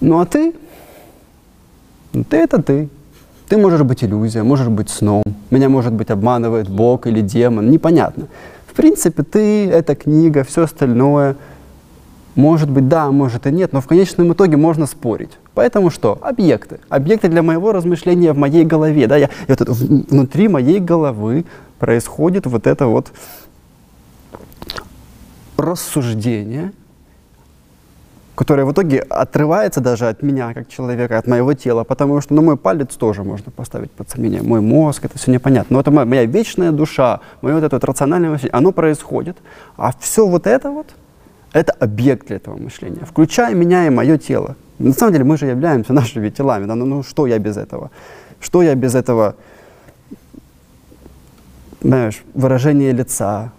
Ну 0.00 0.20
а 0.20 0.26
ты? 0.26 0.54
Ну, 2.14 2.24
ты 2.24 2.38
это 2.38 2.62
ты. 2.62 2.88
Ты 3.48 3.58
можешь 3.58 3.82
быть 3.82 4.02
иллюзия, 4.02 4.42
можешь 4.42 4.68
быть 4.68 4.88
сном. 4.88 5.22
Меня, 5.50 5.68
может 5.68 5.92
быть, 5.92 6.10
обманывает 6.10 6.68
Бог 6.68 7.06
или 7.06 7.20
демон, 7.20 7.70
непонятно. 7.70 8.28
В 8.66 8.72
принципе, 8.74 9.22
ты, 9.22 9.68
эта 9.68 9.94
книга, 9.94 10.44
все 10.44 10.62
остальное, 10.62 11.36
может 12.34 12.70
быть, 12.70 12.88
да, 12.88 13.10
может 13.10 13.46
и 13.46 13.52
нет, 13.52 13.72
но 13.72 13.80
в 13.80 13.86
конечном 13.86 14.32
итоге 14.32 14.56
можно 14.56 14.86
спорить. 14.86 15.32
Поэтому 15.54 15.90
что? 15.90 16.18
Объекты. 16.22 16.80
Объекты 16.88 17.28
для 17.28 17.42
моего 17.42 17.72
размышления 17.72 18.32
в 18.32 18.38
моей 18.38 18.64
голове. 18.64 19.06
Да? 19.06 19.16
Я, 19.16 19.26
и 19.26 19.48
вот 19.48 19.60
это 19.60 19.72
внутри 19.72 20.48
моей 20.48 20.80
головы 20.80 21.44
происходит 21.78 22.46
вот 22.46 22.66
это 22.66 22.86
вот 22.86 23.12
рассуждение, 25.58 26.72
которое 28.34 28.64
в 28.64 28.72
итоге 28.72 29.00
отрывается 29.00 29.80
даже 29.80 30.08
от 30.08 30.22
меня 30.22 30.54
как 30.54 30.68
человека, 30.68 31.18
от 31.18 31.26
моего 31.26 31.52
тела, 31.52 31.84
потому 31.84 32.20
что 32.20 32.34
ну, 32.34 32.42
мой 32.42 32.56
палец 32.56 32.94
тоже 32.96 33.24
можно 33.24 33.52
поставить 33.52 33.90
под 33.90 34.08
сомнение, 34.08 34.42
мой 34.42 34.60
мозг, 34.60 35.04
это 35.04 35.18
все 35.18 35.30
непонятно. 35.30 35.74
Но 35.74 35.80
это 35.80 35.90
моя, 35.90 36.06
моя 36.06 36.24
вечная 36.24 36.72
душа, 36.72 37.20
мое 37.42 37.54
вот 37.54 37.64
это 37.64 37.76
вот 37.76 37.84
рациональное 37.84 38.30
мышление, 38.30 38.56
оно 38.56 38.72
происходит, 38.72 39.36
а 39.76 39.92
все 40.00 40.26
вот 40.26 40.46
это 40.46 40.70
вот, 40.70 40.86
это 41.52 41.72
объект 41.72 42.28
для 42.28 42.36
этого 42.36 42.56
мышления, 42.56 43.04
включая 43.04 43.54
меня 43.54 43.86
и 43.86 43.90
мое 43.90 44.18
тело. 44.18 44.56
На 44.78 44.92
самом 44.92 45.12
деле 45.12 45.24
мы 45.24 45.36
же 45.36 45.46
являемся 45.46 45.92
нашими 46.00 46.30
телами, 46.30 46.66
да? 46.66 46.74
ну, 46.74 46.86
ну 46.86 47.02
что 47.02 47.26
я 47.26 47.38
без 47.38 47.56
этого? 47.56 47.90
Что 48.40 48.62
я 48.62 48.74
без 48.74 48.94
этого? 48.94 49.36
Знаешь, 51.80 52.22
выражение 52.34 52.92
лица. 52.92 53.52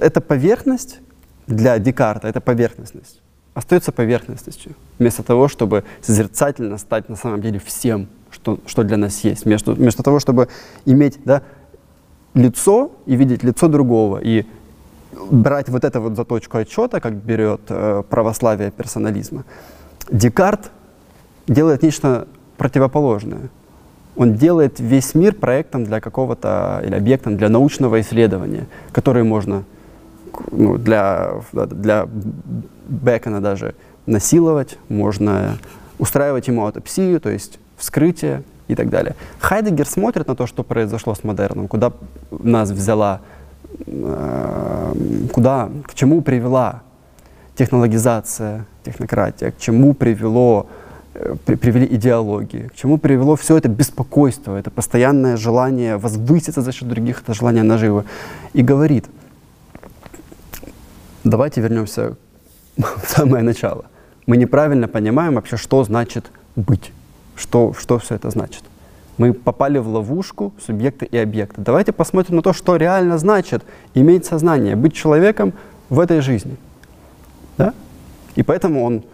Это 0.00 0.20
поверхность 0.20 1.00
для 1.46 1.78
Декарта, 1.78 2.28
это 2.28 2.40
поверхностность 2.40 3.20
остается 3.54 3.92
поверхностностью, 3.92 4.72
вместо 4.98 5.22
того, 5.22 5.48
чтобы 5.48 5.84
созерцательно 6.02 6.76
стать 6.76 7.08
на 7.08 7.16
самом 7.16 7.40
деле 7.40 7.60
всем, 7.60 8.08
что, 8.30 8.58
что 8.66 8.82
для 8.82 8.96
нас 8.96 9.22
есть, 9.22 9.44
вместо, 9.44 9.72
вместо 9.72 10.02
того, 10.02 10.18
чтобы 10.18 10.48
иметь 10.84 11.20
да, 11.24 11.42
лицо 12.34 12.92
и 13.06 13.14
видеть 13.14 13.44
лицо 13.44 13.68
другого, 13.68 14.18
и 14.18 14.44
брать 15.30 15.68
вот 15.68 15.84
это 15.84 16.00
вот 16.00 16.16
за 16.16 16.24
точку 16.24 16.58
отчета, 16.58 17.00
как 17.00 17.14
берет 17.14 17.60
э, 17.68 18.02
православие 18.08 18.70
персонализма. 18.70 19.44
Декарт 20.10 20.70
делает 21.46 21.82
нечто 21.82 22.26
противоположное. 22.56 23.50
Он 24.16 24.34
делает 24.34 24.78
весь 24.78 25.14
мир 25.14 25.34
проектом 25.34 25.84
для 25.84 26.00
какого-то 26.00 26.82
или 26.84 26.94
объектом 26.94 27.36
для 27.36 27.48
научного 27.48 28.00
исследования, 28.00 28.66
который 28.92 29.24
можно 29.24 29.64
ну, 30.52 30.78
для, 30.78 31.32
для 31.52 32.06
Бекона 32.86 33.40
даже 33.40 33.74
насиловать, 34.06 34.78
можно 34.88 35.58
устраивать 35.98 36.48
ему 36.48 36.64
аутопсию, 36.64 37.20
то 37.20 37.30
есть 37.30 37.58
вскрытие 37.76 38.42
и 38.68 38.74
так 38.74 38.88
далее. 38.90 39.14
Хайдегер 39.38 39.86
смотрит 39.86 40.28
на 40.28 40.36
то, 40.36 40.46
что 40.46 40.62
произошло 40.62 41.14
с 41.14 41.24
модерном, 41.24 41.68
куда 41.68 41.92
нас 42.30 42.70
взяла, 42.70 43.20
куда, 45.32 45.70
к 45.84 45.94
чему 45.94 46.22
привела 46.22 46.82
технологизация, 47.56 48.66
технократия, 48.84 49.50
к 49.50 49.58
чему 49.58 49.94
привело, 49.94 50.66
э, 51.14 51.36
при, 51.44 51.54
привели 51.56 51.86
идеологии, 51.86 52.68
к 52.68 52.74
чему 52.74 52.98
привело 52.98 53.36
все 53.36 53.56
это 53.56 53.68
беспокойство, 53.68 54.56
это 54.56 54.70
постоянное 54.70 55.36
желание 55.36 55.96
возвыситься 55.96 56.62
за 56.62 56.72
счет 56.72 56.88
других, 56.88 57.22
это 57.22 57.34
желание 57.34 57.62
наживы. 57.62 58.04
И 58.52 58.62
говорит, 58.62 59.06
давайте 61.24 61.60
вернемся 61.60 62.16
в 62.76 63.06
самое 63.06 63.42
начало. 63.42 63.84
Мы 64.26 64.36
неправильно 64.36 64.88
понимаем 64.88 65.34
вообще, 65.34 65.56
что 65.56 65.84
значит 65.84 66.30
быть, 66.56 66.92
что, 67.36 67.72
что 67.78 67.98
все 67.98 68.14
это 68.14 68.30
значит. 68.30 68.64
Мы 69.16 69.32
попали 69.32 69.78
в 69.78 69.88
ловушку 69.88 70.52
субъекта 70.60 71.04
и 71.04 71.16
объекта. 71.16 71.60
Давайте 71.60 71.92
посмотрим 71.92 72.36
на 72.36 72.42
то, 72.42 72.52
что 72.52 72.76
реально 72.76 73.18
значит 73.18 73.64
иметь 73.94 74.26
сознание, 74.26 74.76
быть 74.76 74.94
человеком 74.94 75.52
в 75.88 76.00
этой 76.00 76.20
жизни. 76.20 76.56
Да? 77.56 77.74
И 78.34 78.42
поэтому 78.42 78.82
он 78.84 79.04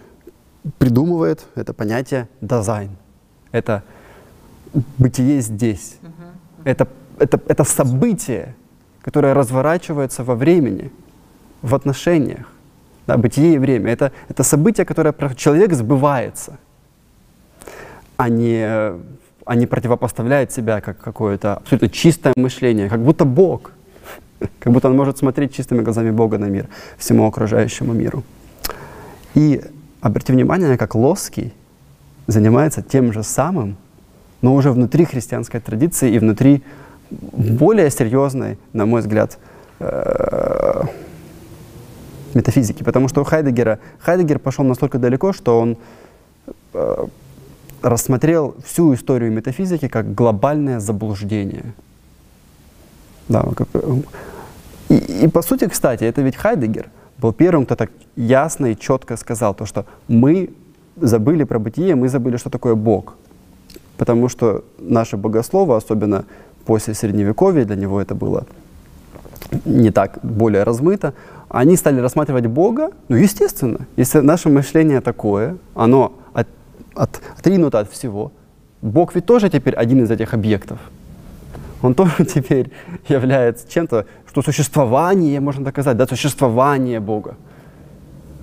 придумывает 0.79 1.47
это 1.55 1.75
понятие 1.75 2.29
дизайн. 2.41 2.91
Это 3.53 3.83
бытие 4.99 5.41
здесь. 5.41 5.97
Uh-huh. 6.03 6.65
Это, 6.65 6.89
это, 7.19 7.41
это 7.49 7.65
событие, 7.65 8.55
которое 9.03 9.35
разворачивается 9.35 10.25
во 10.25 10.35
времени, 10.35 10.91
в 11.63 11.75
отношениях. 11.75 12.47
Да, 13.07 13.17
бытие 13.17 13.55
и 13.55 13.59
время. 13.59 13.91
Это, 13.91 14.13
это 14.29 14.43
событие, 14.43 14.87
которое 14.87 15.15
человек 15.35 15.73
сбывается, 15.73 16.59
а 18.17 18.29
не, 18.29 18.93
не 19.49 19.66
противопоставляет 19.66 20.53
себя 20.53 20.80
как 20.80 20.99
какое-то 20.99 21.55
абсолютно 21.55 21.88
чистое 21.88 22.32
мышление, 22.36 22.88
как 22.88 23.01
будто 23.01 23.24
Бог. 23.24 23.72
Как 24.59 24.72
будто 24.72 24.88
он 24.88 24.97
может 24.97 25.18
смотреть 25.18 25.55
чистыми 25.55 25.82
глазами 25.82 26.11
Бога 26.11 26.38
на 26.38 26.47
мир, 26.47 26.68
всему 26.97 27.26
окружающему 27.26 27.93
миру. 27.93 28.22
И 29.34 29.62
обратите 30.01 30.32
внимание, 30.32 30.78
как 30.78 30.95
Лоский 30.95 31.53
занимается 32.26 32.82
тем 32.82 33.12
же 33.12 33.22
самым, 33.22 33.76
но 34.43 34.55
уже 34.55 34.70
внутри 34.72 35.05
христианской 35.05 35.61
традиции 35.61 36.11
и 36.11 36.18
внутри 36.18 36.62
более 37.11 37.91
серьезной, 37.91 38.57
на 38.72 38.86
мой 38.86 39.01
взгляд, 39.01 39.38
э, 39.80 40.84
метафизики, 42.34 42.82
потому 42.82 43.09
что 43.09 43.20
у 43.20 43.24
Хайдегера, 43.24 43.78
Хайдегер 43.99 44.38
пошел 44.38 44.64
настолько 44.64 44.99
далеко, 44.99 45.32
что 45.32 45.61
он 45.61 45.76
э, 46.72 47.07
рассмотрел 47.83 48.55
всю 48.64 48.95
историю 48.95 49.33
метафизики 49.33 49.89
как 49.89 50.14
глобальное 50.14 50.81
заблуждение. 50.81 51.74
Да, 53.28 53.43
как, 53.57 53.68
э, 53.74 54.03
и, 54.89 55.24
и 55.24 55.28
по 55.28 55.43
сути, 55.43 55.68
кстати, 55.68 56.05
это 56.05 56.22
ведь 56.22 56.37
Хайдегер 56.37 56.91
был 57.18 57.33
первым, 57.33 57.64
кто 57.64 57.76
так 57.76 57.91
ясно 58.16 58.66
и 58.66 58.76
четко 58.76 59.16
сказал 59.16 59.55
то, 59.55 59.66
что 59.66 59.87
мы 60.09 60.51
забыли 60.97 61.45
про 61.45 61.59
бытие, 61.59 61.95
мы 61.95 62.09
забыли, 62.09 62.37
что 62.37 62.51
такое 62.51 62.74
Бог. 62.74 63.16
Потому 63.97 64.28
что 64.28 64.64
наши 64.78 65.16
богословы, 65.16 65.76
особенно 65.76 66.24
после 66.64 66.95
Средневековья, 66.95 67.64
для 67.64 67.76
него 67.76 68.01
это 68.01 68.14
было 68.14 68.47
не 69.64 69.91
так 69.91 70.18
более 70.22 70.62
размыто, 70.62 71.12
они 71.49 71.76
стали 71.76 72.01
рассматривать 72.01 72.47
Бога, 72.47 72.91
ну, 73.09 73.16
естественно, 73.16 73.87
если 73.97 74.20
наше 74.20 74.49
мышление 74.49 75.01
такое, 75.01 75.57
оно 75.74 76.12
от, 76.95 77.16
от, 77.16 77.22
отринуто 77.38 77.78
от 77.78 77.91
всего, 77.91 78.32
Бог 78.82 79.14
ведь 79.14 79.26
тоже 79.26 79.51
теперь 79.51 79.74
один 79.74 80.03
из 80.05 80.11
этих 80.11 80.34
объектов. 80.34 80.78
Он 81.82 81.95
тоже 81.95 82.24
теперь 82.34 82.70
является 83.09 83.68
чем-то, 83.68 84.07
что 84.26 84.43
существование, 84.43 85.41
можно 85.41 85.64
доказать, 85.64 85.97
да, 85.97 86.07
существование 86.07 87.01
Бога. 87.01 87.36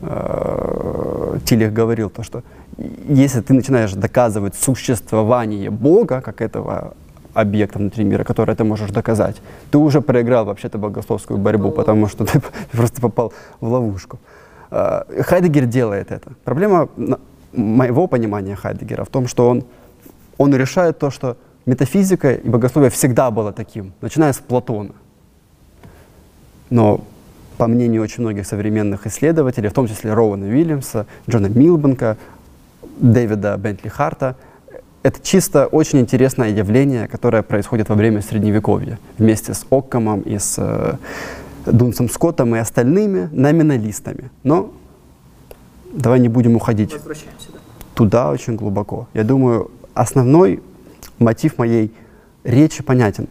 Э, 0.02 1.40
Тилих 1.46 1.74
говорил 1.74 2.10
то, 2.10 2.24
что 2.24 2.44
если 3.08 3.42
ты 3.42 3.54
начинаешь 3.54 3.94
доказывать 3.94 4.56
существование 4.56 5.70
Бога, 5.70 6.22
как 6.22 6.42
этого 6.42 6.94
объекта 7.34 7.80
внутри 7.80 8.04
мира, 8.04 8.24
который 8.24 8.56
ты 8.56 8.64
можешь 8.64 8.92
доказать, 8.92 9.38
ты 9.72 9.78
уже 9.78 10.02
проиграл 10.02 10.46
вообще-то 10.46 10.78
богословскую 10.78 11.38
борьбу, 11.38 11.72
потому 11.72 12.08
что 12.08 12.26
ты 12.26 12.42
просто 12.72 13.02
попал 13.02 13.34
в 13.60 13.72
ловушку. 13.72 14.20
А, 14.70 15.06
Хайдегер 15.22 15.66
делает 15.66 16.12
это. 16.12 16.32
Проблема 16.44 16.90
моего 17.54 18.08
понимания 18.08 18.56
Хайдегера 18.56 19.04
в 19.04 19.10
том, 19.10 19.28
что 19.28 19.50
он, 19.50 19.64
он 20.38 20.56
решает 20.56 21.00
то, 21.00 21.12
что 21.12 21.38
метафизика 21.66 22.34
и 22.34 22.48
богословие 22.48 22.90
всегда 22.90 23.32
было 23.32 23.52
таким, 23.52 23.94
начиная 24.02 24.34
с 24.34 24.38
Платона. 24.38 24.92
Но 26.70 27.04
по 27.58 27.68
мнению 27.68 28.04
очень 28.04 28.22
многих 28.22 28.46
современных 28.46 29.08
исследователей, 29.08 29.70
в 29.70 29.74
том 29.74 29.88
числе 29.88 30.14
Роуэна 30.14 30.48
Уильямса, 30.48 31.08
Джона 31.30 31.48
Милбанка, 31.48 32.18
Дэвида 33.00 33.58
Бентли 33.58 33.90
Харта, 33.90 34.36
это 35.04 35.22
чисто 35.22 35.68
очень 35.68 36.00
интересное 36.00 36.50
явление, 36.50 37.08
которое 37.08 37.44
происходит 37.44 37.90
во 37.90 37.96
время 37.96 38.22
Средневековья 38.22 39.00
вместе 39.18 39.54
с 39.54 39.66
Оккомом 39.70 40.22
и 40.22 40.38
с 40.38 40.56
э, 40.58 40.98
Дунсом 41.66 42.10
Скоттом 42.10 42.56
и 42.56 42.60
остальными 42.60 43.30
номиналистами. 43.32 44.32
Но 44.44 44.74
давай 45.92 46.20
не 46.20 46.30
будем 46.30 46.56
уходить 46.56 46.96
да. 47.06 47.14
туда 47.94 48.32
очень 48.32 48.56
глубоко. 48.56 49.08
Я 49.14 49.24
думаю, 49.24 49.72
основной 49.94 50.62
мотив 51.20 51.58
моей 51.58 51.92
речи 52.44 52.84
понятен. 52.84 53.28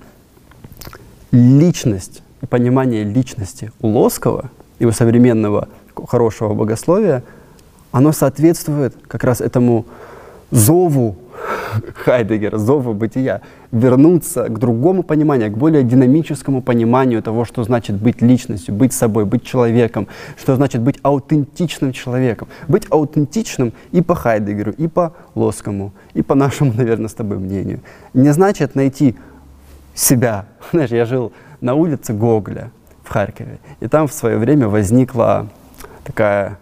Личность 1.31 2.23
и 2.43 2.47
понимание 2.47 3.05
личности 3.05 3.73
у 3.81 3.89
Лоскова 3.89 4.51
и 4.79 4.85
у 4.85 4.93
современного 4.93 5.69
хорошего 6.09 6.55
богословия, 6.55 7.23
оно 7.93 8.13
соответствует 8.13 8.95
как 9.09 9.25
раз 9.25 9.41
этому 9.41 9.87
зову 10.51 11.17
Хайдегера, 11.95 12.59
зова 12.59 12.93
бытия, 12.93 13.41
вернуться 13.73 14.49
к 14.49 14.59
другому 14.59 15.03
пониманию, 15.03 15.51
к 15.51 15.57
более 15.57 15.83
динамическому 15.83 16.63
пониманию 16.63 17.23
того, 17.23 17.45
что 17.45 17.65
значит 17.65 17.97
быть 17.97 18.23
личностью, 18.23 18.75
быть 18.75 18.93
собой, 18.93 19.25
быть 19.25 19.45
человеком, 19.45 20.09
что 20.39 20.57
значит 20.57 20.81
быть 20.81 20.99
аутентичным 21.03 21.93
человеком. 21.93 22.49
Быть 22.69 22.87
аутентичным 22.91 23.73
и 23.93 24.03
по 24.03 24.15
Хайдегеру, 24.15 24.73
и 24.73 24.89
по 24.89 25.13
Лоскому, 25.35 25.93
и 26.15 26.23
по 26.23 26.35
нашему, 26.35 26.73
наверное, 26.77 27.09
с 27.09 27.15
тобой 27.15 27.39
мнению. 27.39 27.81
Не 28.15 28.33
значит 28.33 28.75
найти 28.75 29.17
себя. 29.95 30.47
Знаешь, 30.73 30.91
я 30.91 31.05
жил 31.05 31.33
на 31.61 31.75
улице 31.75 32.13
Гоголя 32.13 32.71
в 33.03 33.09
Харькове, 33.09 33.59
и 33.81 33.89
там 33.89 34.09
в 34.09 34.13
свое 34.13 34.37
время 34.37 34.69
возникла 34.69 35.49
такая, 36.05 36.59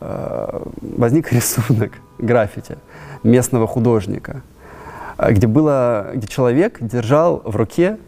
э, 0.00 0.62
возник 0.80 1.32
рисунок, 1.32 1.92
граффити 2.18 2.76
местного 3.22 3.66
художника, 3.66 4.42
где, 5.18 5.46
было, 5.46 6.10
где 6.14 6.26
человек 6.26 6.78
держал 6.80 7.42
в 7.44 7.56
руке 7.56 7.98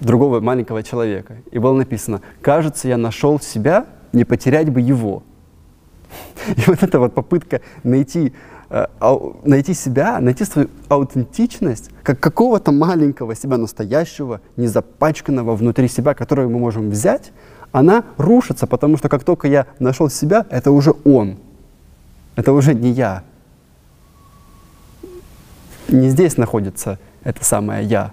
другого 0.00 0.40
маленького 0.40 0.82
человека. 0.82 1.36
И 1.50 1.58
было 1.58 1.74
написано, 1.74 2.20
кажется, 2.40 2.88
я 2.88 2.96
нашел 2.96 3.40
себя, 3.40 3.86
не 4.12 4.24
потерять 4.24 4.70
бы 4.70 4.80
его. 4.80 5.22
И 6.56 6.62
вот 6.66 6.82
эта 6.82 6.98
вот 6.98 7.14
попытка 7.14 7.60
найти, 7.82 8.32
э, 8.70 8.86
найти 9.44 9.74
себя, 9.74 10.20
найти 10.20 10.44
свою 10.44 10.68
аутентичность, 10.88 11.90
как 12.02 12.20
какого-то 12.20 12.72
маленького 12.72 13.34
себя 13.34 13.56
настоящего, 13.56 14.40
незапачканного 14.56 15.56
внутри 15.56 15.88
себя, 15.88 16.14
которого 16.14 16.48
мы 16.48 16.58
можем 16.58 16.90
взять, 16.90 17.32
она 17.72 18.04
рушится, 18.18 18.66
потому 18.66 18.96
что 18.96 19.08
как 19.08 19.24
только 19.24 19.48
я 19.48 19.66
нашел 19.80 20.08
себя, 20.08 20.46
это 20.50 20.70
уже 20.70 20.94
он. 21.04 21.38
Это 22.36 22.52
уже 22.52 22.74
не 22.74 22.90
я. 22.90 23.24
Не 25.88 26.08
здесь 26.08 26.36
находится 26.36 26.98
это 27.24 27.44
самое 27.44 27.84
я. 27.84 28.12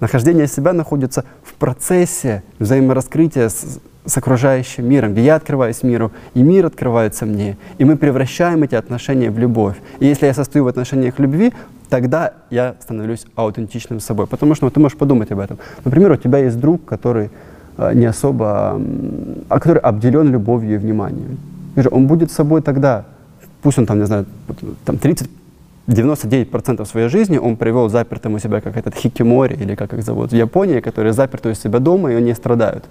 Нахождение 0.00 0.46
себя 0.46 0.72
находится 0.72 1.24
в 1.42 1.54
процессе 1.54 2.42
взаимораскрытия 2.58 3.48
с, 3.48 3.80
с 4.04 4.16
окружающим 4.16 4.88
миром, 4.88 5.12
где 5.12 5.24
я 5.24 5.34
открываюсь 5.36 5.82
миру, 5.82 6.12
и 6.34 6.42
мир 6.42 6.66
открывается 6.66 7.26
мне, 7.26 7.56
и 7.78 7.84
мы 7.84 7.96
превращаем 7.96 8.62
эти 8.62 8.76
отношения 8.76 9.30
в 9.30 9.38
любовь. 9.38 9.76
И 9.98 10.06
если 10.06 10.26
я 10.26 10.34
состою 10.34 10.64
в 10.64 10.68
отношениях 10.68 11.18
любви, 11.18 11.52
тогда 11.88 12.34
я 12.50 12.76
становлюсь 12.80 13.26
аутентичным 13.34 13.98
собой. 13.98 14.26
Потому 14.26 14.54
что 14.54 14.66
ну, 14.66 14.70
ты 14.70 14.78
можешь 14.78 14.96
подумать 14.96 15.32
об 15.32 15.40
этом. 15.40 15.58
Например, 15.84 16.12
у 16.12 16.16
тебя 16.16 16.38
есть 16.38 16.60
друг, 16.60 16.84
который 16.84 17.30
э, 17.76 17.92
не 17.94 18.06
особо, 18.06 18.80
а 19.48 19.58
который 19.58 19.80
обделен 19.80 20.30
любовью 20.30 20.74
и 20.74 20.78
вниманием. 20.78 21.38
Он 21.90 22.06
будет 22.06 22.30
собой 22.30 22.62
тогда, 22.62 23.04
пусть 23.62 23.78
он 23.78 23.86
там, 23.86 23.98
не 23.98 24.06
знаю, 24.06 24.26
там 24.84 24.98
30 24.98 25.28
99% 25.88 26.84
своей 26.84 27.08
жизни 27.08 27.38
он 27.38 27.56
привел 27.56 27.88
запертым 27.88 28.34
у 28.34 28.38
себя, 28.38 28.60
как 28.60 28.76
этот 28.76 28.94
хикимори, 28.94 29.54
или 29.54 29.74
как 29.74 29.94
их 29.94 30.04
зовут 30.04 30.32
в 30.32 30.34
Японии, 30.34 30.80
которые 30.80 31.14
заперты 31.14 31.48
у 31.48 31.54
себя 31.54 31.78
дома, 31.78 32.12
и 32.12 32.14
они 32.14 32.34
страдают. 32.34 32.84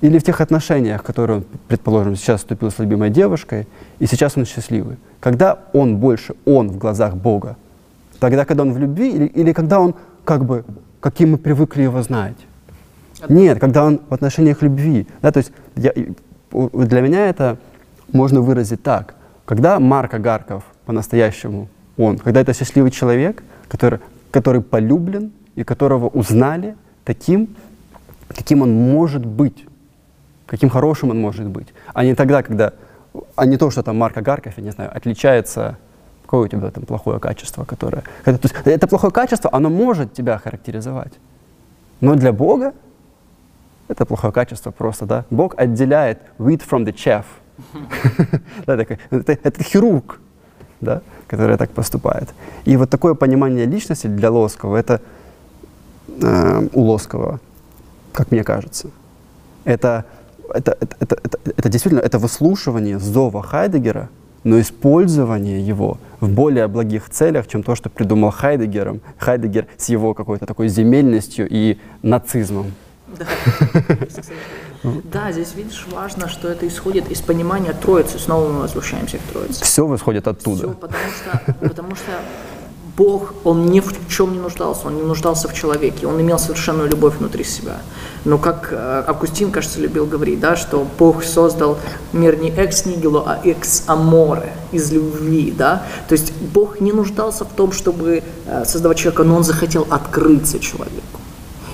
Или 0.00 0.18
в 0.18 0.24
тех 0.24 0.40
отношениях, 0.40 1.02
которые 1.02 1.38
он, 1.38 1.44
предположим, 1.68 2.16
сейчас 2.16 2.40
вступил 2.40 2.70
с 2.70 2.78
любимой 2.78 3.10
девушкой, 3.10 3.68
и 3.98 4.06
сейчас 4.06 4.36
он 4.36 4.46
счастливый. 4.46 4.96
Когда 5.20 5.58
он 5.74 5.98
больше 5.98 6.34
он 6.46 6.70
в 6.70 6.78
глазах 6.78 7.16
Бога? 7.16 7.56
Тогда, 8.18 8.44
когда 8.44 8.62
он 8.62 8.72
в 8.72 8.78
любви, 8.78 9.10
или, 9.10 9.26
или 9.26 9.52
когда 9.52 9.78
он 9.80 9.94
как 10.24 10.44
бы, 10.44 10.64
каким 11.00 11.32
мы 11.32 11.38
привыкли 11.38 11.82
его 11.82 12.02
знать? 12.02 12.36
Нет, 13.28 13.60
когда 13.60 13.84
он 13.84 14.00
в 14.08 14.14
отношениях 14.14 14.62
любви. 14.62 15.06
Да, 15.20 15.32
то 15.32 15.38
есть 15.38 15.52
я, 15.76 15.92
для 16.52 17.00
меня 17.02 17.28
это 17.28 17.58
можно 18.10 18.40
выразить 18.40 18.82
так. 18.82 19.14
Когда 19.44 19.78
Марк 19.78 20.14
Агарков 20.14 20.64
по-настоящему 20.86 21.68
он, 21.96 22.18
когда 22.18 22.40
это 22.40 22.54
счастливый 22.54 22.90
человек, 22.90 23.42
который, 23.68 24.00
который 24.30 24.62
полюблен 24.62 25.32
и 25.54 25.64
которого 25.64 26.08
узнали 26.08 26.76
таким, 27.04 27.56
каким 28.28 28.62
он 28.62 28.72
может 28.72 29.24
быть, 29.24 29.66
каким 30.46 30.68
хорошим 30.68 31.10
он 31.10 31.20
может 31.20 31.46
быть, 31.48 31.68
а 31.94 32.04
не 32.04 32.14
тогда, 32.14 32.42
когда, 32.42 32.72
а 33.36 33.46
не 33.46 33.56
то, 33.56 33.70
что 33.70 33.82
там 33.82 33.98
Марк 33.98 34.16
Агарков, 34.16 34.56
я 34.56 34.64
не 34.64 34.70
знаю, 34.70 34.90
отличается 34.94 35.78
какое 36.32 36.46
у 36.46 36.48
тебя 36.48 36.70
там 36.70 36.86
плохое 36.86 37.20
качество, 37.20 37.66
которое... 37.66 38.04
Это, 38.24 38.38
то 38.38 38.48
есть, 38.48 38.54
это 38.64 38.86
плохое 38.86 39.12
качество, 39.12 39.50
оно 39.52 39.68
может 39.68 40.14
тебя 40.14 40.38
характеризовать. 40.38 41.12
Но 42.00 42.14
для 42.14 42.32
Бога 42.32 42.72
это 43.86 44.06
плохое 44.06 44.32
качество 44.32 44.70
просто, 44.70 45.04
да. 45.04 45.26
Бог 45.28 45.54
отделяет 45.58 46.20
wheat 46.38 46.62
from 46.66 46.86
the 46.86 46.94
chaff. 46.94 47.26
Это 48.66 49.62
хирург, 49.62 50.21
да 50.82 51.00
которая 51.32 51.56
так 51.56 51.70
поступает. 51.70 52.28
И 52.66 52.76
вот 52.76 52.90
такое 52.90 53.14
понимание 53.14 53.64
личности 53.64 54.06
для 54.06 54.30
Лоскова, 54.30 54.76
это 54.76 55.00
э, 56.20 56.68
у 56.74 56.82
Лоскова, 56.82 57.40
как 58.12 58.30
мне 58.30 58.44
кажется, 58.44 58.90
это, 59.64 60.04
это, 60.52 60.76
это, 60.78 60.96
это, 61.00 61.16
это, 61.24 61.38
это 61.56 61.68
действительно 61.70 62.00
это 62.00 62.18
выслушивание 62.18 62.98
зова 62.98 63.42
Хайдегера, 63.42 64.10
но 64.44 64.60
использование 64.60 65.66
его 65.66 65.96
в 66.20 66.28
более 66.28 66.68
благих 66.68 67.08
целях, 67.08 67.48
чем 67.48 67.62
то, 67.62 67.76
что 67.76 67.88
придумал 67.88 68.30
Хайдегером, 68.30 69.00
Хайдегер 69.16 69.68
с 69.78 69.88
его 69.88 70.12
какой-то 70.12 70.44
такой 70.44 70.68
земельностью 70.68 71.48
и 71.50 71.78
нацизмом. 72.02 72.72
Да. 73.18 73.24
Да, 74.84 75.30
здесь, 75.30 75.54
видишь, 75.54 75.86
важно, 75.90 76.28
что 76.28 76.48
это 76.48 76.66
исходит 76.66 77.10
из 77.10 77.20
понимания 77.20 77.72
Троицы. 77.72 78.18
Снова 78.18 78.48
мы 78.48 78.60
возвращаемся 78.60 79.18
к 79.18 79.32
Троице. 79.32 79.64
Все 79.64 79.86
восходит 79.86 80.26
оттуда. 80.26 80.58
Все, 80.58 80.72
потому 80.72 81.04
что, 81.16 81.54
потому 81.60 81.94
что 81.94 82.12
Бог, 82.96 83.34
Он 83.44 83.66
ни 83.66 83.80
в 83.80 83.92
чем 84.08 84.32
не 84.32 84.38
нуждался, 84.38 84.88
Он 84.88 84.96
не 84.96 85.02
нуждался 85.02 85.48
в 85.48 85.54
человеке, 85.54 86.06
Он 86.06 86.20
имел 86.20 86.38
совершенную 86.38 86.88
любовь 86.88 87.16
внутри 87.18 87.44
себя. 87.44 87.78
Но 88.24 88.38
как 88.38 88.68
э, 88.72 89.04
Августин, 89.06 89.50
кажется, 89.50 89.80
любил 89.80 90.04
говорить, 90.04 90.40
да, 90.40 90.56
что 90.56 90.86
Бог 90.98 91.24
создал 91.24 91.78
мир 92.12 92.36
не 92.36 92.50
экс 92.50 92.84
нигило, 92.84 93.24
а 93.26 93.40
экс 93.46 93.84
аморе, 93.86 94.52
из 94.72 94.92
любви, 94.92 95.54
да. 95.56 95.84
То 96.08 96.12
есть 96.12 96.32
Бог 96.54 96.80
не 96.80 96.92
нуждался 96.92 97.44
в 97.44 97.52
том, 97.52 97.72
чтобы 97.72 98.22
э, 98.46 98.64
создавать 98.64 98.98
человека, 98.98 99.22
но 99.22 99.36
Он 99.36 99.44
захотел 99.44 99.86
открыться 99.88 100.58
человеку. 100.58 101.20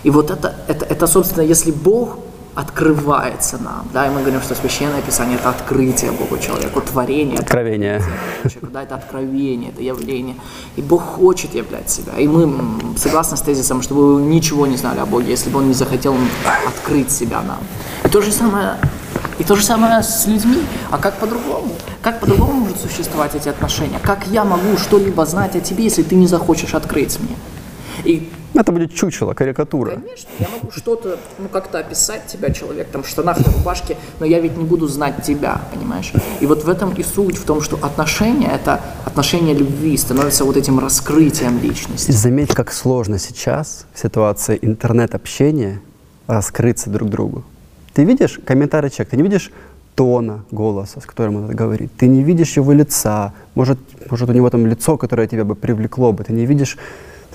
И 0.04 0.10
вот 0.10 0.30
это, 0.30 0.54
это, 0.68 0.84
это 0.84 1.06
собственно, 1.06 1.42
если 1.42 1.72
Бог 1.72 2.18
открывается 2.58 3.56
нам. 3.58 3.86
Да, 3.92 4.08
и 4.08 4.10
мы 4.10 4.20
говорим, 4.20 4.42
что 4.42 4.56
священное 4.56 5.00
писание 5.00 5.38
это 5.38 5.50
открытие 5.50 6.10
Богу 6.10 6.38
человеку, 6.38 6.80
творение. 6.80 7.38
Откровение. 7.38 8.02
Да, 8.72 8.82
это 8.82 8.96
откровение, 8.96 9.70
это 9.70 9.80
явление. 9.80 10.34
И 10.74 10.82
Бог 10.82 11.02
хочет 11.02 11.54
являть 11.54 11.88
себя. 11.88 12.14
И 12.18 12.26
мы 12.26 12.52
согласны 12.96 13.36
с 13.36 13.42
тезисом, 13.42 13.80
что 13.80 13.94
вы 13.94 14.22
ничего 14.22 14.66
не 14.66 14.76
знали 14.76 14.98
о 14.98 15.06
Боге, 15.06 15.30
если 15.30 15.50
бы 15.50 15.60
Он 15.60 15.68
не 15.68 15.74
захотел 15.74 16.16
открыть 16.66 17.12
себя 17.12 17.42
нам. 17.42 17.58
И 18.04 18.08
то 18.08 18.20
же 18.20 18.32
самое 18.32 18.76
и 19.38 19.44
то 19.44 19.54
же 19.54 19.62
самое 19.62 20.02
с 20.02 20.26
людьми. 20.26 20.62
А 20.90 20.98
как 20.98 21.14
по-другому? 21.18 21.70
Как 22.02 22.18
по-другому 22.18 22.54
могут 22.54 22.80
существовать 22.80 23.36
эти 23.36 23.48
отношения? 23.48 24.00
Как 24.02 24.26
я 24.26 24.44
могу 24.44 24.76
что-либо 24.76 25.24
знать 25.26 25.54
о 25.54 25.60
тебе, 25.60 25.84
если 25.84 26.02
ты 26.02 26.16
не 26.16 26.26
захочешь 26.26 26.74
открыть 26.74 27.20
мне? 27.20 27.36
И 28.02 28.28
это 28.54 28.72
будет 28.72 28.94
чучело, 28.94 29.34
карикатура. 29.34 29.92
Конечно, 29.92 30.28
я 30.38 30.48
могу 30.48 30.70
что-то, 30.70 31.18
ну, 31.38 31.48
как-то 31.48 31.78
описать 31.78 32.26
тебя, 32.26 32.50
человек, 32.50 32.88
там, 32.88 33.02
в 33.02 33.08
штанах, 33.08 33.38
в 33.38 33.58
рубашке, 33.58 33.96
но 34.20 34.26
я 34.26 34.40
ведь 34.40 34.56
не 34.56 34.64
буду 34.64 34.88
знать 34.88 35.22
тебя, 35.22 35.60
понимаешь? 35.72 36.12
И 36.40 36.46
вот 36.46 36.64
в 36.64 36.68
этом 36.68 36.92
и 36.94 37.02
суть, 37.02 37.36
в 37.36 37.44
том, 37.44 37.60
что 37.60 37.78
отношения, 37.82 38.48
это 38.48 38.80
отношения 39.04 39.54
любви, 39.54 39.96
становятся 39.96 40.44
вот 40.44 40.56
этим 40.56 40.78
раскрытием 40.78 41.60
личности. 41.60 42.10
Заметь, 42.10 42.54
как 42.54 42.72
сложно 42.72 43.18
сейчас 43.18 43.86
в 43.92 43.98
ситуации 43.98 44.58
интернет-общения 44.60 45.80
раскрыться 46.26 46.90
друг 46.90 47.08
другу. 47.08 47.44
Ты 47.94 48.04
видишь 48.04 48.38
комментарий 48.44 48.90
человека, 48.90 49.10
ты 49.10 49.16
не 49.16 49.22
видишь 49.22 49.50
тона 49.94 50.44
голоса, 50.52 51.00
с 51.00 51.06
которым 51.06 51.36
он 51.36 51.44
это 51.46 51.54
говорит. 51.54 51.90
Ты 51.96 52.06
не 52.06 52.22
видишь 52.22 52.56
его 52.56 52.72
лица, 52.72 53.32
может, 53.56 53.78
может 54.08 54.28
у 54.28 54.32
него 54.32 54.48
там 54.48 54.64
лицо, 54.66 54.96
которое 54.96 55.26
тебя 55.26 55.44
бы 55.44 55.56
привлекло 55.56 56.12
бы. 56.12 56.22
Ты 56.22 56.32
не 56.32 56.46
видишь 56.46 56.78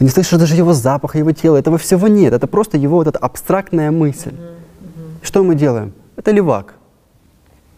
ты 0.03 0.07
не 0.07 0.11
слышишь 0.11 0.39
даже 0.39 0.55
его 0.55 0.73
запаха, 0.73 1.17
его 1.17 1.31
тела. 1.31 1.57
Этого 1.57 1.77
всего 1.77 2.09
нет. 2.09 2.33
Это 2.33 2.45
просто 2.47 2.77
его 2.77 2.97
вот 2.97 3.07
эта 3.07 3.19
абстрактная 3.19 3.89
мысль. 3.91 4.31
Mm-hmm. 4.31 5.25
Что 5.25 5.43
мы 5.43 5.55
делаем? 5.55 5.93
Это 6.17 6.31
левак. 6.31 6.73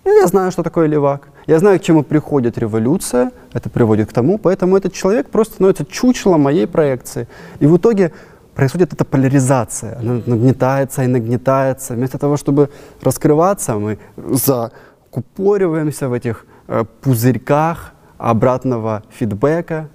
Я 0.05 0.27
знаю, 0.27 0.51
что 0.51 0.63
такое 0.63 0.87
левак. 0.87 1.27
Я 1.45 1.59
знаю, 1.59 1.79
к 1.79 1.83
чему 1.83 2.03
приходит 2.03 2.57
революция. 2.57 3.31
Это 3.53 3.69
приводит 3.69 4.09
к 4.09 4.13
тому. 4.13 4.39
Поэтому 4.39 4.75
этот 4.75 4.93
человек 4.93 5.29
просто 5.29 5.53
становится 5.53 5.85
чучелом 5.85 6.41
моей 6.41 6.65
проекции. 6.65 7.27
И 7.59 7.67
в 7.67 7.77
итоге 7.77 8.11
происходит 8.55 8.93
эта 8.93 9.05
поляризация. 9.05 9.99
Она 9.99 10.21
нагнетается 10.25 11.03
и 11.03 11.07
нагнетается. 11.07 11.93
Вместо 11.93 12.17
того, 12.17 12.37
чтобы 12.37 12.69
раскрываться, 13.03 13.75
мы 13.75 13.99
закупориваемся 14.17 16.09
в 16.09 16.13
этих 16.13 16.47
э, 16.67 16.85
пузырьках 17.01 17.93
обратного 18.17 19.03
фидбэка, 19.09 19.89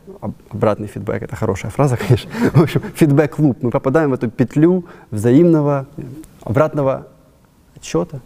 обратный 0.51 0.87
фидбэк, 0.87 1.23
это 1.23 1.37
хорошая 1.37 1.71
фраза, 1.71 1.97
конечно, 2.09 2.31
в 2.53 2.63
общем, 2.63 2.83
фидбэк-луп, 2.95 3.63
мы 3.63 3.71
попадаем 3.71 4.11
в 4.11 4.15
эту 4.15 4.31
петлю 4.31 4.85
взаимного, 5.11 5.87
обратного 6.43 7.07
отчета. 7.77 8.21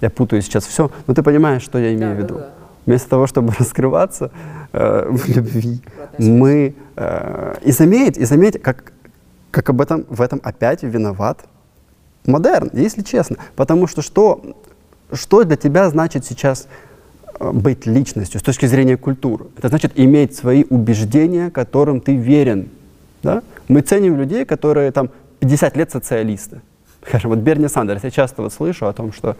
Я 0.00 0.10
путаю 0.10 0.42
сейчас 0.42 0.66
все, 0.66 0.90
но 1.06 1.14
ты 1.14 1.22
понимаешь, 1.22 1.62
что 1.62 1.78
я 1.78 1.94
имею 1.94 2.16
да, 2.16 2.20
в 2.20 2.24
виду. 2.24 2.34
Да, 2.34 2.40
да. 2.40 2.50
Вместо 2.86 3.08
того, 3.08 3.26
чтобы 3.26 3.52
раскрываться 3.58 4.30
э, 4.72 5.06
в 5.08 5.28
любви, 5.28 5.80
мы... 6.18 6.74
Э, 6.96 7.54
и 7.62 7.70
заметь, 7.70 8.18
и 8.18 8.24
заметь, 8.24 8.60
как, 8.60 8.92
как 9.52 9.70
об 9.70 9.80
этом, 9.80 10.04
в 10.08 10.20
этом 10.20 10.40
опять 10.42 10.82
виноват 10.82 11.44
модерн, 12.26 12.70
если 12.72 13.02
честно. 13.02 13.36
Потому 13.54 13.86
что 13.86 14.02
что, 14.02 14.42
что 15.12 15.44
для 15.44 15.56
тебя 15.56 15.88
значит 15.90 16.24
сейчас 16.24 16.66
быть 17.52 17.86
личностью 17.86 18.40
с 18.40 18.42
точки 18.42 18.66
зрения 18.66 18.96
культуры. 18.96 19.46
Это 19.56 19.68
значит 19.68 19.92
иметь 19.96 20.36
свои 20.36 20.64
убеждения, 20.70 21.50
которым 21.50 22.00
ты 22.00 22.16
верен. 22.16 22.68
Да? 23.22 23.42
Мы 23.68 23.80
ценим 23.80 24.16
людей, 24.16 24.44
которые 24.44 24.92
там 24.92 25.10
50 25.40 25.76
лет 25.76 25.90
социалисты. 25.90 26.60
Скажем, 27.06 27.30
вот 27.30 27.40
Берни 27.40 27.68
Сандерс, 27.68 28.04
я 28.04 28.10
часто 28.10 28.42
вот 28.42 28.52
слышу 28.52 28.86
о 28.86 28.92
том, 28.92 29.12
что 29.12 29.36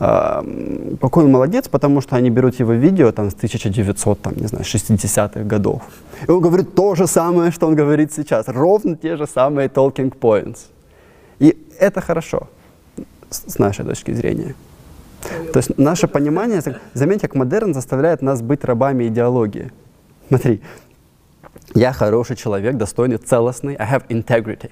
э, 0.00 0.96
какой 1.00 1.24
он 1.24 1.30
молодец, 1.30 1.68
потому 1.68 2.00
что 2.00 2.16
они 2.16 2.28
берут 2.28 2.58
его 2.58 2.72
видео 2.72 3.12
там 3.12 3.30
с 3.30 3.34
1900, 3.34 4.20
там, 4.20 4.32
не 4.36 4.48
знаю, 4.48 4.64
60-х 4.64 5.44
годов. 5.44 5.82
И 6.26 6.30
он 6.30 6.40
говорит 6.40 6.74
то 6.74 6.96
же 6.96 7.06
самое, 7.06 7.52
что 7.52 7.68
он 7.68 7.76
говорит 7.76 8.12
сейчас, 8.12 8.48
ровно 8.48 8.96
те 8.96 9.16
же 9.16 9.28
самые 9.28 9.68
talking 9.68 10.12
points. 10.18 10.58
И 11.38 11.56
это 11.78 12.00
хорошо 12.00 12.48
с 13.30 13.58
нашей 13.58 13.84
точки 13.84 14.12
зрения. 14.12 14.54
То 15.52 15.58
есть 15.58 15.78
наше 15.78 16.08
понимание, 16.08 16.62
заметьте, 16.92 17.28
как 17.28 17.36
модерн 17.36 17.74
заставляет 17.74 18.22
нас 18.22 18.42
быть 18.42 18.64
рабами 18.64 19.08
идеологии. 19.08 19.72
Смотри, 20.28 20.60
я 21.74 21.92
хороший 21.92 22.36
человек, 22.36 22.76
достойный, 22.76 23.16
целостный, 23.16 23.74
I 23.74 23.86
have 23.90 24.04
integrity. 24.08 24.70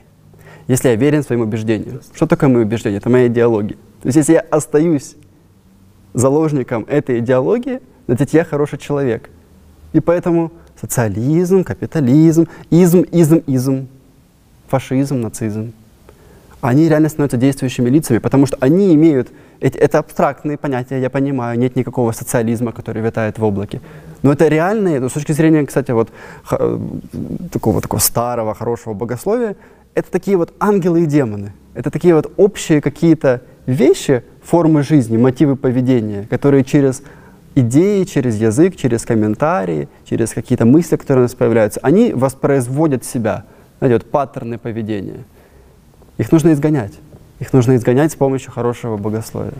Если 0.69 0.89
я 0.89 0.97
верен 0.97 1.23
своим 1.23 1.43
убеждениям. 1.43 2.01
Что 2.15 2.27
такое 2.27 2.49
мои 2.49 2.63
убеждения? 2.65 2.99
Это 2.99 3.11
моя 3.11 3.27
идеология. 3.27 3.77
То 4.03 4.07
есть 4.09 4.17
если 4.17 4.35
я 4.35 4.41
остаюсь 4.41 5.17
заложником 6.15 6.85
этой 6.89 7.19
идеологии, 7.19 7.81
значит, 8.07 8.31
я 8.31 8.45
хороший 8.45 8.79
человек. 8.79 9.31
И 9.93 10.01
поэтому 10.01 10.53
социализм, 10.81 11.65
капитализм, 11.65 12.49
изм, 12.71 13.01
изм, 13.03 13.39
изм, 13.47 13.89
фашизм, 14.69 15.21
нацизм, 15.21 15.73
они 16.61 16.89
реально 16.89 17.09
становятся 17.09 17.37
действующими 17.37 17.91
лицами, 17.91 18.19
потому 18.19 18.47
что 18.47 18.57
они 18.61 18.95
имеют, 18.95 19.29
это 19.63 19.99
абстрактные 19.99 20.57
понятия, 20.57 21.01
я 21.01 21.11
понимаю, 21.11 21.59
нет 21.59 21.77
никакого 21.77 22.13
социализма, 22.13 22.73
который 22.73 23.03
витает 23.03 23.39
в 23.39 23.45
облаке. 23.45 23.81
Но 24.23 24.33
это 24.33 24.49
реальные, 24.49 25.09
с 25.09 25.13
точки 25.13 25.33
зрения, 25.33 25.65
кстати, 25.67 25.93
вот 25.93 26.11
такого, 27.53 27.81
такого 27.81 28.01
старого, 28.01 28.55
хорошего 28.55 28.95
богословия, 28.95 29.57
это 29.95 30.11
такие 30.11 30.37
вот 30.37 30.53
ангелы 30.59 31.03
и 31.03 31.07
демоны. 31.07 31.53
Это 31.75 31.91
такие 31.91 32.15
вот 32.15 32.33
общие 32.37 32.81
какие-то 32.81 33.41
вещи, 33.67 34.23
формы 34.43 34.83
жизни, 34.83 35.17
мотивы 35.17 35.57
поведения, 35.57 36.27
которые 36.29 36.65
через 36.65 37.03
идеи, 37.55 38.05
через 38.05 38.37
язык, 38.37 38.77
через 38.77 39.05
комментарии, 39.05 39.89
через 40.05 40.33
какие-то 40.33 40.65
мысли, 40.65 40.97
которые 40.97 41.23
у 41.23 41.25
нас 41.25 41.35
появляются, 41.35 41.81
они 41.83 42.13
воспроизводят 42.13 43.05
себя, 43.05 43.45
знаете, 43.79 44.03
вот 44.03 44.11
паттерны 44.11 44.59
поведения. 44.59 45.25
Их 46.19 46.33
нужно 46.33 46.53
изгонять. 46.53 46.93
Их 47.43 47.53
нужно 47.53 47.75
изгонять 47.75 48.13
с 48.13 48.15
помощью 48.15 48.53
хорошего 48.53 48.97
богословия. 48.97 49.59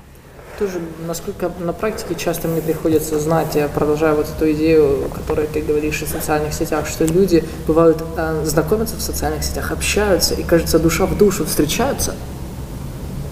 Тоже, 0.57 0.79
насколько 1.05 1.51
на 1.59 1.73
практике 1.73 2.15
часто 2.15 2.47
мне 2.47 2.61
приходится 2.63 3.19
знать, 3.19 3.57
я 3.57 3.67
продолжаю 3.67 4.15
вот 4.15 4.29
эту 4.29 4.53
идею, 4.53 5.11
которую 5.13 5.49
ты 5.49 5.63
говоришь 5.63 6.01
о 6.01 6.07
социальных 6.07 6.55
сетях, 6.55 6.87
что 6.87 7.05
люди 7.05 7.43
бывают 7.67 8.01
э, 8.17 8.45
знакомятся 8.45 8.95
в 8.95 9.01
социальных 9.01 9.43
сетях, 9.43 9.73
общаются, 9.73 10.35
и 10.35 10.45
кажется, 10.45 10.79
душа 10.79 11.07
в 11.07 11.19
душу 11.19 11.45
встречаются, 11.45 12.15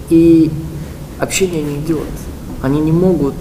и 0.09 0.51
общение 1.17 1.63
не 1.63 1.77
идет. 1.77 2.09
Они 2.61 2.81
не 2.81 2.91
могут 2.91 3.35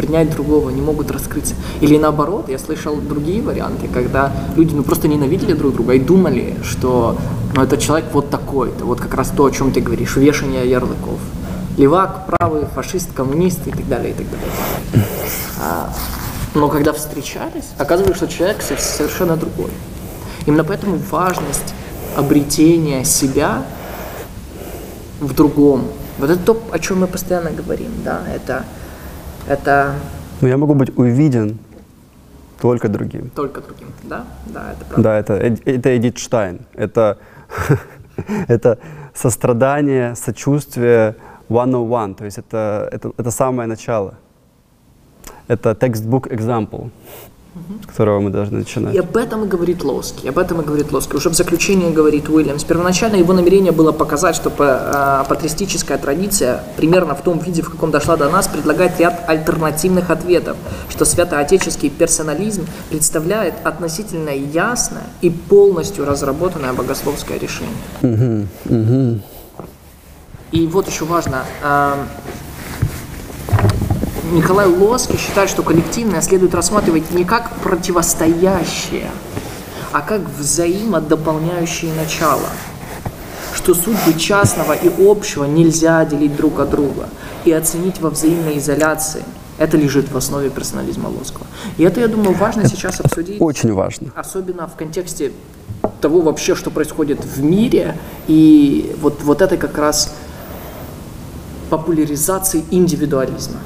принять 0.00 0.30
другого, 0.30 0.70
не 0.70 0.80
могут 0.80 1.10
раскрыться. 1.10 1.54
Или 1.82 1.98
наоборот, 1.98 2.48
я 2.48 2.58
слышал 2.58 2.96
другие 2.96 3.42
варианты, 3.42 3.86
когда 3.92 4.32
люди 4.56 4.74
ну, 4.74 4.82
просто 4.82 5.08
ненавидели 5.08 5.52
друг 5.52 5.74
друга 5.74 5.92
и 5.92 5.98
думали, 5.98 6.56
что 6.62 7.18
ну, 7.54 7.62
этот 7.62 7.80
человек 7.80 8.06
вот 8.12 8.30
такой-то, 8.30 8.86
вот 8.86 8.98
как 8.98 9.12
раз 9.12 9.30
то, 9.36 9.44
о 9.44 9.50
чем 9.50 9.72
ты 9.72 9.80
говоришь, 9.80 10.16
вешание 10.16 10.68
ярлыков. 10.70 11.18
Левак, 11.76 12.26
правый, 12.26 12.64
фашист, 12.74 13.12
коммунист 13.12 13.66
и 13.66 13.70
так 13.72 13.86
далее, 13.88 14.12
и 14.12 14.14
так 14.14 14.26
далее. 14.30 15.06
А, 15.62 15.92
но 16.54 16.68
когда 16.68 16.94
встречались, 16.94 17.68
оказывается, 17.76 18.24
что 18.24 18.34
человек 18.34 18.62
совершенно 18.62 19.36
другой. 19.36 19.70
Именно 20.46 20.64
поэтому 20.64 20.98
важность 21.10 21.74
обретения 22.16 23.04
себя 23.04 23.64
в 25.20 25.34
другом. 25.34 25.88
Вот 26.18 26.30
это 26.30 26.40
то, 26.42 26.62
о 26.72 26.78
чем 26.78 27.00
мы 27.00 27.06
постоянно 27.06 27.50
говорим, 27.50 27.90
да, 28.02 28.22
это 28.34 28.64
это... 29.48 29.94
Ну, 30.40 30.48
я 30.48 30.56
могу 30.56 30.74
быть 30.74 30.96
увиден 30.96 31.58
только 32.60 32.88
другим. 32.88 33.30
Только 33.30 33.60
другим, 33.60 33.88
да? 34.02 34.26
Да, 34.46 34.72
это 34.72 34.84
правда. 34.84 35.02
Да, 35.02 35.18
это, 35.18 35.34
это 35.34 35.96
Эдит 35.96 36.18
Штайн. 36.18 36.60
Это, 36.74 37.18
это 38.48 38.78
сострадание, 39.14 40.14
сочувствие 40.14 41.16
one-on-one. 41.48 42.14
То 42.14 42.24
есть 42.24 42.38
это, 42.38 42.88
это, 42.92 43.12
это 43.16 43.30
самое 43.30 43.68
начало. 43.68 44.14
Это 45.48 45.70
textbook 45.70 46.28
example 46.28 46.90
с 47.82 47.86
которого 47.86 48.20
мы 48.20 48.30
должны 48.30 48.58
начинать. 48.58 48.94
И 48.94 48.98
об 48.98 49.16
этом 49.16 49.44
и 49.44 49.48
говорит 49.48 49.82
Лоски, 49.82 50.28
об 50.28 50.38
этом 50.38 50.60
и 50.60 50.64
говорит 50.64 50.92
Лоски. 50.92 51.16
Уже 51.16 51.30
в 51.30 51.34
заключении 51.34 51.90
говорит 51.90 52.28
Уильямс. 52.28 52.64
Первоначально 52.64 53.16
его 53.16 53.32
намерение 53.32 53.72
было 53.72 53.92
показать, 53.92 54.36
что 54.36 54.52
а, 54.58 55.24
патристическая 55.24 55.98
традиция, 55.98 56.62
примерно 56.76 57.14
в 57.14 57.22
том 57.22 57.38
виде, 57.38 57.62
в 57.62 57.70
каком 57.70 57.90
дошла 57.90 58.16
до 58.16 58.28
нас, 58.30 58.46
предлагает 58.46 58.98
ряд 59.00 59.24
альтернативных 59.26 60.10
ответов, 60.10 60.56
что 60.88 61.04
святоотеческий 61.04 61.90
персонализм 61.90 62.66
представляет 62.88 63.54
относительно 63.64 64.30
ясное 64.30 65.04
и 65.20 65.30
полностью 65.30 66.04
разработанное 66.04 66.72
богословское 66.72 67.38
решение. 67.38 67.74
Угу, 68.02 68.74
угу. 68.74 69.20
И 70.52 70.66
вот 70.66 70.88
еще 70.88 71.04
важно, 71.04 71.44
а, 71.62 72.06
Николай 74.30 74.66
Лоски 74.66 75.16
считает, 75.16 75.50
что 75.50 75.62
коллективное 75.62 76.20
следует 76.20 76.54
рассматривать 76.54 77.10
не 77.10 77.24
как 77.24 77.50
противостоящее, 77.56 79.10
а 79.92 80.00
как 80.02 80.20
взаимодополняющие 80.38 81.92
начало. 81.94 82.48
Что 83.54 83.74
судьбы 83.74 84.14
частного 84.18 84.72
и 84.72 84.88
общего 85.04 85.44
нельзя 85.44 86.04
делить 86.04 86.36
друг 86.36 86.60
от 86.60 86.70
друга 86.70 87.08
и 87.44 87.52
оценить 87.52 88.00
во 88.00 88.10
взаимной 88.10 88.58
изоляции. 88.58 89.24
Это 89.58 89.76
лежит 89.76 90.10
в 90.10 90.16
основе 90.16 90.48
персонализма 90.48 91.08
Лоскова. 91.08 91.46
И 91.76 91.82
это, 91.82 92.00
я 92.00 92.08
думаю, 92.08 92.34
важно 92.34 92.66
сейчас 92.66 93.00
обсудить. 93.00 93.40
Очень 93.40 93.74
важно. 93.74 94.12
Особенно 94.14 94.66
в 94.66 94.76
контексте 94.76 95.32
того 96.00 96.20
вообще, 96.20 96.54
что 96.54 96.70
происходит 96.70 97.22
в 97.24 97.42
мире, 97.42 97.96
и 98.26 98.94
вот, 99.02 99.22
вот 99.22 99.42
это 99.42 99.56
как 99.56 99.76
раз 99.76 100.14
популяризации 101.68 102.64
индивидуализма. 102.70 103.58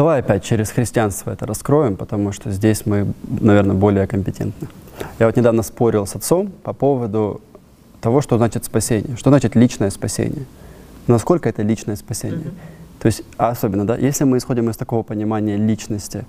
Давай 0.00 0.20
опять 0.20 0.42
через 0.44 0.70
христианство 0.70 1.30
это 1.30 1.44
раскроем, 1.44 1.96
потому 1.96 2.32
что 2.32 2.50
здесь 2.50 2.86
мы, 2.86 3.12
наверное, 3.28 3.76
более 3.76 4.06
компетентны. 4.06 4.66
Я 5.18 5.26
вот 5.26 5.36
недавно 5.36 5.62
спорил 5.62 6.06
с 6.06 6.16
отцом 6.16 6.50
по 6.62 6.72
поводу 6.72 7.42
того, 8.00 8.22
что 8.22 8.38
значит 8.38 8.64
спасение, 8.64 9.16
что 9.16 9.28
значит 9.28 9.54
личное 9.54 9.90
спасение, 9.90 10.46
насколько 11.06 11.48
это 11.50 11.60
личное 11.62 11.96
спасение. 11.96 12.38
Mm-hmm. 12.38 13.00
То 13.00 13.06
есть, 13.06 13.22
особенно, 13.36 13.86
да, 13.86 13.96
если 13.96 14.24
мы 14.24 14.38
исходим 14.38 14.70
из 14.70 14.76
такого 14.78 15.02
понимания 15.02 15.58
личности, 15.58 16.24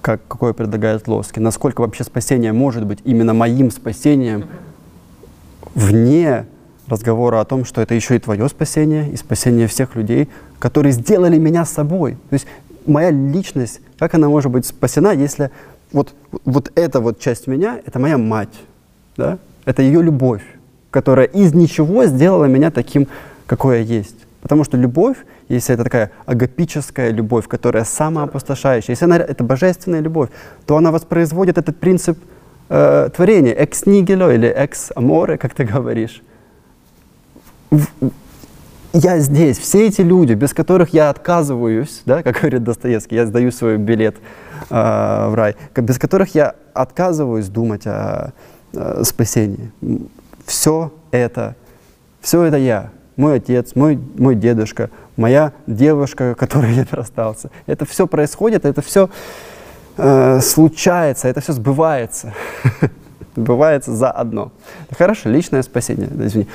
как, 0.00 0.20
какое 0.26 0.52
предлагает 0.52 1.06
Лоски, 1.06 1.38
насколько 1.38 1.82
вообще 1.82 2.02
спасение 2.04 2.52
может 2.52 2.84
быть 2.84 2.98
именно 3.04 3.32
моим 3.32 3.70
спасением 3.70 4.40
mm-hmm. 4.40 5.70
вне 5.74 6.46
разговора 6.88 7.40
о 7.40 7.44
том, 7.44 7.64
что 7.64 7.80
это 7.80 7.94
еще 7.94 8.16
и 8.16 8.18
твое 8.18 8.48
спасение, 8.48 9.10
и 9.10 9.16
спасение 9.16 9.66
всех 9.66 9.96
людей, 9.96 10.28
которые 10.58 10.92
сделали 10.92 11.38
меня 11.38 11.64
собой. 11.64 12.12
То 12.30 12.34
есть 12.34 12.46
моя 12.86 13.10
личность, 13.10 13.80
как 13.98 14.14
она 14.14 14.28
может 14.28 14.50
быть 14.50 14.66
спасена, 14.66 15.12
если 15.12 15.50
вот, 15.92 16.14
вот 16.44 16.72
эта 16.74 17.00
вот 17.00 17.20
часть 17.20 17.46
меня, 17.46 17.80
это 17.84 17.98
моя 17.98 18.18
мать, 18.18 18.54
да? 19.16 19.38
это 19.64 19.82
ее 19.82 20.02
любовь, 20.02 20.42
которая 20.90 21.26
из 21.26 21.54
ничего 21.54 22.04
сделала 22.06 22.44
меня 22.44 22.70
таким, 22.70 23.08
какой 23.46 23.78
я 23.78 23.84
есть. 23.84 24.16
Потому 24.42 24.64
что 24.64 24.76
любовь, 24.76 25.16
если 25.48 25.74
это 25.74 25.84
такая 25.84 26.10
агапическая 26.26 27.10
любовь, 27.10 27.48
которая 27.48 27.84
самоопустошающая, 27.84 28.92
если 28.92 29.06
она 29.06 29.16
это 29.16 29.42
божественная 29.42 30.00
любовь, 30.00 30.28
то 30.66 30.76
она 30.76 30.90
воспроизводит 30.90 31.56
этот 31.56 31.78
принцип 31.78 32.18
э, 32.68 33.08
творения, 33.16 33.54
ex 33.54 33.84
nihilo 33.86 34.34
или 34.34 34.48
ex 34.54 34.92
amore, 34.94 35.38
как 35.38 35.54
ты 35.54 35.64
говоришь 35.64 36.22
я 38.94 39.18
здесь, 39.18 39.58
все 39.58 39.88
эти 39.88 40.02
люди, 40.02 40.34
без 40.34 40.54
которых 40.54 40.94
я 40.94 41.10
отказываюсь, 41.10 42.02
да, 42.06 42.22
как 42.22 42.36
говорит 42.40 42.62
Достоевский, 42.62 43.16
я 43.16 43.26
сдаю 43.26 43.50
свой 43.50 43.76
билет 43.76 44.16
э, 44.70 44.74
в 45.28 45.34
рай, 45.34 45.56
без 45.74 45.98
которых 45.98 46.34
я 46.36 46.54
отказываюсь 46.74 47.48
думать 47.48 47.86
о, 47.86 48.32
о 48.72 49.02
спасении. 49.04 49.72
Все 50.46 50.92
это, 51.10 51.56
все 52.20 52.44
это 52.44 52.56
я, 52.56 52.90
мой 53.16 53.36
отец, 53.36 53.74
мой, 53.74 53.98
мой 54.16 54.36
дедушка, 54.36 54.90
моя 55.16 55.52
девушка, 55.66 56.36
которой 56.36 56.74
я 56.74 56.86
расстался. 56.90 57.50
Это 57.66 57.86
все 57.86 58.06
происходит, 58.06 58.64
это 58.64 58.80
все 58.80 59.10
э, 59.96 60.40
случается, 60.40 61.26
это 61.26 61.40
все 61.40 61.52
сбывается. 61.52 62.32
Сбывается 63.36 63.92
заодно. 63.92 64.52
Хорошо, 64.96 65.28
личное 65.28 65.62
спасение, 65.64 66.08
извини. 66.08 66.46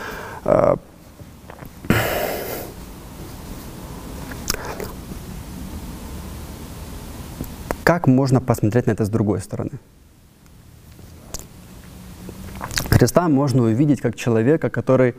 Как 7.89 8.05
можно 8.05 8.39
посмотреть 8.39 8.85
на 8.85 8.91
это 8.91 9.03
с 9.03 9.09
другой 9.09 9.41
стороны? 9.41 9.71
Христа 12.91 13.27
можно 13.27 13.63
увидеть 13.63 13.99
как 13.99 14.15
человека, 14.15 14.69
который 14.69 15.15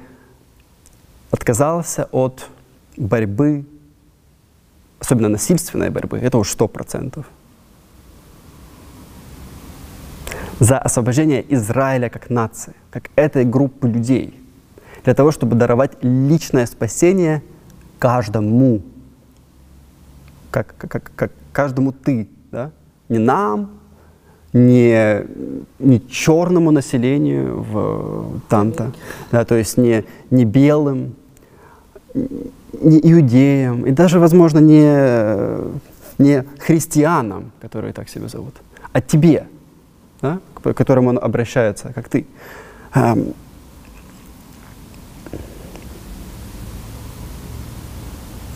отказался 1.32 2.08
от 2.12 2.48
борьбы, 2.96 3.64
особенно 5.00 5.28
насильственной 5.28 5.90
борьбы, 5.90 6.18
это 6.18 6.38
уж 6.38 6.48
сто 6.48 6.68
процентов, 6.68 7.26
за 10.60 10.78
освобождение 10.78 11.44
Израиля 11.52 12.08
как 12.08 12.30
нации, 12.30 12.74
как 12.92 13.10
этой 13.16 13.44
группы 13.44 13.88
людей, 13.88 14.40
для 15.02 15.14
того, 15.14 15.32
чтобы 15.32 15.56
даровать 15.56 15.98
личное 16.02 16.66
спасение 16.66 17.42
каждому, 17.98 18.80
как, 20.52 20.76
как, 20.78 21.10
как 21.16 21.32
каждому 21.52 21.90
ты, 21.90 22.28
да? 22.50 22.70
не 23.08 23.18
нам, 23.18 23.70
не, 24.52 25.26
не 25.78 26.00
черному 26.08 26.70
населению 26.70 27.62
в 27.62 28.40
там-то, 28.48 28.92
да, 29.32 29.44
то 29.44 29.54
есть 29.54 29.78
не, 29.78 30.04
не 30.30 30.44
белым, 30.44 31.14
не 32.14 32.98
иудеям, 33.12 33.86
и 33.86 33.92
даже, 33.92 34.18
возможно, 34.18 34.58
не, 34.58 35.80
не 36.18 36.44
христианам, 36.58 37.52
которые 37.60 37.92
так 37.92 38.08
себя 38.08 38.28
зовут, 38.28 38.54
а 38.92 39.00
тебе, 39.00 39.46
да, 40.20 40.40
к 40.54 40.74
которому 40.74 41.10
он 41.10 41.18
обращается, 41.18 41.92
как 41.94 42.08
ты. 42.08 42.26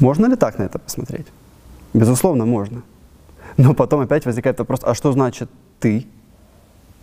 Можно 0.01 0.27
ли 0.27 0.37
так 0.37 0.59
на 0.59 0.65
это 0.65 0.79
посмотреть? 0.79 1.27
Безусловно, 1.95 2.45
можно. 2.45 2.83
Но 3.57 3.75
потом 3.75 4.01
опять 4.01 4.27
возникает 4.27 4.59
вопрос, 4.59 4.81
а 4.83 4.95
что 4.95 5.13
значит 5.13 5.51
ты? 5.81 6.07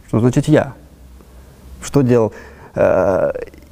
Что 0.07 0.19
значит 0.19 0.47
я? 0.47 0.73
Что 1.81 2.01
делал? 2.01 2.33
Э, 2.75 3.31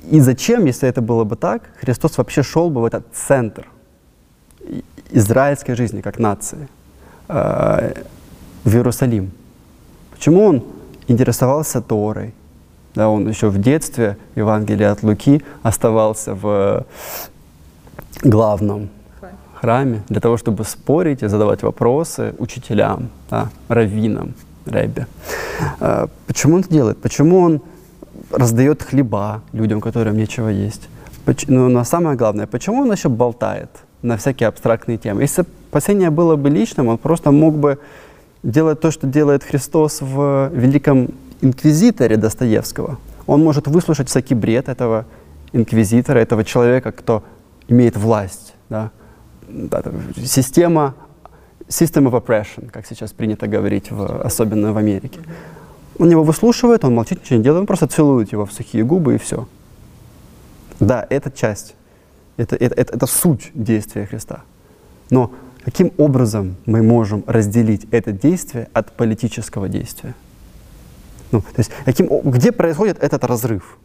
и 0.09 0.19
зачем, 0.19 0.65
если 0.65 0.87
это 0.87 1.01
было 1.01 1.23
бы 1.23 1.35
так, 1.35 1.63
Христос 1.79 2.17
вообще 2.17 2.43
шел 2.43 2.69
бы 2.69 2.81
в 2.81 2.85
этот 2.85 3.05
центр 3.13 3.67
израильской 5.11 5.75
жизни 5.75 6.01
как 6.01 6.19
нации, 6.19 6.67
э, 7.27 7.93
в 8.63 8.73
Иерусалим? 8.73 9.31
Почему 10.11 10.45
он 10.45 10.63
интересовался 11.07 11.81
Торой? 11.81 12.33
Да, 12.95 13.09
он 13.09 13.27
еще 13.29 13.49
в 13.49 13.59
детстве, 13.59 14.17
Евангелие 14.35 14.89
от 14.89 15.03
Луки, 15.03 15.43
оставался 15.63 16.33
в 16.33 16.85
главном 18.23 18.89
храме 19.61 20.01
для 20.09 20.21
того, 20.21 20.37
чтобы 20.37 20.63
спорить 20.63 21.23
и 21.23 21.27
задавать 21.27 21.63
вопросы 21.63 22.33
учителям, 22.39 23.09
да, 23.29 23.49
раввинам, 23.67 24.33
рэббе. 24.65 25.07
А, 25.79 26.07
почему 26.27 26.55
он 26.55 26.61
это 26.61 26.69
делает? 26.69 26.97
Почему 26.97 27.39
он 27.39 27.61
раздает 28.31 28.83
хлеба 28.83 29.41
людям, 29.53 29.81
которым 29.81 30.17
нечего 30.17 30.49
есть? 30.49 30.89
Ну, 31.47 31.69
но 31.69 31.83
самое 31.83 32.17
главное, 32.17 32.47
почему 32.47 32.81
он 32.81 32.91
еще 32.91 33.09
болтает 33.09 33.69
на 34.01 34.15
всякие 34.17 34.47
абстрактные 34.47 34.97
темы? 34.97 35.21
Если 35.21 35.45
спасение 35.69 36.09
было 36.09 36.35
бы 36.35 36.49
личным, 36.49 36.87
он 36.87 36.97
просто 36.97 37.31
мог 37.31 37.55
бы 37.57 37.77
делать 38.43 38.79
то, 38.79 38.91
что 38.91 39.07
делает 39.07 39.43
Христос 39.43 40.01
в 40.01 40.49
Великом 40.53 41.09
Инквизиторе 41.41 42.17
Достоевского. 42.17 42.97
Он 43.27 43.43
может 43.43 43.67
выслушать 43.67 44.09
всякий 44.09 44.35
бред 44.35 44.69
этого 44.69 45.05
инквизитора, 45.53 46.19
этого 46.19 46.43
человека, 46.43 46.91
кто 46.91 47.23
имеет 47.67 47.97
власть, 47.97 48.53
да, 48.69 48.91
да, 49.49 49.83
система 50.15 50.95
system 51.67 52.09
of 52.09 52.13
oppression, 52.13 52.69
как 52.69 52.85
сейчас 52.85 53.11
принято 53.13 53.47
говорить, 53.47 53.91
в, 53.91 54.21
особенно 54.21 54.73
в 54.73 54.77
Америке. 54.77 55.19
Он 55.97 56.09
его 56.09 56.23
выслушивает, 56.23 56.85
он 56.85 56.95
молчит, 56.95 57.21
ничего 57.21 57.37
не 57.37 57.43
делает, 57.43 57.61
он 57.61 57.67
просто 57.67 57.87
целует 57.87 58.31
его 58.31 58.45
в 58.45 58.53
сухие 58.53 58.83
губы 58.83 59.15
и 59.15 59.17
все. 59.17 59.47
Да, 60.79 61.05
это 61.09 61.29
часть, 61.29 61.75
это, 62.37 62.55
это, 62.55 62.75
это, 62.75 62.93
это 62.93 63.05
суть 63.05 63.51
действия 63.53 64.05
Христа. 64.05 64.43
Но 65.09 65.31
каким 65.63 65.91
образом 65.97 66.55
мы 66.65 66.81
можем 66.81 67.23
разделить 67.27 67.85
это 67.91 68.11
действие 68.11 68.69
от 68.73 68.93
политического 68.93 69.67
действия? 69.67 70.15
Ну, 71.31 71.41
то 71.41 71.59
есть, 71.59 71.71
каким, 71.85 72.07
где 72.23 72.51
происходит 72.51 73.03
этот 73.03 73.23
разрыв? 73.25 73.77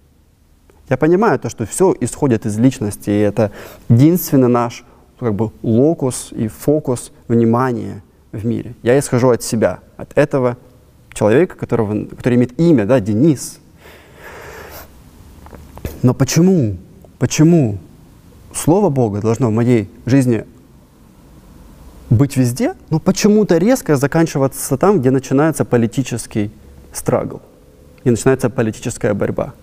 Я 0.88 0.96
понимаю 0.96 1.38
то, 1.38 1.48
что 1.50 1.66
все 1.66 1.94
исходит 2.00 2.46
из 2.46 2.58
личности, 2.58 3.10
и 3.10 3.18
это 3.18 3.50
единственный 3.88 4.48
наш 4.48 4.84
как 5.24 5.34
бы 5.34 5.50
локус 5.62 6.32
и 6.32 6.48
фокус 6.48 7.10
внимания 7.28 8.02
в 8.30 8.44
мире. 8.44 8.74
Я 8.82 8.98
исхожу 8.98 9.30
от 9.30 9.42
себя, 9.42 9.80
от 9.96 10.16
этого 10.16 10.58
человека, 11.14 11.56
которого, 11.56 12.04
который 12.04 12.34
имеет 12.34 12.60
имя, 12.60 12.84
да, 12.84 13.00
Денис. 13.00 13.58
Но 16.02 16.12
почему, 16.12 16.76
почему 17.18 17.78
Слово 18.54 18.90
Бога 18.90 19.20
должно 19.22 19.48
в 19.48 19.52
моей 19.52 19.90
жизни 20.04 20.44
быть 22.10 22.36
везде, 22.36 22.74
но 22.90 23.00
почему-то 23.00 23.56
резко 23.56 23.96
заканчиваться 23.96 24.76
там, 24.76 25.00
где 25.00 25.10
начинается 25.10 25.64
политический 25.64 26.50
страгл, 26.92 27.40
где 28.02 28.10
начинается 28.10 28.50
политическая 28.50 29.14
борьба, 29.14 29.54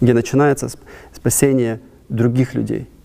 где 0.00 0.14
начинается 0.14 0.68
спасение 1.12 1.80
других 2.08 2.54
людей– 2.54 2.88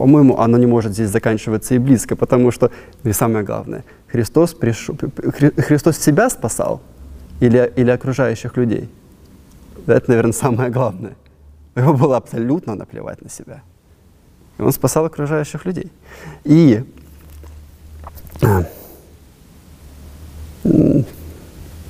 по-моему, 0.00 0.40
оно 0.40 0.56
не 0.56 0.64
может 0.64 0.94
здесь 0.94 1.10
заканчиваться 1.10 1.74
и 1.74 1.78
близко, 1.78 2.16
потому 2.16 2.50
что, 2.52 2.70
и 3.04 3.12
самое 3.12 3.44
главное, 3.44 3.84
Христос, 4.06 4.54
пришел, 4.54 4.96
Христос 4.96 5.98
себя 5.98 6.30
спасал 6.30 6.80
или, 7.38 7.70
или 7.76 7.90
окружающих 7.90 8.56
людей. 8.56 8.88
Это, 9.86 10.08
наверное, 10.08 10.32
самое 10.32 10.70
главное. 10.70 11.18
Ему 11.76 11.92
было 11.92 12.16
абсолютно 12.16 12.76
наплевать 12.76 13.20
на 13.20 13.28
себя. 13.28 13.62
И 14.56 14.62
он 14.62 14.72
спасал 14.72 15.04
окружающих 15.04 15.66
людей. 15.66 15.92
И 16.44 16.82
а, 18.40 18.64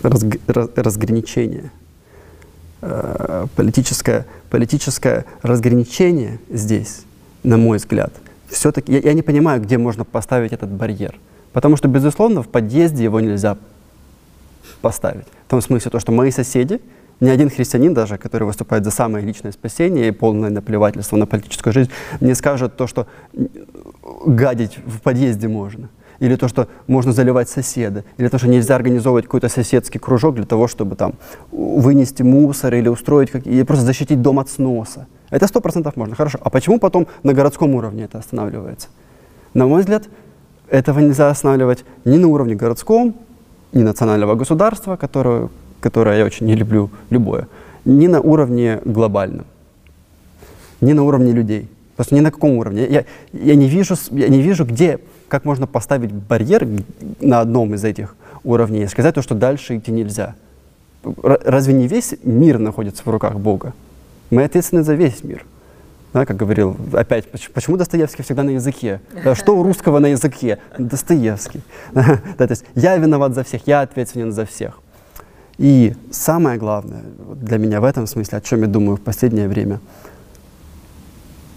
разг, 0.02 0.36
раз, 0.48 0.68
разграничение, 0.74 1.70
э, 2.82 3.46
политическое, 3.54 4.26
политическое 4.50 5.26
разграничение 5.42 6.40
здесь 6.50 7.04
на 7.42 7.56
мой 7.56 7.78
взгляд. 7.78 8.12
Все-таки 8.48 8.92
я, 8.92 8.98
я 9.00 9.12
не 9.12 9.22
понимаю, 9.22 9.60
где 9.60 9.78
можно 9.78 10.04
поставить 10.04 10.52
этот 10.52 10.70
барьер. 10.70 11.14
Потому 11.52 11.76
что, 11.76 11.88
безусловно, 11.88 12.42
в 12.42 12.48
подъезде 12.48 13.04
его 13.04 13.20
нельзя 13.20 13.56
поставить. 14.80 15.26
В 15.46 15.50
том 15.50 15.60
смысле, 15.60 15.90
то, 15.90 16.00
что 16.00 16.12
мои 16.12 16.30
соседи, 16.30 16.80
ни 17.20 17.28
один 17.28 17.50
христианин 17.50 17.92
даже, 17.92 18.18
который 18.18 18.44
выступает 18.44 18.84
за 18.84 18.90
самое 18.90 19.24
личное 19.24 19.52
спасение 19.52 20.08
и 20.08 20.10
полное 20.10 20.50
наплевательство 20.50 21.16
на 21.16 21.26
политическую 21.26 21.72
жизнь, 21.72 21.90
не 22.20 22.34
скажет 22.34 22.76
то, 22.76 22.86
что 22.86 23.06
гадить 24.26 24.78
в 24.86 25.00
подъезде 25.00 25.48
можно. 25.48 25.88
Или 26.18 26.36
то, 26.36 26.48
что 26.48 26.68
можно 26.86 27.12
заливать 27.12 27.48
соседа. 27.48 28.04
Или 28.18 28.28
то, 28.28 28.38
что 28.38 28.46
нельзя 28.46 28.76
организовывать 28.76 29.24
какой-то 29.24 29.48
соседский 29.48 29.98
кружок 29.98 30.34
для 30.36 30.44
того, 30.44 30.68
чтобы 30.68 30.94
там 30.94 31.14
вынести 31.50 32.22
мусор 32.22 32.74
или 32.74 32.88
устроить, 32.88 33.30
или 33.44 33.62
просто 33.62 33.84
защитить 33.84 34.20
дом 34.20 34.38
от 34.38 34.50
сноса. 34.50 35.06
Это 35.30 35.46
сто 35.46 35.60
процентов 35.60 35.96
можно, 35.96 36.14
хорошо. 36.14 36.38
А 36.42 36.50
почему 36.50 36.78
потом 36.78 37.06
на 37.22 37.32
городском 37.32 37.74
уровне 37.74 38.04
это 38.04 38.18
останавливается? 38.18 38.88
На 39.54 39.66
мой 39.66 39.80
взгляд, 39.80 40.08
этого 40.68 41.00
нельзя 41.00 41.30
останавливать 41.30 41.84
ни 42.04 42.16
на 42.16 42.28
уровне 42.28 42.54
городском, 42.54 43.14
ни 43.72 43.82
национального 43.82 44.34
государства, 44.34 44.96
которое, 44.96 45.48
которое 45.80 46.18
я 46.18 46.24
очень 46.24 46.46
не 46.46 46.54
люблю, 46.54 46.90
любое, 47.10 47.48
ни 47.84 48.06
на 48.06 48.20
уровне 48.20 48.80
глобальном, 48.84 49.46
ни 50.80 50.92
на 50.92 51.04
уровне 51.04 51.32
людей. 51.32 51.68
Просто 51.96 52.14
ни 52.14 52.20
на 52.20 52.30
каком 52.30 52.52
уровне. 52.52 52.86
Я, 52.88 53.04
я, 53.34 53.54
не 53.54 53.68
вижу, 53.68 53.94
я 54.12 54.28
не 54.28 54.40
вижу, 54.40 54.64
где, 54.64 55.00
как 55.28 55.44
можно 55.44 55.66
поставить 55.66 56.10
барьер 56.10 56.66
на 57.20 57.40
одном 57.40 57.74
из 57.74 57.84
этих 57.84 58.16
уровней 58.42 58.84
и 58.84 58.86
сказать 58.86 59.14
то, 59.14 59.20
что 59.20 59.34
дальше 59.34 59.76
идти 59.76 59.92
нельзя. 59.92 60.34
Разве 61.22 61.74
не 61.74 61.86
весь 61.86 62.14
мир 62.22 62.58
находится 62.58 63.02
в 63.04 63.08
руках 63.08 63.34
Бога? 63.34 63.74
Мы 64.30 64.44
ответственны 64.44 64.82
за 64.82 64.94
весь 64.94 65.24
мир. 65.24 65.44
Да, 66.12 66.26
как 66.26 66.36
говорил, 66.36 66.76
опять, 66.92 67.28
почему 67.28 67.76
Достоевский 67.76 68.22
всегда 68.22 68.42
на 68.42 68.50
языке? 68.50 69.00
Да, 69.24 69.36
что 69.36 69.56
у 69.56 69.62
русского 69.62 70.00
на 70.00 70.06
языке? 70.06 70.58
Достоевский. 70.78 71.60
Да, 71.92 72.20
то 72.36 72.46
есть 72.48 72.64
я 72.74 72.96
виноват 72.96 73.34
за 73.34 73.44
всех, 73.44 73.66
я 73.66 73.82
ответственен 73.82 74.32
за 74.32 74.44
всех. 74.44 74.80
И 75.58 75.94
самое 76.10 76.58
главное 76.58 77.02
для 77.34 77.58
меня 77.58 77.80
в 77.80 77.84
этом 77.84 78.06
смысле, 78.06 78.38
о 78.38 78.40
чем 78.40 78.62
я 78.62 78.66
думаю 78.66 78.96
в 78.96 79.00
последнее 79.02 79.46
время, 79.46 79.78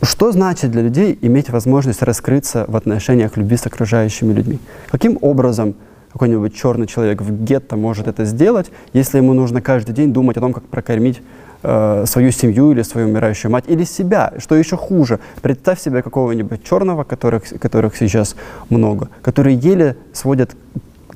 что 0.04 0.32
значит 0.32 0.72
для 0.72 0.82
людей 0.82 1.18
иметь 1.22 1.50
возможность 1.50 2.02
раскрыться 2.02 2.66
в 2.68 2.76
отношениях 2.76 3.38
любви 3.38 3.56
с 3.56 3.66
окружающими 3.66 4.34
людьми? 4.34 4.60
Каким 4.92 5.18
образом 5.22 5.76
какой-нибудь 6.12 6.54
черный 6.54 6.86
человек 6.86 7.22
в 7.22 7.44
гетто 7.44 7.76
может 7.76 8.08
это 8.08 8.26
сделать, 8.26 8.70
если 8.92 9.18
ему 9.18 9.34
нужно 9.34 9.62
каждый 9.62 9.96
день 9.96 10.14
думать 10.14 10.38
о 10.38 10.42
том, 10.42 10.54
как 10.54 10.66
прокормить 10.66 11.22
э, 11.64 12.06
свою 12.06 12.32
семью 12.32 12.72
или 12.72 12.84
свою 12.84 13.08
умирающую 13.08 13.52
мать, 13.52 13.66
или 13.68 13.84
себя, 13.84 14.34
что 14.38 14.56
еще 14.56 14.78
хуже. 14.78 15.20
Представь 15.42 15.80
себе 15.82 16.02
какого-нибудь 16.02 16.64
черного, 16.64 17.04
которых, 17.04 17.44
которых 17.60 17.96
сейчас 17.96 18.36
много, 18.70 19.10
которые 19.22 19.58
еле 19.58 19.96
сводят 20.14 20.56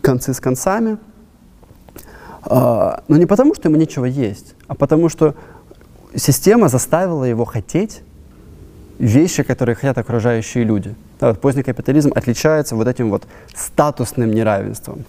концы 0.02 0.34
с 0.34 0.40
концами, 0.40 0.98
э, 2.46 2.98
но 3.08 3.18
не 3.18 3.26
потому, 3.26 3.54
что 3.54 3.70
ему 3.70 3.78
нечего 3.78 4.06
есть, 4.06 4.56
а 4.68 4.76
потому 4.76 5.10
что 5.10 5.36
система 6.16 6.70
заставила 6.70 7.26
его 7.26 7.46
хотеть 7.46 8.02
вещи, 9.00 9.44
которые 9.44 9.76
хотят 9.76 9.98
окружающие 9.98 10.64
люди. 10.64 10.96
Да, 11.20 11.30
вот 11.30 11.42
поздний 11.42 11.64
капитализм 11.64 12.12
отличается 12.16 12.76
вот 12.76 12.88
этим 12.88 13.10
вот 13.10 13.24
статусным 13.56 14.32
неравенством. 14.32 15.04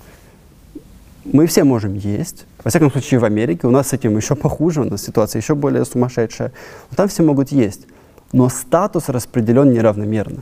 Мы 1.30 1.46
все 1.46 1.62
можем 1.64 1.94
есть, 1.94 2.46
во 2.64 2.70
всяком 2.70 2.90
случае, 2.90 3.20
в 3.20 3.24
Америке 3.24 3.66
у 3.66 3.70
нас 3.70 3.88
с 3.88 3.92
этим 3.92 4.16
еще 4.16 4.34
похуже, 4.34 4.80
у 4.80 4.84
нас 4.84 5.02
ситуация 5.02 5.40
еще 5.40 5.54
более 5.54 5.84
сумасшедшая. 5.84 6.52
Но 6.90 6.96
там 6.96 7.08
все 7.08 7.22
могут 7.22 7.50
есть. 7.50 7.86
Но 8.32 8.48
статус 8.48 9.08
распределен 9.08 9.70
неравномерно. 9.72 10.40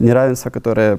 неравенство, 0.00 0.50
которое 0.50 0.98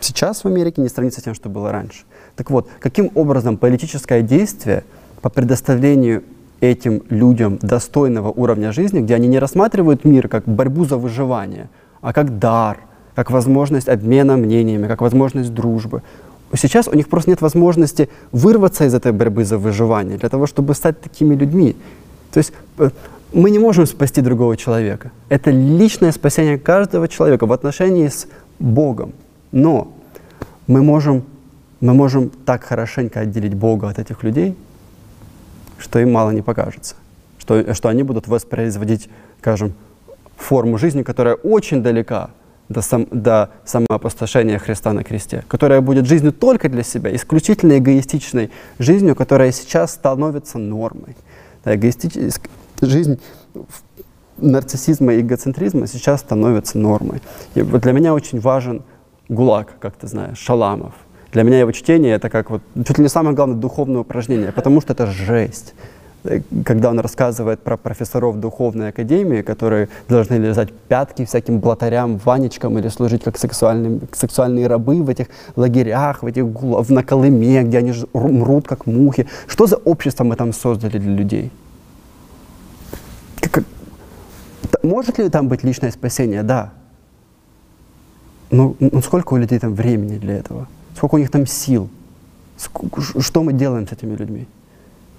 сейчас 0.00 0.44
в 0.44 0.46
Америке 0.46 0.82
не 0.82 0.88
сравнится 0.88 1.20
с 1.20 1.24
тем, 1.24 1.34
что 1.34 1.48
было 1.48 1.72
раньше. 1.72 2.04
Так 2.36 2.50
вот, 2.50 2.68
каким 2.78 3.10
образом 3.14 3.56
политическое 3.56 4.20
действие 4.22 4.84
по 5.22 5.30
предоставлению 5.30 6.22
этим 6.60 7.02
людям 7.08 7.58
достойного 7.60 8.30
уровня 8.30 8.72
жизни, 8.72 9.00
где 9.00 9.14
они 9.14 9.26
не 9.26 9.38
рассматривают 9.38 10.04
мир 10.04 10.28
как 10.28 10.44
борьбу 10.44 10.84
за 10.84 10.96
выживание, 10.98 11.68
а 12.02 12.12
как 12.12 12.38
дар, 12.38 12.78
как 13.14 13.30
возможность 13.30 13.88
обмена 13.88 14.36
мнениями, 14.36 14.86
как 14.86 15.00
возможность 15.00 15.52
дружбы. 15.52 16.02
Сейчас 16.54 16.88
у 16.88 16.94
них 16.94 17.08
просто 17.08 17.30
нет 17.30 17.40
возможности 17.40 18.08
вырваться 18.32 18.84
из 18.84 18.94
этой 18.94 19.12
борьбы 19.12 19.44
за 19.44 19.58
выживание 19.58 20.16
для 20.16 20.28
того, 20.28 20.46
чтобы 20.46 20.74
стать 20.74 21.00
такими 21.00 21.34
людьми. 21.34 21.76
То 22.32 22.38
есть 22.38 22.52
э, 22.78 22.90
мы 23.32 23.50
не 23.50 23.58
можем 23.58 23.86
спасти 23.86 24.20
другого 24.20 24.56
человека. 24.56 25.10
Это 25.28 25.50
личное 25.50 26.12
спасение 26.12 26.58
каждого 26.58 27.08
человека 27.08 27.46
в 27.46 27.52
отношении 27.52 28.08
с 28.08 28.26
Богом. 28.58 29.12
Но 29.52 29.92
мы 30.66 30.82
можем, 30.82 31.24
мы 31.80 31.94
можем 31.94 32.30
так 32.44 32.64
хорошенько 32.64 33.20
отделить 33.20 33.54
Бога 33.54 33.88
от 33.88 33.98
этих 33.98 34.22
людей, 34.22 34.56
что 35.78 35.98
им 35.98 36.12
мало 36.12 36.30
не 36.30 36.42
покажется. 36.42 36.94
Что, 37.38 37.74
что 37.74 37.88
они 37.88 38.02
будут 38.02 38.28
воспроизводить, 38.28 39.08
скажем, 39.40 39.72
форму 40.36 40.78
жизни, 40.78 41.02
которая 41.02 41.34
очень 41.34 41.82
далека 41.82 42.30
до, 42.68 42.82
сам, 42.82 43.06
до 43.10 43.50
самоопустошения 43.64 44.58
Христа 44.58 44.92
на 44.92 45.04
кресте, 45.04 45.44
которая 45.48 45.80
будет 45.80 46.06
жизнью 46.06 46.32
только 46.32 46.68
для 46.68 46.82
себя, 46.82 47.14
исключительно 47.14 47.78
эгоистичной 47.78 48.50
жизнью, 48.78 49.14
которая 49.14 49.52
сейчас 49.52 49.92
становится 49.92 50.58
нормой. 50.58 51.16
Да, 51.64 51.74
эгоистич... 51.74 52.12
Жизнь 52.82 53.18
нарциссизма 54.38 55.14
и 55.14 55.20
эгоцентризма 55.20 55.86
сейчас 55.86 56.20
становится 56.20 56.78
нормой. 56.78 57.22
И 57.54 57.62
вот 57.62 57.82
для 57.82 57.92
меня 57.92 58.12
очень 58.12 58.38
важен 58.40 58.82
ГУЛАГ, 59.28 59.78
как 59.78 59.94
ты 59.94 60.06
знаешь, 60.06 60.38
Шаламов. 60.38 60.94
Для 61.32 61.42
меня 61.42 61.60
его 61.60 61.72
чтение 61.72 62.14
это 62.14 62.30
как 62.30 62.50
вот 62.50 62.62
чуть 62.86 62.98
ли 62.98 63.02
не 63.02 63.08
самое 63.08 63.34
главное 63.34 63.56
духовное 63.56 64.00
упражнение, 64.00 64.52
потому 64.52 64.80
что 64.80 64.92
это 64.92 65.06
жесть. 65.06 65.74
Когда 66.64 66.90
он 66.90 67.00
рассказывает 67.00 67.60
про 67.60 67.76
профессоров 67.76 68.40
духовной 68.40 68.88
академии, 68.88 69.42
которые 69.42 69.88
должны 70.08 70.34
лизать 70.34 70.72
пятки 70.72 71.24
всяким 71.24 71.60
блатарям, 71.60 72.18
ванечкам 72.18 72.78
или 72.78 72.88
служить 72.88 73.22
как 73.24 73.38
сексуальные, 73.38 74.00
сексуальные 74.12 74.66
рабы 74.66 75.02
в 75.02 75.08
этих 75.08 75.26
лагерях, 75.56 76.22
в 76.22 76.26
этих 76.26 76.44
в 76.44 76.92
на 76.92 77.02
Колыме, 77.02 77.62
где 77.62 77.78
они 77.78 77.92
мрут 78.12 78.66
как 78.66 78.86
мухи. 78.86 79.26
Что 79.46 79.66
за 79.66 79.76
общество 79.76 80.24
мы 80.24 80.36
там 80.36 80.52
создали 80.52 80.98
для 80.98 81.14
людей? 81.14 81.50
Как, 83.40 83.64
может 84.82 85.18
ли 85.18 85.28
там 85.28 85.48
быть 85.48 85.64
личное 85.64 85.90
спасение? 85.90 86.42
Да. 86.42 86.72
Но, 88.50 88.76
но 88.78 89.00
сколько 89.02 89.34
у 89.34 89.36
людей 89.36 89.58
там 89.58 89.74
времени 89.74 90.18
для 90.18 90.36
этого? 90.36 90.68
Сколько 90.96 91.16
у 91.16 91.18
них 91.18 91.30
там 91.30 91.46
сил? 91.46 91.88
Сколько, 92.56 93.02
что 93.20 93.42
мы 93.42 93.52
делаем 93.52 93.86
с 93.86 93.92
этими 93.92 94.16
людьми? 94.16 94.46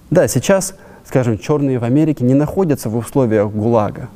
Да, 0.09 0.27
сейчас 0.27 0.75
скажем, 1.07 1.37
черные 1.37 1.79
в 1.79 1.83
Америке 1.83 2.25
не 2.25 2.33
находятся 2.33 2.89
в 2.89 2.97
условиях 2.97 3.49
ГУЛАГа. 3.51 4.09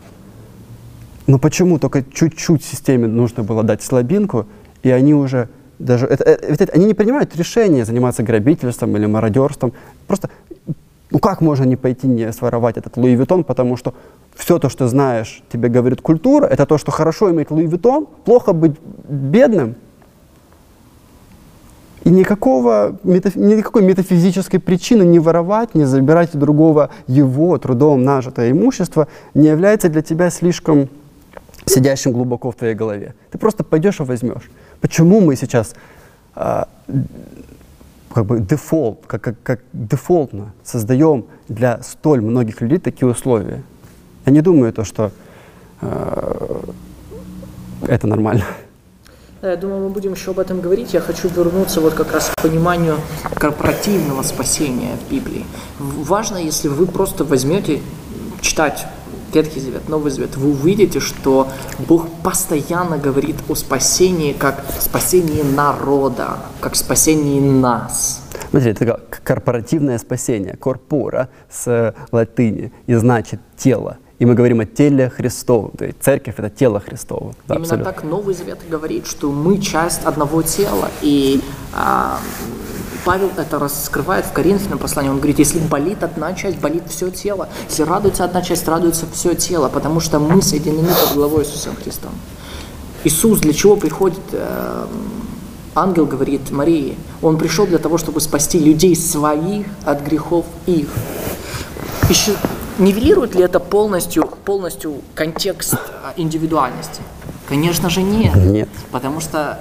Но 1.25 1.39
почему 1.39 1.79
только 1.79 2.03
чуть-чуть 2.03 2.63
системе 2.63 3.07
нужно 3.07 3.43
было 3.43 3.63
дать 3.63 3.81
слабинку, 3.81 4.45
и 4.83 4.89
они 4.91 5.13
уже 5.13 5.47
даже... 5.79 6.05
Это, 6.05 6.23
это, 6.25 6.63
это, 6.63 6.73
они 6.73 6.85
не 6.85 6.93
принимают 6.93 7.35
решения 7.35 7.85
заниматься 7.85 8.23
грабительством 8.23 8.97
или 8.97 9.05
мародерством. 9.05 9.71
Просто, 10.07 10.29
ну 11.11 11.19
как 11.19 11.39
можно 11.39 11.63
не 11.63 11.77
пойти 11.77 12.07
не 12.07 12.33
своровать 12.33 12.77
этот 12.77 12.97
Louis 12.97 13.15
Vuitton, 13.15 13.45
потому 13.45 13.77
что 13.77 13.93
все 14.35 14.59
то, 14.59 14.67
что 14.67 14.89
знаешь, 14.89 15.43
тебе 15.49 15.69
говорит 15.69 16.01
культура, 16.01 16.45
это 16.45 16.65
то, 16.65 16.77
что 16.77 16.91
хорошо 16.91 17.31
иметь 17.31 17.51
Louis 17.51 17.67
Vuitton, 17.67 18.07
плохо 18.25 18.51
быть 18.51 18.75
бедным– 19.07 19.75
и 22.03 22.09
никакого, 22.09 22.97
никакой 23.03 23.83
метафизической 23.83 24.59
причины 24.59 25.03
не 25.03 25.19
воровать, 25.19 25.75
не 25.75 25.85
забирать 25.85 26.33
у 26.33 26.37
другого 26.37 26.89
его 27.07 27.57
трудом 27.57 28.03
нажитое 28.03 28.51
имущество 28.51 29.07
не 29.33 29.47
является 29.47 29.89
для 29.89 30.01
тебя 30.01 30.29
слишком 30.29 30.89
сидящим 31.65 32.11
глубоко 32.11 32.51
в 32.51 32.55
твоей 32.55 32.73
голове. 32.73 33.13
Ты 33.29 33.37
просто 33.37 33.63
пойдешь 33.63 33.99
и 33.99 34.03
возьмешь. 34.03 34.49
Почему 34.79 35.21
мы 35.21 35.35
сейчас 35.35 35.75
а, 36.33 36.67
как 38.11 38.25
бы 38.25 38.39
дефолт, 38.39 38.99
как, 39.05 39.21
как, 39.21 39.35
как 39.43 39.59
дефолтно 39.71 40.53
создаем 40.63 41.25
для 41.47 41.83
столь 41.83 42.21
многих 42.21 42.61
людей 42.61 42.79
такие 42.79 43.07
условия? 43.07 43.61
Я 44.25 44.31
не 44.31 44.41
думаю, 44.41 44.73
то, 44.73 44.83
что 44.83 45.11
э, 45.81 46.61
это 47.87 48.07
нормально. 48.07 48.43
Да, 49.41 49.49
я 49.49 49.57
думаю, 49.57 49.81
мы 49.81 49.89
будем 49.89 50.13
еще 50.13 50.31
об 50.31 50.39
этом 50.39 50.61
говорить. 50.61 50.93
Я 50.93 51.01
хочу 51.01 51.27
вернуться 51.27 51.81
вот 51.81 51.95
как 51.95 52.13
раз 52.13 52.29
к 52.29 52.41
пониманию 52.43 52.97
корпоративного 53.33 54.21
спасения 54.21 54.95
в 54.97 55.11
Библии. 55.11 55.47
Важно, 55.79 56.37
если 56.37 56.67
вы 56.67 56.85
просто 56.85 57.23
возьмете 57.23 57.79
читать 58.39 58.85
Ветхий 59.33 59.59
Завет, 59.59 59.89
Новый 59.89 60.11
Завет, 60.11 60.37
вы 60.37 60.51
увидите, 60.51 60.99
что 60.99 61.47
Бог 61.87 62.07
постоянно 62.23 62.99
говорит 62.99 63.37
о 63.49 63.55
спасении 63.55 64.33
как 64.33 64.63
спасении 64.79 65.41
народа, 65.41 66.37
как 66.59 66.75
спасении 66.75 67.39
нас. 67.39 68.21
Смотрите, 68.51 68.85
это 68.85 68.99
корпоративное 69.23 69.97
спасение, 69.97 70.55
корпора 70.55 71.29
с 71.49 71.95
латыни, 72.11 72.71
и 72.85 72.93
значит 72.93 73.39
тело. 73.57 73.97
И 74.22 74.26
мы 74.26 74.36
говорим 74.36 74.59
о 74.59 74.65
теле 74.67 75.09
Христовом. 75.09 75.72
То 75.72 75.86
есть 75.86 75.97
церковь— 75.99 76.36
это 76.38 76.51
тело 76.51 76.80
Христово. 76.80 77.34
Да, 77.47 77.55
Именно 77.55 77.63
абсолютно. 77.63 77.91
так 77.91 78.03
Новый 78.03 78.36
Завет 78.36 78.59
говорит, 78.69 79.07
что 79.07 79.32
мы 79.32 79.57
часть 79.57 80.03
одного 80.05 80.43
тела. 80.43 80.91
И 81.01 81.41
а, 81.74 82.19
Павел 83.03 83.32
это 83.36 83.57
раскрывает 83.57 84.26
в 84.26 84.32
Коринфянном 84.32 84.78
послании. 84.78 85.09
Он 85.09 85.17
говорит, 85.17 85.39
если 85.39 85.57
болит 85.57 86.03
одна 86.03 86.36
часть, 86.36 86.59
болит 86.59 86.84
все 86.88 87.09
тело. 87.09 87.49
Если 87.67 87.82
радуется 87.82 88.24
одна 88.24 88.43
часть, 88.43 88.67
радуется 88.67 89.07
все 89.11 89.34
тело, 89.34 89.69
потому 89.69 89.99
что 89.99 90.19
мы 90.19 90.43
соединены 90.43 90.89
под 90.89 91.15
главой 91.15 91.41
Иисусом 91.43 91.76
Христом. 91.76 92.11
Иисус 93.03 93.39
для 93.39 93.53
чего 93.53 93.76
приходит? 93.76 94.22
Э, 94.34 94.86
ангел 95.74 96.05
говорит 96.05 96.51
Марии, 96.51 96.95
он 97.24 97.39
пришел 97.39 97.65
для 97.65 97.80
того, 97.80 97.97
чтобы 97.97 98.22
спасти 98.22 98.59
людей 98.59 98.95
своих 98.95 99.65
от 99.84 100.03
грехов 100.05 100.45
их. 100.67 100.89
Еще 102.07 102.34
Нивелирует 102.80 103.36
ли 103.36 103.43
это 103.43 103.59
полностью, 103.59 104.24
полностью 104.45 105.01
контекст 105.13 105.74
а, 105.74 106.13
индивидуальности? 106.15 107.01
Конечно 107.47 107.89
же 107.89 108.01
нет. 108.01 108.36
Нет. 108.36 108.69
Потому 108.91 109.19
что 109.19 109.59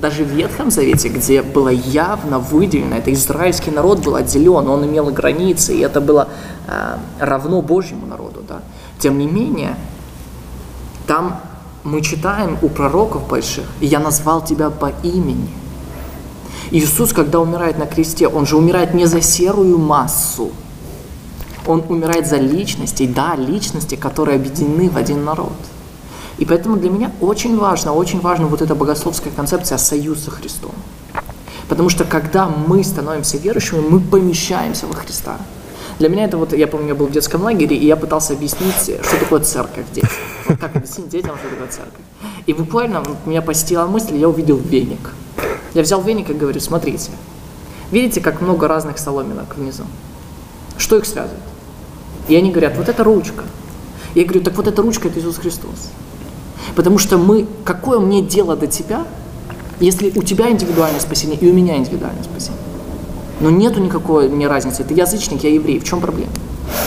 даже 0.00 0.24
в 0.24 0.28
Ветхом 0.28 0.70
Завете, 0.70 1.08
где 1.08 1.42
было 1.42 1.68
явно 1.68 2.38
выделено, 2.38 2.96
это 2.96 3.12
израильский 3.12 3.70
народ 3.70 4.00
был 4.00 4.16
отделен, 4.16 4.68
он 4.68 4.84
имел 4.84 5.06
границы, 5.10 5.76
и 5.76 5.80
это 5.80 6.00
было 6.00 6.28
э, 6.66 6.96
равно 7.20 7.62
Божьему 7.62 8.06
народу. 8.06 8.42
Да? 8.46 8.60
Тем 8.98 9.18
не 9.18 9.26
менее, 9.26 9.76
там 11.06 11.40
мы 11.84 12.00
читаем 12.02 12.58
у 12.62 12.68
пророков 12.68 13.28
больших, 13.28 13.64
«Я 13.80 13.98
назвал 13.98 14.44
тебя 14.44 14.70
по 14.70 14.92
имени». 15.02 15.48
Иисус, 16.70 17.12
когда 17.12 17.38
умирает 17.38 17.78
на 17.78 17.86
кресте, 17.86 18.26
Он 18.26 18.46
же 18.46 18.56
умирает 18.56 18.94
не 18.94 19.06
за 19.06 19.20
серую 19.20 19.78
массу, 19.78 20.52
он 21.66 21.84
умирает 21.88 22.26
за 22.26 22.36
личности, 22.36 23.06
да, 23.06 23.34
личности, 23.36 23.94
которые 23.94 24.36
объединены 24.36 24.90
в 24.90 24.96
один 24.96 25.24
народ. 25.24 25.52
И 26.38 26.44
поэтому 26.44 26.76
для 26.76 26.90
меня 26.90 27.12
очень 27.20 27.56
важно, 27.58 27.92
очень 27.92 28.20
важна 28.20 28.46
вот 28.46 28.62
эта 28.62 28.74
богословская 28.74 29.32
концепция 29.32 29.78
союза 29.78 30.24
со 30.24 30.30
Христом. 30.30 30.72
Потому 31.68 31.88
что 31.88 32.04
когда 32.04 32.48
мы 32.48 32.82
становимся 32.82 33.36
верующими, 33.38 33.80
мы 33.80 34.00
помещаемся 34.00 34.86
во 34.86 34.94
Христа. 34.94 35.38
Для 35.98 36.08
меня 36.08 36.24
это 36.24 36.36
вот, 36.36 36.52
я 36.52 36.66
помню, 36.66 36.88
я 36.88 36.94
был 36.94 37.06
в 37.06 37.12
детском 37.12 37.42
лагере, 37.42 37.76
и 37.76 37.86
я 37.86 37.96
пытался 37.96 38.32
объяснить, 38.32 38.74
что 38.74 39.18
такое 39.20 39.40
церковь 39.40 39.84
детям. 39.92 40.10
Вот 40.48 40.58
как 40.58 40.74
объяснить 40.74 41.08
детям, 41.08 41.36
что 41.38 41.48
такое 41.48 41.68
церковь. 41.68 42.00
И 42.46 42.52
буквально 42.52 43.04
меня 43.24 43.42
посетила 43.42 43.86
мысль, 43.86 44.16
я 44.16 44.28
увидел 44.28 44.56
веник. 44.56 45.12
Я 45.74 45.82
взял 45.82 46.02
веник 46.02 46.30
и 46.30 46.34
говорю, 46.34 46.60
смотрите, 46.60 47.10
видите, 47.90 48.20
как 48.20 48.40
много 48.40 48.68
разных 48.68 48.98
соломинок 48.98 49.56
внизу? 49.56 49.84
Что 50.76 50.96
их 50.96 51.06
связывает? 51.06 51.51
И 52.28 52.36
они 52.36 52.50
говорят, 52.50 52.76
вот 52.76 52.88
это 52.88 53.04
ручка. 53.04 53.44
Я 54.14 54.24
говорю, 54.24 54.42
так 54.42 54.54
вот 54.56 54.66
эта 54.66 54.82
ручка– 54.82 55.08
это 55.08 55.20
Иисус 55.20 55.38
Христос. 55.38 55.90
Потому 56.76 56.98
что 56.98 57.18
мы, 57.18 57.46
какое 57.64 57.98
мне 57.98 58.22
дело 58.22 58.56
до 58.56 58.66
тебя, 58.66 59.04
если 59.80 60.12
у 60.14 60.22
тебя 60.22 60.50
индивидуальное 60.50 61.00
спасение 61.00 61.38
и 61.38 61.50
у 61.50 61.52
меня 61.52 61.76
индивидуальное 61.76 62.22
спасение? 62.22 62.60
Но 63.40 63.50
нету 63.50 63.80
никакой 63.80 64.28
мне 64.28 64.46
разницы. 64.46 64.84
Ты 64.84 64.94
язычник, 64.94 65.42
я 65.42 65.50
еврей. 65.50 65.80
В 65.80 65.84
чем 65.84 66.00
проблема? 66.00 66.30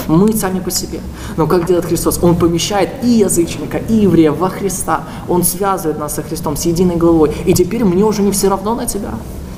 Мы 0.07 0.33
сами 0.33 0.59
по 0.59 0.71
себе. 0.71 1.01
Но 1.35 1.47
как 1.47 1.65
делает 1.65 1.85
Христос? 1.85 2.19
Он 2.21 2.35
помещает 2.35 3.03
и 3.03 3.09
язычника, 3.09 3.77
и 3.77 3.95
еврея 3.95 4.31
во 4.31 4.49
Христа. 4.49 5.03
Он 5.27 5.43
связывает 5.43 5.99
нас 5.99 6.15
со 6.15 6.23
Христом, 6.23 6.55
с 6.55 6.65
единой 6.65 6.95
головой. 6.95 7.33
И 7.45 7.53
теперь 7.53 7.83
мне 7.83 8.03
уже 8.03 8.21
не 8.21 8.31
все 8.31 8.49
равно 8.49 8.75
на 8.75 8.85
тебя. 8.85 9.15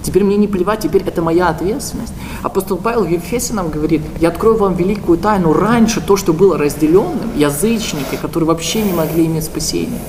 Теперь 0.07 0.23
мне 0.23 0.37
не 0.37 0.47
плевать, 0.47 0.79
теперь 0.79 1.03
это 1.05 1.21
моя 1.21 1.49
ответственность. 1.49 2.13
Апостол 2.41 2.77
Павел 2.77 3.03
в 3.03 3.09
Ефесянам 3.09 3.67
говорит, 3.69 4.01
я 4.21 4.29
открою 4.29 4.55
вам 4.55 4.73
великую 4.73 5.17
тайну. 5.17 5.51
Раньше 5.51 5.99
то, 5.99 6.15
что 6.15 6.31
было 6.31 6.57
разделенным, 6.57 7.35
язычники, 7.35 8.15
которые 8.15 8.47
вообще 8.47 8.83
не 8.83 8.93
могли 8.93 9.25
иметь 9.25 9.43
спасения, 9.43 9.99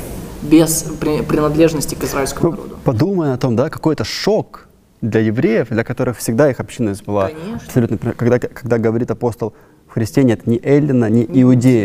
без 0.41 0.85
при- 1.01 1.23
принадлежности 1.23 1.97
к 1.97 2.05
израильскому 2.05 2.51
Ну, 2.53 2.57
народу. 2.57 2.77
подумай 2.85 3.33
о 3.35 3.37
том, 3.39 3.57
да, 3.57 3.69
какой 3.71 3.95
это 3.95 4.05
шок 4.05 4.69
для 5.01 5.19
евреев, 5.21 5.67
для 5.71 5.83
которых 5.83 6.17
всегда 6.19 6.49
их 6.49 6.61
общинность 6.61 7.03
была 7.05 7.31
Конечно. 7.31 7.57
абсолютно, 7.67 7.99
когда, 8.13 8.39
когда 8.39 8.79
говорит 8.79 9.11
апостол, 9.11 9.53
в 9.89 9.95
Христе 9.95 10.23
нет 10.23 10.47
ни 10.47 10.61
Эллина, 10.65 11.11
ни 11.11 11.25
Иудея. 11.25 11.43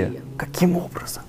Иудея. 0.10 0.22
Каким 0.38 0.78
образом? 0.78 1.24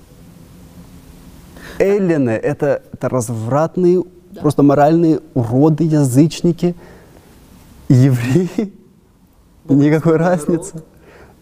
Эллины— 1.79 2.29
это, 2.43 2.83
это 2.93 3.09
развратные, 3.09 4.03
просто 4.41 4.63
моральные 4.63 5.21
уроды, 5.33 5.83
язычники, 5.83 6.75
евреи. 7.89 8.73
Никакой 9.69 10.17
разницы. 10.17 10.83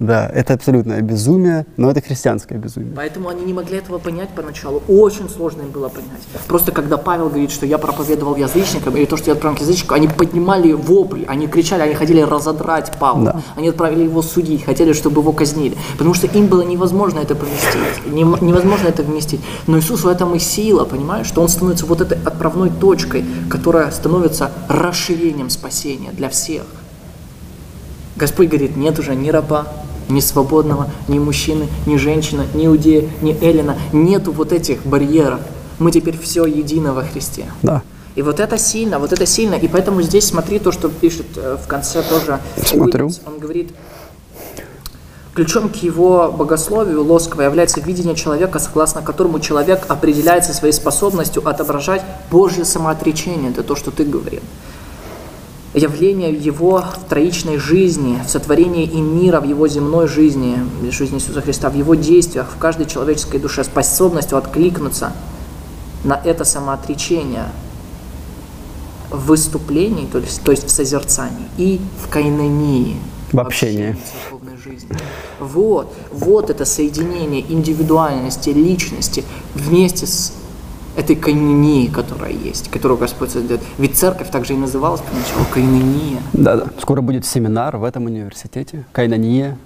Да, 0.03 0.29
это 0.33 0.53
абсолютное 0.53 1.01
безумие, 1.01 1.65
но 1.77 1.89
это 1.89 2.01
христианское 2.01 2.57
безумие. 2.57 2.91
Поэтому 2.93 3.29
они 3.29 3.45
не 3.45 3.53
могли 3.53 3.77
этого 3.77 3.99
понять 3.99 4.27
поначалу. 4.35 4.83
Очень 4.89 5.29
сложно 5.29 5.61
им 5.61 5.69
было 5.69 5.87
понять. 5.87 6.21
Просто 6.45 6.73
когда 6.73 6.97
Павел 6.97 7.29
говорит, 7.29 7.51
что 7.51 7.65
я 7.65 7.77
проповедовал 7.77 8.35
язычникам, 8.35 8.97
или 8.97 9.05
то, 9.05 9.15
что 9.15 9.29
я 9.29 9.33
отправил 9.33 9.57
к 9.57 9.61
язычникам, 9.61 9.95
они 9.95 10.09
поднимали 10.09 10.73
вопль, 10.73 11.23
они 11.25 11.47
кричали, 11.47 11.83
они 11.83 11.93
хотели 11.93 12.19
разодрать 12.19 12.91
Павла. 12.99 13.31
Да. 13.31 13.41
Они 13.55 13.69
отправили 13.69 14.03
его 14.03 14.21
судить, 14.21 14.65
хотели, 14.65 14.91
чтобы 14.91 15.21
его 15.21 15.31
казнили. 15.31 15.77
Потому 15.93 16.13
что 16.13 16.27
им 16.27 16.47
было 16.47 16.63
невозможно 16.63 17.19
это 17.19 17.35
поместить. 17.35 18.05
Невозможно 18.41 18.89
это 18.89 19.03
вместить. 19.03 19.39
Но 19.67 19.79
Иисус 19.79 20.03
в 20.03 20.07
этом 20.09 20.35
и 20.35 20.39
сила, 20.39 20.83
понимаешь? 20.83 21.27
Что 21.27 21.41
Он 21.41 21.47
становится 21.47 21.85
вот 21.85 22.01
этой 22.01 22.17
отправной 22.25 22.71
точкой, 22.71 23.23
которая 23.49 23.89
становится 23.91 24.51
расширением 24.67 25.49
спасения 25.49 26.11
для 26.11 26.27
всех. 26.27 26.63
Господь 28.15 28.49
говорит, 28.49 28.77
нет 28.77 28.99
уже 28.99 29.15
ни 29.15 29.29
раба, 29.29 29.65
ни 30.09 30.19
свободного, 30.19 30.89
ни 31.07 31.19
мужчины, 31.19 31.67
ни 31.85 31.97
женщины, 31.97 32.45
ни 32.53 32.65
иудея, 32.65 33.09
ни 33.21 33.33
эллина. 33.43 33.77
Нету 33.91 34.31
вот 34.31 34.51
этих 34.51 34.85
барьеров. 34.85 35.39
Мы 35.79 35.91
теперь 35.91 36.17
все 36.17 36.45
едино 36.45 36.93
во 36.93 37.03
Христе. 37.03 37.45
Да. 37.61 37.81
И 38.15 38.21
вот 38.21 38.39
это 38.39 38.57
сильно, 38.57 38.99
вот 38.99 39.11
это 39.11 39.25
сильно. 39.25 39.55
И 39.55 39.67
поэтому 39.67 40.01
здесь 40.01 40.25
смотри 40.25 40.59
то, 40.59 40.71
что 40.71 40.89
пишет 40.89 41.25
э, 41.35 41.57
в 41.61 41.67
конце 41.67 42.03
тоже 42.03 42.39
Смотрю. 42.63 43.05
Уильямс. 43.05 43.21
Он 43.25 43.39
говорит, 43.39 43.71
ключом 45.33 45.69
к 45.69 45.77
его 45.77 46.31
богословию 46.31 47.03
лосково 47.03 47.41
является 47.41 47.81
видение 47.81 48.15
человека, 48.15 48.59
согласно 48.59 49.01
которому 49.01 49.39
человек 49.39 49.85
определяется 49.87 50.53
своей 50.53 50.73
способностью 50.73 51.47
отображать 51.47 52.03
Божье 52.29 52.65
самоотречение. 52.65 53.49
Это 53.49 53.63
то, 53.63 53.75
что 53.75 53.89
ты 53.89 54.05
говорил 54.05 54.41
явление 55.73 56.33
его 56.33 56.81
в 56.81 57.09
троичной 57.09 57.57
жизни, 57.57 58.21
в 58.25 58.29
сотворении 58.29 58.85
и 58.85 59.01
мира, 59.01 59.39
в 59.39 59.45
его 59.45 59.67
земной 59.67 60.07
жизни, 60.07 60.57
в 60.81 60.91
жизни 60.91 61.17
Иисуса 61.17 61.41
Христа, 61.41 61.69
в 61.69 61.75
его 61.75 61.95
действиях, 61.95 62.51
в 62.55 62.57
каждой 62.57 62.85
человеческой 62.85 63.39
душе, 63.39 63.63
способностью 63.63 64.37
откликнуться 64.37 65.13
на 66.03 66.19
это 66.23 66.45
самоотречение 66.45 67.45
в 69.09 69.27
выступлении, 69.27 70.05
то 70.05 70.19
есть, 70.19 70.41
то 70.43 70.51
есть 70.51 70.65
в 70.65 70.69
созерцании, 70.69 71.47
и 71.57 71.79
в 72.03 72.09
кайнонии, 72.09 72.97
В 73.31 73.39
общении. 73.39 73.95
жизни. 74.63 74.87
Вот, 75.39 75.93
вот 76.11 76.49
это 76.49 76.65
соединение 76.65 77.41
индивидуальности, 77.41 78.49
личности 78.49 79.23
вместе 79.55 80.07
с 80.07 80.33
этой 80.95 81.15
кайненией, 81.15 81.89
которая 81.91 82.31
есть, 82.31 82.69
которую 82.69 82.97
Господь 82.97 83.31
создает. 83.31 83.61
Ведь 83.77 83.97
церковь 83.97 84.29
также 84.29 84.53
и 84.53 84.57
называлась 84.57 85.01
поначалу 85.01 85.45
кайнения. 85.53 86.21
Да, 86.33 86.55
да. 86.57 86.65
Скоро 86.79 87.01
будет 87.01 87.25
семинар 87.25 87.77
в 87.77 87.83
этом 87.83 88.05
университете. 88.05 88.85
Кайнания. 88.91 89.57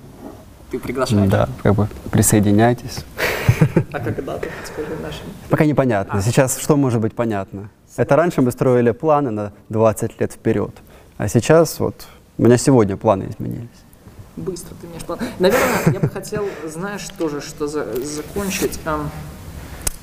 Ты 0.72 0.80
приглашаешь? 0.80 1.30
Да, 1.30 1.50
как 1.64 1.76
бы 1.76 1.88
присоединяйтесь. 2.12 3.06
А 3.92 4.00
когда 4.00 4.38
ты 4.38 4.50
подскажи 4.62 4.96
нашим? 5.02 5.26
Пока 5.50 5.66
непонятно. 5.66 6.22
Сейчас 6.22 6.58
что 6.60 6.76
может 6.76 7.02
быть 7.02 7.14
понятно? 7.14 7.70
Это 7.96 8.16
раньше 8.16 8.42
мы 8.42 8.52
строили 8.52 8.92
планы 8.92 9.32
на 9.32 9.54
20 9.70 10.20
лет 10.22 10.34
вперед. 10.34 10.72
А 11.18 11.28
сейчас 11.28 11.80
вот 11.80 12.06
у 12.38 12.44
меня 12.44 12.58
сегодня 12.58 12.96
планы 12.98 13.30
изменились. 13.30 13.68
Быстро 14.36 14.76
ты 14.80 14.88
мне 14.88 15.00
что... 15.00 15.18
Наверное, 15.40 15.94
я 15.94 16.00
бы 16.00 16.10
хотел, 16.10 16.46
знаешь, 16.68 17.08
тоже, 17.18 17.42
что 17.42 17.68
за- 17.68 17.88
закончить. 18.06 18.80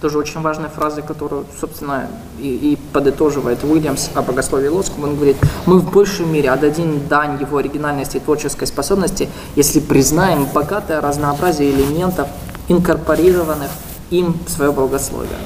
Тоже 0.05 0.19
очень 0.19 0.43
важной 0.43 0.69
фразой, 0.69 1.03
которую, 1.03 1.47
собственно, 1.59 2.09
и, 2.39 2.73
и 2.73 2.77
подытоживает 2.93 3.65
Уильямс 3.65 4.11
о 4.15 4.21
богословии 4.21 4.69
Лоском. 4.69 5.05
Он 5.05 5.17
говорит, 5.17 5.39
мы 5.65 5.79
в 5.79 5.91
большей 5.91 6.27
мере 6.27 6.51
отдадим 6.51 7.09
дань 7.09 7.41
его 7.41 7.57
оригинальности 7.57 8.19
и 8.19 8.21
творческой 8.21 8.67
способности, 8.67 9.31
если 9.57 9.81
признаем 9.81 10.45
богатое 10.45 11.01
разнообразие 11.01 11.71
элементов, 11.71 12.29
инкорпорированных 12.69 13.71
им 14.11 14.37
в 14.47 14.51
свое 14.51 14.73
богословие. 14.73 15.39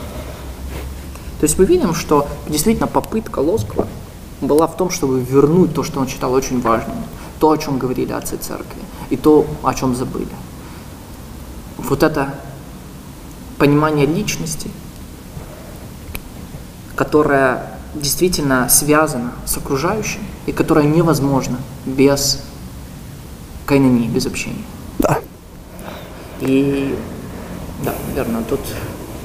То 1.39 1.45
есть 1.45 1.57
мы 1.57 1.65
видим, 1.65 1.95
что 1.95 2.27
действительно 2.49 2.89
попытка 2.89 3.39
Лоскова 3.39 3.87
была 4.41 4.67
в 4.67 4.77
том, 4.77 4.91
чтобы 4.91 5.21
вернуть 5.21 5.73
то, 5.73 5.85
что 5.85 6.01
он 6.01 6.09
считал 6.09 6.33
очень 6.33 6.61
важным, 6.61 6.97
то, 7.39 7.53
о 7.53 7.59
чем 7.59 7.79
говорили 7.79 8.11
отцы 8.11 8.37
церкви, 8.37 8.83
и 9.11 9.17
то, 9.17 9.47
о 9.63 9.73
чем 9.73 9.95
забыли. 9.95 10.27
Вот 11.77 12.03
это 12.03 12.35
понимание 13.59 14.07
личности, 14.07 14.71
которое 16.95 17.79
действительно 17.95 18.69
связано 18.69 19.33
с 19.45 19.57
окружающим 19.57 20.21
и 20.47 20.53
которое 20.53 20.87
невозможно 20.87 21.59
без 21.87 22.43
кайнонии, 23.67 24.09
без 24.09 24.27
общения. 24.27 24.65
Да. 24.99 25.19
И 26.41 26.97
да, 27.85 27.95
верно, 28.15 28.43
тут. 28.49 28.61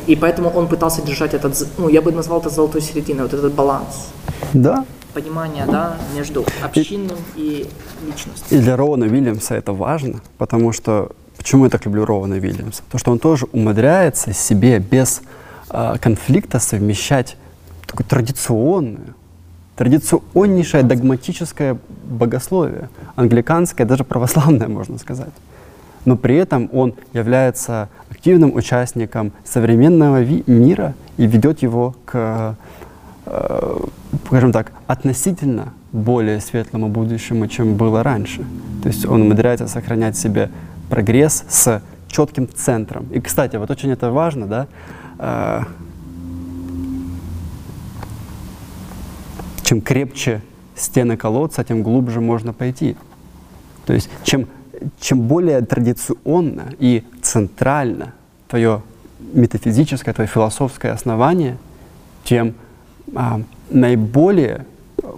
И 0.07 0.15
поэтому 0.15 0.49
он 0.49 0.68
пытался 0.68 1.01
держать 1.01 1.34
этот, 1.34 1.68
ну, 1.77 1.88
я 1.88 2.01
бы 2.01 2.11
назвал 2.11 2.39
это 2.41 2.49
золотой 2.49 2.81
серединой, 2.81 3.23
вот 3.23 3.34
этот 3.34 3.53
баланс. 3.53 4.10
Да. 4.53 4.85
Понимание, 5.14 5.65
да, 5.65 5.97
между 6.15 6.43
общинным 6.61 7.18
и 7.35 7.69
личностью. 8.05 8.57
И 8.57 8.61
для 8.61 8.76
Роуана 8.76 9.05
Уильямса 9.05 9.55
это 9.55 9.72
важно, 9.72 10.22
потому 10.38 10.72
что 10.72 11.11
почему 11.38 11.65
я 11.65 11.69
так 11.69 11.85
люблю 11.85 12.05
Роуана 12.05 12.35
Уильямса? 12.35 12.84
Потому 12.84 12.99
что 12.99 13.11
он 13.11 13.19
тоже 13.19 13.45
умудряется 13.51 14.34
себе 14.34 14.80
без 14.80 15.22
а, 15.69 15.97
конфликта 15.97 16.60
совмещать 16.60 17.38
такое 17.88 18.05
традиционное, 18.05 19.14
традиционнейшее 19.76 20.84
догматическое 20.84 21.77
богословие, 22.05 22.89
англиканское, 23.15 23.85
даже 23.85 24.03
православное, 24.03 24.68
можно 24.68 24.97
сказать. 24.97 25.34
Но 26.05 26.18
при 26.18 26.35
этом 26.35 26.69
он 26.73 26.95
является 27.14 27.89
активным 28.10 28.53
участником 28.55 29.31
современного 29.45 30.23
мира 30.23 30.95
и 31.18 31.26
ведет 31.26 31.61
его 31.61 31.95
к 32.05 32.55
э, 33.26 33.77
скажем 34.27 34.51
так, 34.51 34.72
относительно 34.88 35.73
более 35.91 36.39
светлому 36.41 36.89
будущему, 36.89 37.47
чем 37.47 37.76
было 37.76 38.03
раньше. 38.03 38.43
То 38.81 38.89
есть 38.89 39.05
он 39.05 39.22
умудряется 39.22 39.68
сохранять 39.68 40.18
себе 40.18 40.49
прогресс 40.93 41.43
с 41.49 41.81
четким 42.07 42.47
центром. 42.47 43.07
И, 43.11 43.19
кстати, 43.19 43.55
вот 43.55 43.71
очень 43.71 43.89
это 43.89 44.11
важно, 44.11 44.45
да, 44.45 44.67
э, 45.17 45.61
чем 49.63 49.81
крепче 49.81 50.43
стены 50.75 51.17
колодца, 51.17 51.63
тем 51.63 51.81
глубже 51.81 52.21
можно 52.21 52.53
пойти. 52.53 52.95
То 53.87 53.93
есть 53.93 54.07
чем, 54.21 54.45
чем 54.99 55.21
более 55.21 55.61
традиционно 55.61 56.65
и 56.77 57.03
центрально 57.23 58.13
твое 58.47 58.83
метафизическое, 59.33 60.13
твое 60.13 60.27
философское 60.27 60.91
основание, 60.91 61.57
тем 62.23 62.53
а, 63.15 63.41
наиболее 63.71 64.67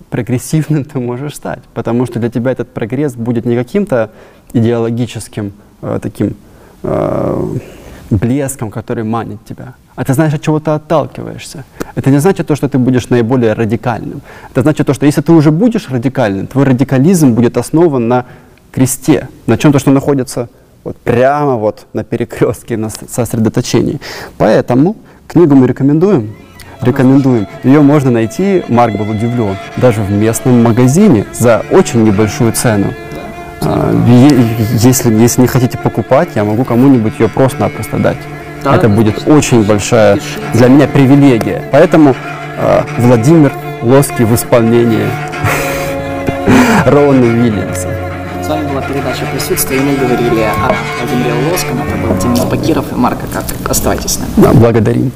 прогрессивным 0.09 0.85
ты 0.85 0.99
можешь 1.01 1.35
стать. 1.35 1.63
Потому 1.73 2.05
что 2.05 2.21
для 2.21 2.29
тебя 2.29 2.51
этот 2.51 2.73
прогресс 2.73 3.15
будет 3.15 3.43
не 3.43 3.57
каким-то 3.57 4.13
идеологическим 4.53 5.51
э, 5.81 5.99
таким 6.01 6.35
э, 6.83 7.57
блеском, 8.09 8.71
который 8.71 9.03
манит 9.03 9.43
тебя, 9.45 9.73
ты 10.03 10.13
знаешь, 10.13 10.33
от 10.33 10.41
чего 10.41 10.59
ты 10.59 10.71
отталкиваешься. 10.71 11.63
Это 11.95 12.09
не 12.09 12.19
значит 12.19 12.47
то, 12.47 12.55
что 12.55 12.67
ты 12.67 12.77
будешь 12.77 13.09
наиболее 13.09 13.53
радикальным. 13.53 14.21
Это 14.51 14.61
значит 14.61 14.87
то, 14.87 14.93
что 14.93 15.05
если 15.05 15.21
ты 15.21 15.31
уже 15.31 15.51
будешь 15.51 15.89
радикальным, 15.89 16.47
твой 16.47 16.65
радикализм 16.65 17.33
будет 17.33 17.57
основан 17.57 18.07
на 18.07 18.25
кресте, 18.71 19.29
на 19.47 19.57
чем-то, 19.57 19.79
что 19.79 19.91
находится 19.91 20.49
вот 20.83 20.97
прямо 20.97 21.55
вот 21.55 21.85
на 21.93 22.03
перекрестке, 22.03 22.75
на 22.75 22.89
сосредоточении. 22.89 24.01
Поэтому 24.37 24.97
книгу 25.27 25.55
мы 25.55 25.65
рекомендуем. 25.67 26.35
Рекомендуем. 26.81 27.47
Ее 27.63 27.81
можно 27.81 28.11
найти, 28.11 28.63
Марк 28.67 28.97
был 28.97 29.09
удивлен, 29.09 29.55
даже 29.77 30.01
в 30.01 30.11
местном 30.11 30.61
магазине 30.61 31.25
за 31.33 31.63
очень 31.71 32.03
небольшую 32.03 32.51
цену. 32.51 32.93
А, 33.61 33.93
Если, 34.77 35.13
если 35.13 35.41
не 35.41 35.47
хотите 35.47 35.77
покупать, 35.77 36.29
я 36.35 36.43
могу 36.43 36.63
кому-нибудь 36.63 37.13
ее 37.19 37.27
просто-напросто 37.29 37.97
дать. 37.97 38.17
Да, 38.63 38.75
Это 38.75 38.89
будет 38.89 39.27
очень 39.27 39.63
большая 39.63 40.19
для 40.53 40.67
меня 40.67 40.87
привилегия. 40.87 41.63
Поэтому 41.71 42.15
а, 42.57 42.85
Владимир 42.97 43.51
Лоский 43.81 44.25
в 44.25 44.33
исполнении 44.33 45.05
Роуана 46.85 47.25
Уильямса. 47.25 47.89
С 48.43 48.47
вами 48.47 48.67
была 48.67 48.81
передача 48.81 49.25
«Присутствие», 49.31 49.79
и 49.79 49.83
мы 49.83 49.95
говорили 49.95 50.41
о 50.41 50.73
Владимире 50.99 51.33
Лоском. 51.51 51.79
Это 51.81 51.97
был 51.97 52.15
Денис 52.21 52.45
Бакиров 52.45 52.85
и 52.91 52.95
Марка 52.95 53.25
Как. 53.33 53.43
Оставайтесь 53.69 54.11
с 54.11 54.19
нами. 54.19 54.29
Да, 54.37 54.53
благодарим. 54.53 55.11